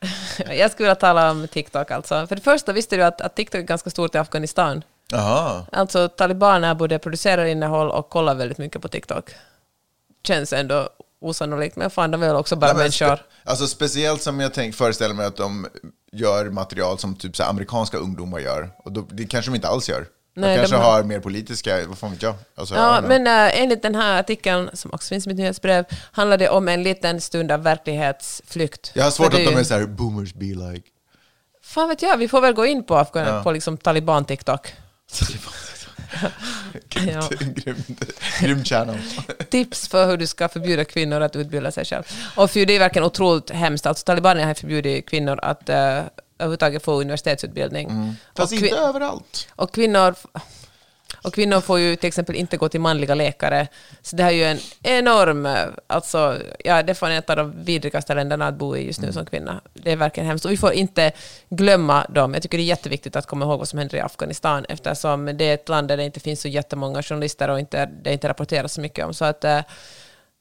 jag 0.50 0.70
skulle 0.70 0.86
vilja 0.86 0.94
tala 0.94 1.30
om 1.30 1.48
TikTok 1.48 1.90
alltså. 1.90 2.26
För 2.26 2.36
det 2.36 2.42
första 2.42 2.72
visste 2.72 2.96
du 2.96 3.02
att, 3.02 3.20
att 3.20 3.34
TikTok 3.34 3.58
är 3.58 3.64
ganska 3.64 3.90
stort 3.90 4.14
i 4.14 4.18
Afghanistan. 4.18 4.84
Jaha. 5.10 5.66
Alltså 5.72 6.08
talibaner 6.08 6.74
både 6.74 6.98
producerar 6.98 7.44
innehåll 7.44 7.90
och 7.90 8.08
kollar 8.08 8.34
väldigt 8.34 8.58
mycket 8.58 8.82
på 8.82 8.88
TikTok. 8.88 9.34
Känns 10.26 10.52
ändå 10.52 10.88
osannolikt, 11.20 11.76
men 11.76 11.90
fan 11.90 12.10
de 12.10 12.22
är 12.22 12.26
väl 12.26 12.36
också 12.36 12.56
bara 12.56 12.72
Nej, 12.72 12.76
människor. 12.82 13.18
Alltså 13.44 13.66
speciellt 13.66 14.22
som 14.22 14.40
jag 14.40 14.54
tänk, 14.54 14.74
föreställer 14.74 15.14
mig 15.14 15.26
att 15.26 15.36
de 15.36 15.66
gör 16.12 16.50
material 16.50 16.98
som 16.98 17.16
typ 17.16 17.36
så 17.36 17.42
amerikanska 17.44 17.96
ungdomar 17.96 18.38
gör. 18.38 18.70
Och 18.84 18.92
då, 18.92 19.06
det 19.10 19.24
kanske 19.26 19.50
de 19.50 19.54
inte 19.54 19.68
alls 19.68 19.88
gör. 19.88 20.06
Nej, 20.34 20.50
de 20.50 20.54
de 20.54 20.58
kanske 20.58 20.76
har- 20.76 20.92
har 20.92 21.02
mer 21.02 21.20
politiska, 21.20 21.86
vad 21.88 21.98
fan 21.98 22.10
vet 22.10 22.22
jag? 22.22 22.34
Alltså, 22.54 22.74
Ja, 22.74 22.96
know. 22.98 23.08
men 23.08 23.26
äh, 23.26 23.60
enligt 23.62 23.82
den 23.82 23.94
här 23.94 24.20
artikeln, 24.20 24.70
som 24.72 24.90
också 24.94 25.08
finns 25.08 25.26
i 25.26 25.28
mitt 25.28 25.38
nyhetsbrev, 25.38 25.84
handlar 26.12 26.38
det 26.38 26.48
om 26.48 26.68
en 26.68 26.82
liten 26.82 27.20
stund 27.20 27.52
av 27.52 27.62
verklighetsflykt. 27.62 28.90
jag 28.94 29.04
har 29.04 29.10
svårt 29.10 29.32
För 29.32 29.40
att 29.40 29.46
de 29.54 29.56
är 29.60 29.64
så 29.64 29.74
här, 29.74 29.86
boomers 29.86 30.34
be 30.34 30.44
like. 30.44 30.88
Fan 31.64 31.88
vet 31.88 32.02
jag, 32.02 32.16
vi 32.16 32.28
får 32.28 32.40
väl 32.40 32.52
gå 32.54 32.66
in 32.66 32.84
på, 32.84 32.96
Afghan, 32.96 33.26
Ja. 33.26 33.42
på 33.42 33.52
liksom 33.52 33.78
Taliban-TikTok. 33.78 34.66
Ja. 37.12 37.28
Grym, 37.38 37.76
grym 38.40 38.64
channel. 38.64 38.98
Tips 39.50 39.88
för 39.88 40.06
hur 40.06 40.16
du 40.16 40.26
ska 40.26 40.48
förbjuda 40.48 40.84
kvinnor 40.84 41.20
att 41.20 41.36
utbilda 41.36 41.72
sig 41.72 41.84
själv. 41.84 42.02
Och 42.36 42.50
för 42.50 42.66
det 42.66 42.72
är 42.72 42.78
verkligen 42.78 43.06
otroligt 43.06 43.50
hemskt. 43.50 43.86
Alltså, 43.86 44.04
talibanerna 44.04 44.46
har 44.46 44.54
förbjudit 44.54 45.08
kvinnor 45.08 45.38
att 45.42 45.68
uh, 45.68 45.74
överhuvudtaget 46.38 46.84
få 46.84 47.00
universitetsutbildning. 47.00 47.88
Mm. 47.88 48.14
Fast 48.36 48.52
inte 48.52 48.76
överallt. 48.76 49.48
och 49.56 49.74
kvinnor... 49.74 50.14
Och 51.16 51.34
kvinnor 51.34 51.60
får 51.60 51.78
ju 51.78 51.96
till 51.96 52.08
exempel 52.08 52.34
inte 52.36 52.56
gå 52.56 52.68
till 52.68 52.80
manliga 52.80 53.14
läkare. 53.14 53.68
Så 54.02 54.16
det 54.16 54.22
här 54.22 54.30
är 54.30 54.34
ju 54.36 54.44
en 54.44 54.58
enorm... 54.82 55.46
eh, 55.46 55.64
Alltså, 55.86 56.38
ja, 56.64 56.82
det 56.82 56.94
får 56.94 57.10
en 57.10 57.22
av 57.26 57.36
de 57.36 57.64
vidrigaste 57.64 58.14
länderna 58.14 58.46
att 58.46 58.54
bo 58.54 58.76
i 58.76 58.86
just 58.86 59.00
nu 59.00 59.12
som 59.12 59.26
kvinna. 59.26 59.60
Det 59.74 59.92
är 59.92 59.96
verkligen 59.96 60.26
hemskt. 60.26 60.44
Och 60.44 60.50
vi 60.50 60.56
får 60.56 60.72
inte 60.72 61.12
glömma 61.48 62.06
dem. 62.08 62.34
Jag 62.34 62.42
tycker 62.42 62.58
det 62.58 62.64
är 62.64 62.64
jätteviktigt 62.64 63.16
att 63.16 63.26
komma 63.26 63.44
ihåg 63.44 63.58
vad 63.58 63.68
som 63.68 63.78
händer 63.78 63.96
i 63.96 64.00
Afghanistan 64.00 64.64
eftersom 64.68 65.24
det 65.26 65.44
är 65.44 65.54
ett 65.54 65.68
land 65.68 65.88
där 65.88 65.96
det 65.96 66.04
inte 66.04 66.20
finns 66.20 66.40
så 66.40 66.48
jättemånga 66.48 67.02
journalister 67.02 67.50
och 67.50 67.60
inte, 67.60 67.86
det 68.02 68.12
inte 68.12 68.28
rapporteras 68.28 68.72
så 68.72 68.80
mycket 68.80 69.06
om. 69.06 69.14
Så 69.14 69.24
att... 69.24 69.44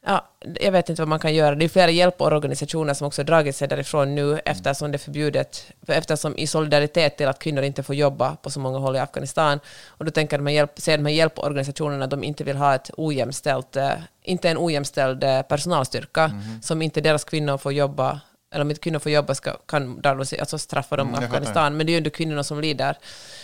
Ja, 0.06 0.28
jag 0.60 0.72
vet 0.72 0.90
inte 0.90 1.02
vad 1.02 1.10
man 1.10 1.20
kan 1.20 1.34
göra. 1.34 1.56
Det 1.56 1.66
är 1.66 1.70
flera 1.70 1.92
hjälporganisationer 1.92 2.94
som 2.94 3.08
också 3.08 3.24
dragit 3.24 3.56
sig 3.56 3.68
därifrån 3.68 4.16
nu 4.16 4.40
eftersom 4.46 4.92
det 4.92 4.96
är 4.96 5.00
förbjudet. 5.00 5.66
För 5.86 5.94
eftersom 5.94 6.38
i 6.38 6.48
solidaritet 6.48 7.18
till 7.18 7.28
att 7.28 7.40
kvinnor 7.40 7.64
inte 7.64 7.84
får 7.84 7.96
jobba 7.96 8.36
på 8.36 8.50
så 8.50 8.60
många 8.60 8.80
håll 8.80 8.96
i 8.96 9.00
Afghanistan. 9.00 9.60
Och 9.88 10.06
då 10.06 10.12
tänker 10.12 10.38
de 10.38 10.48
här 10.48 10.54
hjälp, 10.54 10.72
ser 10.80 10.98
de 10.98 11.06
här 11.06 11.14
hjälporganisationerna 11.14 12.06
att 12.06 12.12
de 12.12 12.24
inte 12.24 12.44
vill 12.44 12.58
ha 12.58 12.76
ett 12.76 12.92
ojämställt, 12.98 13.76
eh, 13.76 13.92
inte 14.24 14.50
en 14.50 14.58
ojämställd 14.58 15.24
eh, 15.24 15.42
personalstyrka 15.42 16.32
som 16.62 16.82
inte 16.82 17.02
deras 17.02 17.24
kvinnor 17.24 17.58
får 17.58 17.74
jobba 17.74 18.20
eller 18.52 18.62
om 18.62 18.70
inte 18.70 18.82
kvinnor 18.82 19.00
får 19.00 19.12
jobba 19.12 19.36
ska, 19.36 19.54
kan 19.66 20.02
se- 20.26 20.40
alltså 20.40 20.58
straffa 20.58 20.96
dem 20.96 21.10
Mm. 21.10 21.24
Afghanistan, 21.24 21.78
men 21.78 21.86
det 21.86 21.90
är 21.90 21.94
ju 21.94 21.98
ändå 21.98 22.10
kvinnorna 22.10 22.44
som 22.44 22.62
lider. 22.62 22.98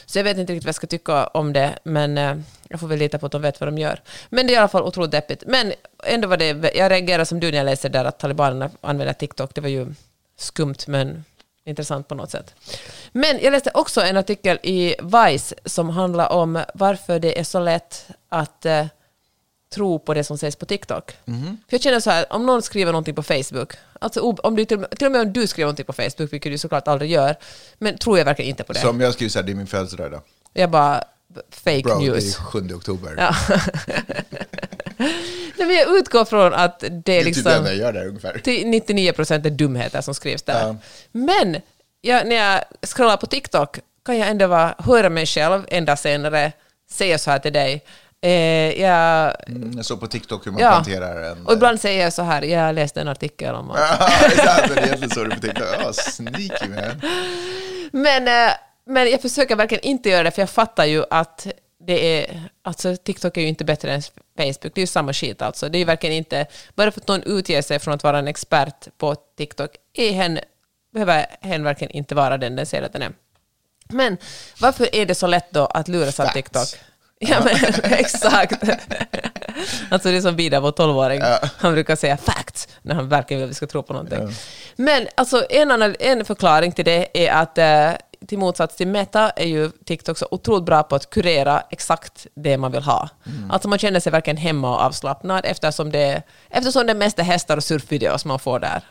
Så 0.05 0.19
jag 0.19 0.23
vet 0.23 0.37
inte 0.37 0.53
riktigt 0.53 0.65
vad 0.65 0.69
jag 0.69 0.75
ska 0.75 0.87
tycka 0.87 1.27
om 1.27 1.53
det, 1.53 1.79
men 1.83 2.17
eh, 2.17 2.35
jag 2.69 2.79
får 2.79 2.87
väl 2.87 2.99
lita 2.99 3.19
på 3.19 3.25
att 3.25 3.31
de 3.31 3.41
vet 3.41 3.59
vad 3.59 3.67
de 3.67 3.77
gör. 3.77 4.01
Men 4.29 4.47
det 4.47 4.53
är 4.53 4.55
i 4.55 4.57
alla 4.57 4.67
fall 4.67 4.83
otroligt 4.83 5.11
deppigt. 5.11 5.43
Men 5.47 5.73
ändå 6.03 6.27
var 6.27 6.37
det, 6.37 6.75
jag 6.75 6.91
reagerade 6.91 7.25
som 7.25 7.39
du 7.39 7.51
när 7.51 7.57
jag 7.57 7.65
läste 7.65 7.89
där 7.89 8.05
att 8.05 8.19
talibanerna 8.19 8.69
använder 8.81 9.13
TikTok, 9.13 9.55
det 9.55 9.61
var 9.61 9.69
ju 9.69 9.87
skumt 10.37 10.75
men 10.87 11.25
intressant 11.65 12.07
på 12.07 12.15
något 12.15 12.31
sätt. 12.31 12.53
Men 13.11 13.39
jag 13.41 13.51
läste 13.51 13.71
också 13.73 14.01
en 14.01 14.17
artikel 14.17 14.59
i 14.63 14.95
Vice 15.03 15.55
som 15.65 15.89
handlar 15.89 16.29
om 16.31 16.63
varför 16.73 17.19
det 17.19 17.39
är 17.39 17.43
så 17.43 17.59
lätt 17.59 18.07
att 18.29 18.65
eh, 18.65 18.85
tro 19.75 19.99
på 19.99 20.13
det 20.13 20.23
som 20.23 20.37
sägs 20.37 20.55
på 20.55 20.65
TikTok. 20.65 21.11
Mhm. 21.25 21.45
För 21.69 21.75
jag 21.75 21.81
känner 21.81 21.99
så 21.99 22.09
här, 22.09 22.25
om 22.33 22.45
någon 22.45 22.61
skriver 22.61 22.91
någonting 22.91 23.15
på 23.15 23.23
Facebook, 23.23 23.73
alltså 23.99 24.21
om 24.21 24.55
du, 24.55 24.65
till, 24.65 24.85
till 24.97 25.05
och 25.05 25.11
med 25.11 25.21
om 25.21 25.33
du 25.33 25.47
skriver 25.47 25.65
någonting 25.65 25.85
på 25.85 25.93
Facebook, 25.93 26.33
vilket 26.33 26.51
du 26.51 26.57
såklart 26.57 26.87
aldrig 26.87 27.11
gör, 27.11 27.35
men 27.77 27.97
tror 27.97 28.17
jag 28.17 28.25
verkligen 28.25 28.49
inte 28.49 28.63
på 28.63 28.73
det. 28.73 28.79
Som 28.79 29.01
jag 29.01 29.13
skriver 29.13 29.29
så 29.29 29.39
här, 29.39 29.43
det 29.45 29.51
är 29.51 29.55
min 29.55 29.67
födelsedag 29.67 30.07
idag. 30.07 30.21
Jag 30.53 30.69
bara, 30.71 31.03
fake 31.49 31.81
Bro, 31.81 31.99
det 31.99 32.05
är 32.05 32.11
news. 32.11 32.35
7 32.35 32.73
oktober. 32.75 33.15
Ja. 33.17 33.35
Nej, 35.57 35.67
men 35.67 35.75
jag 35.75 35.97
utgår 35.97 36.25
från 36.25 36.53
att 36.53 36.79
det 36.79 36.89
Det 36.89 37.11
är 37.13 37.19
är 37.21 37.23
typ 37.23 37.43
det 37.43 37.49
liksom... 37.49 37.65
jag 37.65 37.75
gör 37.75 37.93
där 37.93 38.07
ungefär. 38.07 38.39
till 38.39 38.67
99 38.67 39.11
procent 39.11 39.45
är 39.45 39.49
dumheter 39.49 40.01
som 40.01 40.15
skrivs 40.15 40.41
där. 40.43 40.67
Ja. 40.67 40.75
Men 41.11 41.57
jag, 42.01 42.27
när 42.27 42.35
jag 42.35 42.63
scrollar 42.87 43.17
på 43.17 43.25
TikTok 43.27 43.79
kan 44.05 44.17
jag 44.17 44.29
ändå 44.29 44.47
vara, 44.47 44.75
höra 44.79 45.09
mig 45.09 45.25
själv 45.25 45.63
en 45.67 45.85
dag 45.85 45.99
senare 45.99 46.51
säga 46.91 47.17
så 47.17 47.31
här 47.31 47.39
till 47.39 47.53
dig. 47.53 47.83
Eh, 48.27 48.81
jag, 48.81 49.35
Mm, 49.47 49.71
jag 49.75 49.85
såg 49.85 49.99
på 49.99 50.07
TikTok 50.07 50.47
hur 50.47 50.51
man 50.51 50.61
ja. 50.61 50.71
planterar 50.71 51.31
en... 51.31 51.45
Och 51.45 51.53
ibland 51.53 51.81
säger 51.81 52.03
jag 52.03 52.13
så 52.13 52.21
här, 52.21 52.41
jag 52.41 52.75
läste 52.75 53.01
en 53.01 53.07
artikel 53.07 53.55
om 53.55 53.71
exakt, 54.25 54.75
det 54.75 54.81
är 54.81 54.85
egentligen 54.85 55.09
så 55.09 55.23
du 55.23 55.29
på 55.29 55.41
TikTok. 55.41 55.67
Ja, 55.79 55.93
sneaky 55.93 56.67
man. 56.67 57.01
Men, 57.91 58.27
eh, 58.27 58.53
men 58.85 59.11
jag 59.11 59.21
försöker 59.21 59.55
verkligen 59.55 59.83
inte 59.83 60.09
göra 60.09 60.23
det, 60.23 60.31
för 60.31 60.41
jag 60.41 60.49
fattar 60.49 60.85
ju 60.85 61.03
att 61.09 61.47
det 61.79 62.23
är... 62.23 62.49
Alltså 62.61 62.95
TikTok 62.95 63.37
är 63.37 63.41
ju 63.41 63.47
inte 63.47 63.65
bättre 63.65 63.93
än 63.93 64.01
Facebook, 64.37 64.61
det 64.61 64.77
är 64.77 64.79
ju 64.79 64.87
samma 64.87 65.13
skit 65.13 65.41
alltså. 65.41 65.69
Det 65.69 65.77
är 65.77 65.79
ju 65.79 65.85
verkligen 65.85 66.15
inte... 66.15 66.45
Bara 66.75 66.91
för 66.91 67.01
att 67.01 67.07
någon 67.07 67.23
utger 67.23 67.61
sig 67.61 67.79
från 67.79 67.93
att 67.93 68.03
vara 68.03 68.19
en 68.19 68.27
expert 68.27 68.87
på 68.97 69.15
TikTok, 69.37 69.71
är 69.93 70.11
hen, 70.11 70.39
behöver 70.93 71.25
hen 71.41 71.63
verkligen 71.63 71.91
inte 71.91 72.15
vara 72.15 72.37
den 72.37 72.55
den 72.55 72.65
säger 72.65 72.83
att 72.83 72.93
den 72.93 73.01
är. 73.01 73.11
Men 73.89 74.17
varför 74.59 74.95
är 74.95 75.05
det 75.05 75.15
så 75.15 75.27
lätt 75.27 75.51
då 75.51 75.65
att 75.65 75.87
luras 75.87 76.19
av 76.19 76.23
Facts. 76.23 76.33
TikTok? 76.33 76.67
Ja, 77.19 77.41
men 77.43 77.55
exakt. 77.83 78.63
alltså 79.89 80.09
det 80.09 80.17
är 80.17 80.21
som 80.21 80.35
Bida, 80.35 80.59
vår 80.59 80.71
12-åring. 80.71 81.21
Han 81.57 81.73
brukar 81.73 81.95
säga 81.95 82.17
facts 82.17 82.67
när 82.81 82.95
han 82.95 83.09
verkligen 83.09 83.39
vill 83.41 83.45
att 83.47 83.51
vi 83.51 83.55
ska 83.55 83.67
tro 83.67 83.83
på 83.83 83.93
någonting. 83.93 84.29
Men 84.75 85.07
alltså 85.15 85.45
en, 85.49 85.71
annan, 85.71 85.95
en 85.99 86.25
förklaring 86.25 86.71
till 86.71 86.85
det 86.85 87.27
är 87.27 87.31
att 87.33 87.57
eh, 87.57 87.91
till 88.27 88.37
motsats 88.37 88.75
till 88.75 88.87
Meta 88.87 89.29
är 89.29 89.45
ju 89.47 89.71
TikTok 89.85 90.17
så 90.17 90.27
otroligt 90.31 90.65
bra 90.65 90.83
på 90.83 90.95
att 90.95 91.09
kurera 91.09 91.63
exakt 91.69 92.27
det 92.35 92.57
man 92.57 92.71
vill 92.71 92.83
ha. 92.83 93.09
Alltså 93.49 93.67
man 93.69 93.79
känner 93.79 93.99
sig 93.99 94.11
verkligen 94.11 94.37
hemma 94.37 94.69
och 94.75 94.81
avslappnad 94.81 95.45
eftersom 95.45 95.91
det, 95.91 96.21
eftersom 96.49 96.87
det 96.87 96.93
mest 96.93 97.19
är 97.19 97.23
hästar 97.23 97.57
och 97.57 97.63
surfvideos 97.63 98.25
man 98.25 98.39
får 98.39 98.59
där. 98.59 98.81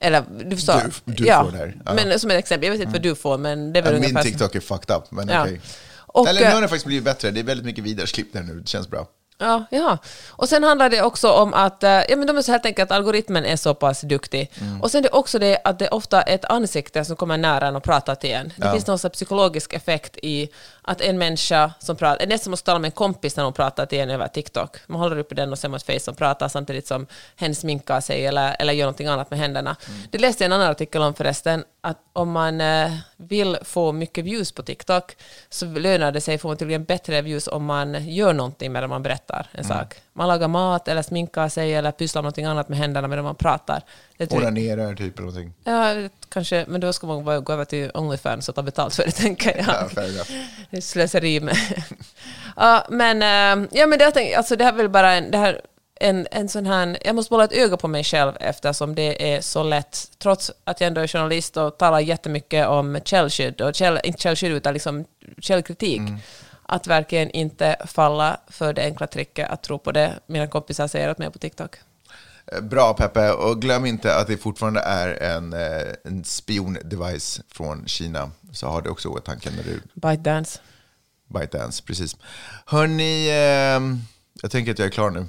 Eller 0.00 0.22
du 0.44 0.56
förstår? 0.56 0.80
Du- 1.04 1.12
du 1.12 1.24
ja, 1.26 1.44
får 1.44 1.52
där, 1.52 1.76
ja. 1.86 1.92
Men 1.94 2.20
som 2.20 2.30
ett 2.30 2.38
exempel, 2.38 2.66
jag 2.66 2.72
vet 2.72 2.80
inte 2.80 2.92
vad 2.92 3.02
du 3.02 3.14
får, 3.14 3.38
men 3.38 3.72
det 3.72 3.78
är 3.80 3.82
väl 3.82 3.92
Ja, 3.94 4.00
min 4.00 4.08
ungefär... 4.10 4.22
TikTok 4.30 4.54
är 4.54 4.60
fucked 4.60 4.96
up, 4.96 5.04
men 5.10 5.28
Ja. 5.28 5.42
okej. 5.42 5.60
Och, 6.16 6.28
Eller 6.28 6.40
nu 6.40 6.46
eh, 6.46 6.52
har 6.52 6.60
den 6.60 6.68
faktiskt 6.68 6.86
blivit 6.86 7.04
bättre. 7.04 7.30
Det 7.30 7.40
är 7.40 7.44
väldigt 7.44 7.66
mycket 7.66 7.84
vidaresklipp 7.84 8.32
där 8.32 8.42
nu. 8.42 8.54
Det 8.60 8.68
känns 8.68 8.88
bra. 8.88 9.06
Ja, 9.38 9.64
ja. 9.70 9.98
Och 10.28 10.48
sen 10.48 10.62
handlar 10.64 10.90
det 10.90 11.02
också 11.02 11.30
om 11.30 11.54
att 11.54 11.82
eh, 11.82 11.90
ja, 11.90 12.16
men 12.16 12.26
de 12.26 12.36
är 12.38 12.42
så 12.42 12.52
helt 12.52 12.66
enkelt 12.66 12.90
att 12.90 12.96
algoritmen 12.96 13.44
är 13.44 13.56
så 13.56 13.74
pass 13.74 14.00
duktig. 14.00 14.50
Mm. 14.60 14.82
Och 14.82 14.90
sen 14.90 14.98
är 14.98 15.02
det 15.02 15.08
också 15.08 15.38
det 15.38 15.58
att 15.64 15.78
det 15.78 15.84
är 15.84 15.94
ofta 15.94 16.22
ett 16.22 16.44
ansikte 16.44 17.04
som 17.04 17.16
kommer 17.16 17.36
nära 17.36 17.66
en 17.68 17.76
och 17.76 17.82
pratar 17.82 18.14
till 18.14 18.30
en. 18.30 18.48
Det 18.56 18.66
Ja. 18.66 18.72
finns 18.72 18.86
någon 18.86 18.98
här 19.02 19.10
psykologisk 19.10 19.72
effekt 19.72 20.16
i 20.22 20.48
att 20.82 21.00
en 21.00 21.18
människa 21.18 21.72
som 21.78 21.96
pratar, 21.96 22.18
det 22.18 22.24
är 22.24 22.28
nästan 22.28 22.44
som 22.44 22.54
att 22.54 22.64
tala 22.64 22.78
med 22.78 22.88
en 22.88 22.92
kompis 22.92 23.36
när 23.36 23.44
hon 23.44 23.52
pratar 23.52 23.86
till 23.86 23.98
en 23.98 24.10
över 24.10 24.28
TikTok. 24.28 24.76
Man 24.86 25.00
håller 25.00 25.18
upp 25.18 25.36
den 25.36 25.52
och 25.52 25.58
ser 25.58 25.76
ett 25.76 25.82
face 25.82 26.00
som 26.00 26.14
pratar 26.14 26.48
samtidigt 26.48 26.86
som 26.86 27.06
hen 27.36 27.54
sminkar 27.54 28.00
sig 28.00 28.26
eller, 28.26 28.56
eller 28.58 28.72
gör 28.72 28.84
någonting 28.86 29.06
annat 29.06 29.30
med 29.30 29.38
händerna. 29.38 29.76
Mm. 29.88 30.00
Det 30.10 30.18
läste 30.18 30.44
jag 30.44 30.46
en 30.46 30.52
annan 30.52 30.70
artikel 30.70 31.02
om 31.02 31.14
förresten, 31.14 31.64
att 31.86 31.98
om 32.12 32.30
man 32.30 32.60
eh, 32.60 32.92
vill 33.16 33.56
få 33.62 33.92
mycket 33.92 34.24
views 34.24 34.52
på 34.52 34.62
TikTok 34.62 35.16
så 35.48 35.66
lönar 35.66 36.12
det 36.12 36.20
sig, 36.20 36.38
får 36.38 36.48
man 36.48 36.56
tydligen 36.56 36.84
bättre 36.84 37.22
views 37.22 37.48
om 37.48 37.64
man 37.64 38.08
gör 38.08 38.32
någonting 38.32 38.72
medan 38.72 38.90
man 38.90 39.02
berättar 39.02 39.48
en 39.52 39.64
Mm. 39.64 39.78
sak. 39.78 39.94
Man 40.12 40.28
lagar 40.28 40.48
mat 40.48 40.88
eller 40.88 41.02
sminkar 41.02 41.48
sig 41.48 41.74
eller 41.74 41.92
pysslar 41.92 42.22
med 42.22 42.24
någonting 42.24 42.44
annat 42.44 42.68
med 42.68 42.78
händerna 42.78 43.08
medan 43.08 43.24
man 43.24 43.34
pratar. 43.34 43.82
Onanerar 44.30 44.94
typ 44.94 45.18
eller 45.18 45.26
någonting. 45.26 45.52
Ja, 45.64 45.94
kanske, 46.28 46.64
men 46.68 46.80
då 46.80 46.92
ska 46.92 47.06
man 47.06 47.24
bara 47.24 47.40
gå 47.40 47.52
över 47.52 47.64
till 47.64 47.90
Onlyfans 47.94 48.48
och 48.48 48.54
ta 48.54 48.62
betalt 48.62 48.94
för 48.94 49.04
det, 49.04 49.10
tänker 49.12 49.56
jag. 49.56 49.66
Ja, 49.66 49.88
fair. 49.88 50.28
Det 50.70 50.76
är 50.76 50.80
slöseri 50.80 51.40
med... 51.40 51.56
ja, 52.56 52.86
men, 52.90 53.22
eh, 53.22 53.68
ja, 53.72 53.86
men 53.86 53.98
det, 53.98 54.34
alltså, 54.36 54.56
det 54.56 54.64
här 54.64 54.72
är 54.72 54.76
väl 54.76 54.88
bara 54.88 55.12
en, 55.14 55.30
det 55.30 55.38
här, 55.38 55.60
en, 56.00 56.26
en 56.30 56.48
sån 56.48 56.66
här... 56.66 56.98
Jag 57.04 57.14
måste 57.14 57.34
hålla 57.34 57.44
ett 57.44 57.52
öga 57.52 57.76
på 57.76 57.88
mig 57.88 58.04
själv 58.04 58.32
eftersom 58.40 58.94
det 58.94 59.34
är 59.34 59.40
så 59.40 59.62
lätt, 59.62 60.10
trots 60.18 60.52
att 60.64 60.80
jag 60.80 60.88
ändå 60.88 61.00
är 61.00 61.06
journalist 61.06 61.56
och 61.56 61.78
talar 61.78 62.00
jättemycket 62.00 62.66
om 62.66 62.98
källskydd, 63.04 63.60
och 63.60 63.74
käll, 63.74 64.00
inte 64.04 64.22
källskydd 64.22 64.52
utan 64.52 64.74
liksom 64.74 65.04
källkritik, 65.38 66.00
att 66.62 66.86
verkligen 66.86 67.30
inte 67.30 67.76
falla 67.86 68.40
för 68.48 68.72
det 68.72 68.82
enkla 68.82 69.06
tricket 69.06 69.50
att 69.50 69.62
tro 69.62 69.78
på 69.78 69.92
det 69.92 70.12
mina 70.26 70.46
kompisar 70.46 70.88
säger 70.88 71.10
åt 71.10 71.18
mig 71.18 71.30
på 71.30 71.38
TikTok. 71.38 71.76
Eh, 72.52 72.60
Bra 72.60 72.94
Peppe, 72.94 73.32
och 73.32 73.62
glöm 73.62 73.86
inte 73.86 74.16
att 74.16 74.26
det 74.26 74.36
fortfarande 74.36 74.80
är 74.80 75.22
en, 75.22 75.52
eh, 75.52 75.94
en 76.04 76.24
spiondevice 76.24 77.40
från 77.48 77.86
Kina. 77.86 78.30
Så 78.52 78.66
har 78.66 78.82
det 78.82 78.90
också 78.90 79.08
åtanke 79.08 79.50
när 79.50 79.62
du 79.62 79.80
ByteDance. 79.94 80.60
ByteDance, 81.28 81.82
precis. 81.82 82.16
Hörni, 82.66 83.28
eh, 83.28 83.98
jag 84.42 84.50
tänker 84.50 84.72
att 84.72 84.78
jag 84.78 84.86
är 84.86 84.92
klar 84.92 85.10
nu. 85.10 85.26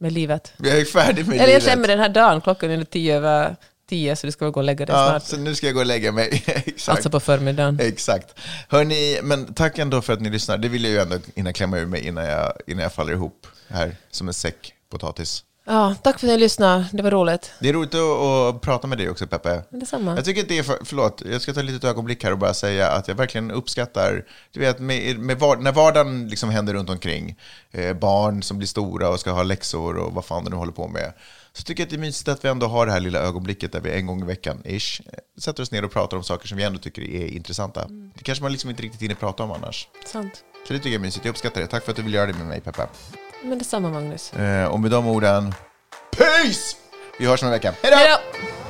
Med 0.00 0.12
livet. 0.12 0.52
Jag 0.56 0.80
är 0.80 0.84
färdig 0.84 1.26
med 1.26 1.34
Eller 1.34 1.42
jag 1.44 1.48
livet. 1.48 1.62
känner 1.64 1.88
den 1.88 1.98
här 1.98 2.08
dagen, 2.08 2.40
klockan 2.40 2.70
är 2.70 2.84
tio 2.84 3.16
över 3.16 3.56
tio, 3.88 4.16
så 4.16 4.26
du 4.26 4.32
ska 4.32 4.44
väl 4.44 4.52
gå 4.52 4.60
och 4.60 4.64
lägga 4.64 4.86
dig 4.86 4.94
Ja, 4.96 5.08
snart. 5.10 5.22
så 5.22 5.36
nu 5.36 5.54
ska 5.54 5.66
jag 5.66 5.74
gå 5.74 5.80
och 5.80 5.86
lägga 5.86 6.12
mig. 6.12 6.28
Exakt. 6.46 6.88
Alltså 6.96 7.10
på 7.10 7.20
förmiddagen. 7.20 7.78
Exakt. 7.80 8.34
Hörni, 8.68 9.18
men 9.22 9.54
tack 9.54 9.78
ändå 9.78 10.02
för 10.02 10.12
att 10.12 10.20
ni 10.20 10.30
lyssnar. 10.30 10.58
Det 10.58 10.68
vill 10.68 10.84
jag 10.84 10.92
ju 10.92 10.98
ändå 10.98 11.18
hinna 11.34 11.52
klämma 11.52 11.78
ur 11.78 11.86
mig 11.86 12.06
innan 12.06 12.24
jag, 12.24 12.52
innan 12.66 12.82
jag 12.82 12.92
faller 12.92 13.12
ihop 13.12 13.46
här 13.68 13.96
som 14.10 14.28
en 14.28 14.34
säck 14.34 14.72
potatis. 14.90 15.44
Ja, 15.70 15.94
tack 16.02 16.20
för 16.20 16.26
att 16.26 16.30
ni 16.30 16.38
lyssnade. 16.38 16.84
Det 16.92 17.02
var 17.02 17.10
roligt. 17.10 17.52
Det 17.60 17.68
är 17.68 17.72
roligt 17.72 17.94
att, 17.94 18.00
att 18.00 18.60
prata 18.60 18.86
med 18.86 18.98
dig 18.98 19.10
också 19.10 19.26
Peppe. 19.26 19.62
Detsamma. 19.70 20.16
Jag 20.16 20.24
tycker 20.24 20.42
att 20.42 20.48
det 20.48 20.58
är, 20.58 20.62
för, 20.62 20.78
förlåt, 20.84 21.22
jag 21.30 21.42
ska 21.42 21.52
ta 21.52 21.60
ett 21.60 21.66
litet 21.66 21.84
ögonblick 21.84 22.24
här 22.24 22.32
och 22.32 22.38
bara 22.38 22.54
säga 22.54 22.90
att 22.90 23.08
jag 23.08 23.14
verkligen 23.14 23.50
uppskattar, 23.50 24.24
du 24.52 24.60
vet, 24.60 24.78
med, 24.78 25.18
med 25.18 25.38
var, 25.38 25.56
när 25.56 25.72
vardagen 25.72 26.28
liksom 26.28 26.50
händer 26.50 26.74
runt 26.74 26.90
omkring, 26.90 27.38
eh, 27.70 27.96
barn 27.96 28.42
som 28.42 28.58
blir 28.58 28.68
stora 28.68 29.08
och 29.08 29.20
ska 29.20 29.30
ha 29.30 29.42
läxor 29.42 29.96
och 29.96 30.12
vad 30.12 30.24
fan 30.24 30.44
de 30.44 30.50
nu 30.50 30.56
håller 30.56 30.72
på 30.72 30.88
med, 30.88 31.12
så 31.52 31.62
tycker 31.62 31.82
jag 31.82 31.86
att 31.86 31.90
det 31.90 31.96
är 31.96 32.00
mysigt 32.00 32.28
att 32.28 32.44
vi 32.44 32.48
ändå 32.48 32.66
har 32.66 32.86
det 32.86 32.92
här 32.92 33.00
lilla 33.00 33.18
ögonblicket 33.18 33.72
där 33.72 33.80
vi 33.80 33.90
en 33.90 34.06
gång 34.06 34.22
i 34.22 34.24
veckan, 34.24 34.62
ish, 34.64 35.00
eh, 35.06 35.18
sätter 35.40 35.62
oss 35.62 35.72
ner 35.72 35.84
och 35.84 35.92
pratar 35.92 36.16
om 36.16 36.24
saker 36.24 36.48
som 36.48 36.58
vi 36.58 36.64
ändå 36.64 36.78
tycker 36.78 37.02
är 37.02 37.26
intressanta. 37.26 37.86
Det 38.14 38.24
kanske 38.24 38.42
man 38.42 38.52
liksom 38.52 38.70
inte 38.70 38.82
riktigt 38.82 39.02
hinner 39.02 39.14
prata 39.14 39.42
om 39.42 39.50
annars. 39.50 39.88
Sant. 40.06 40.44
Så 40.68 40.72
det 40.72 40.78
tycker 40.78 40.90
jag 40.90 40.94
är 40.94 41.02
mysigt, 41.02 41.24
jag 41.24 41.32
uppskattar 41.32 41.60
det. 41.60 41.66
Tack 41.66 41.84
för 41.84 41.90
att 41.90 41.96
du 41.96 42.02
vill 42.02 42.14
göra 42.14 42.26
det 42.26 42.38
med 42.38 42.46
mig, 42.46 42.60
Peppe. 42.60 42.86
Men 43.42 43.58
detsamma, 43.58 43.88
Magnus. 43.90 44.32
Eh, 44.32 44.64
och 44.64 44.80
med 44.80 44.90
de 44.90 45.06
orden, 45.06 45.54
peace! 46.16 46.76
Vi 47.18 47.26
hörs 47.26 47.42
om 47.42 47.46
en 47.46 47.52
vecka. 47.52 47.74
Hej 47.82 47.90
då! 47.90 47.96
Hej 47.96 48.08
då! 48.08 48.67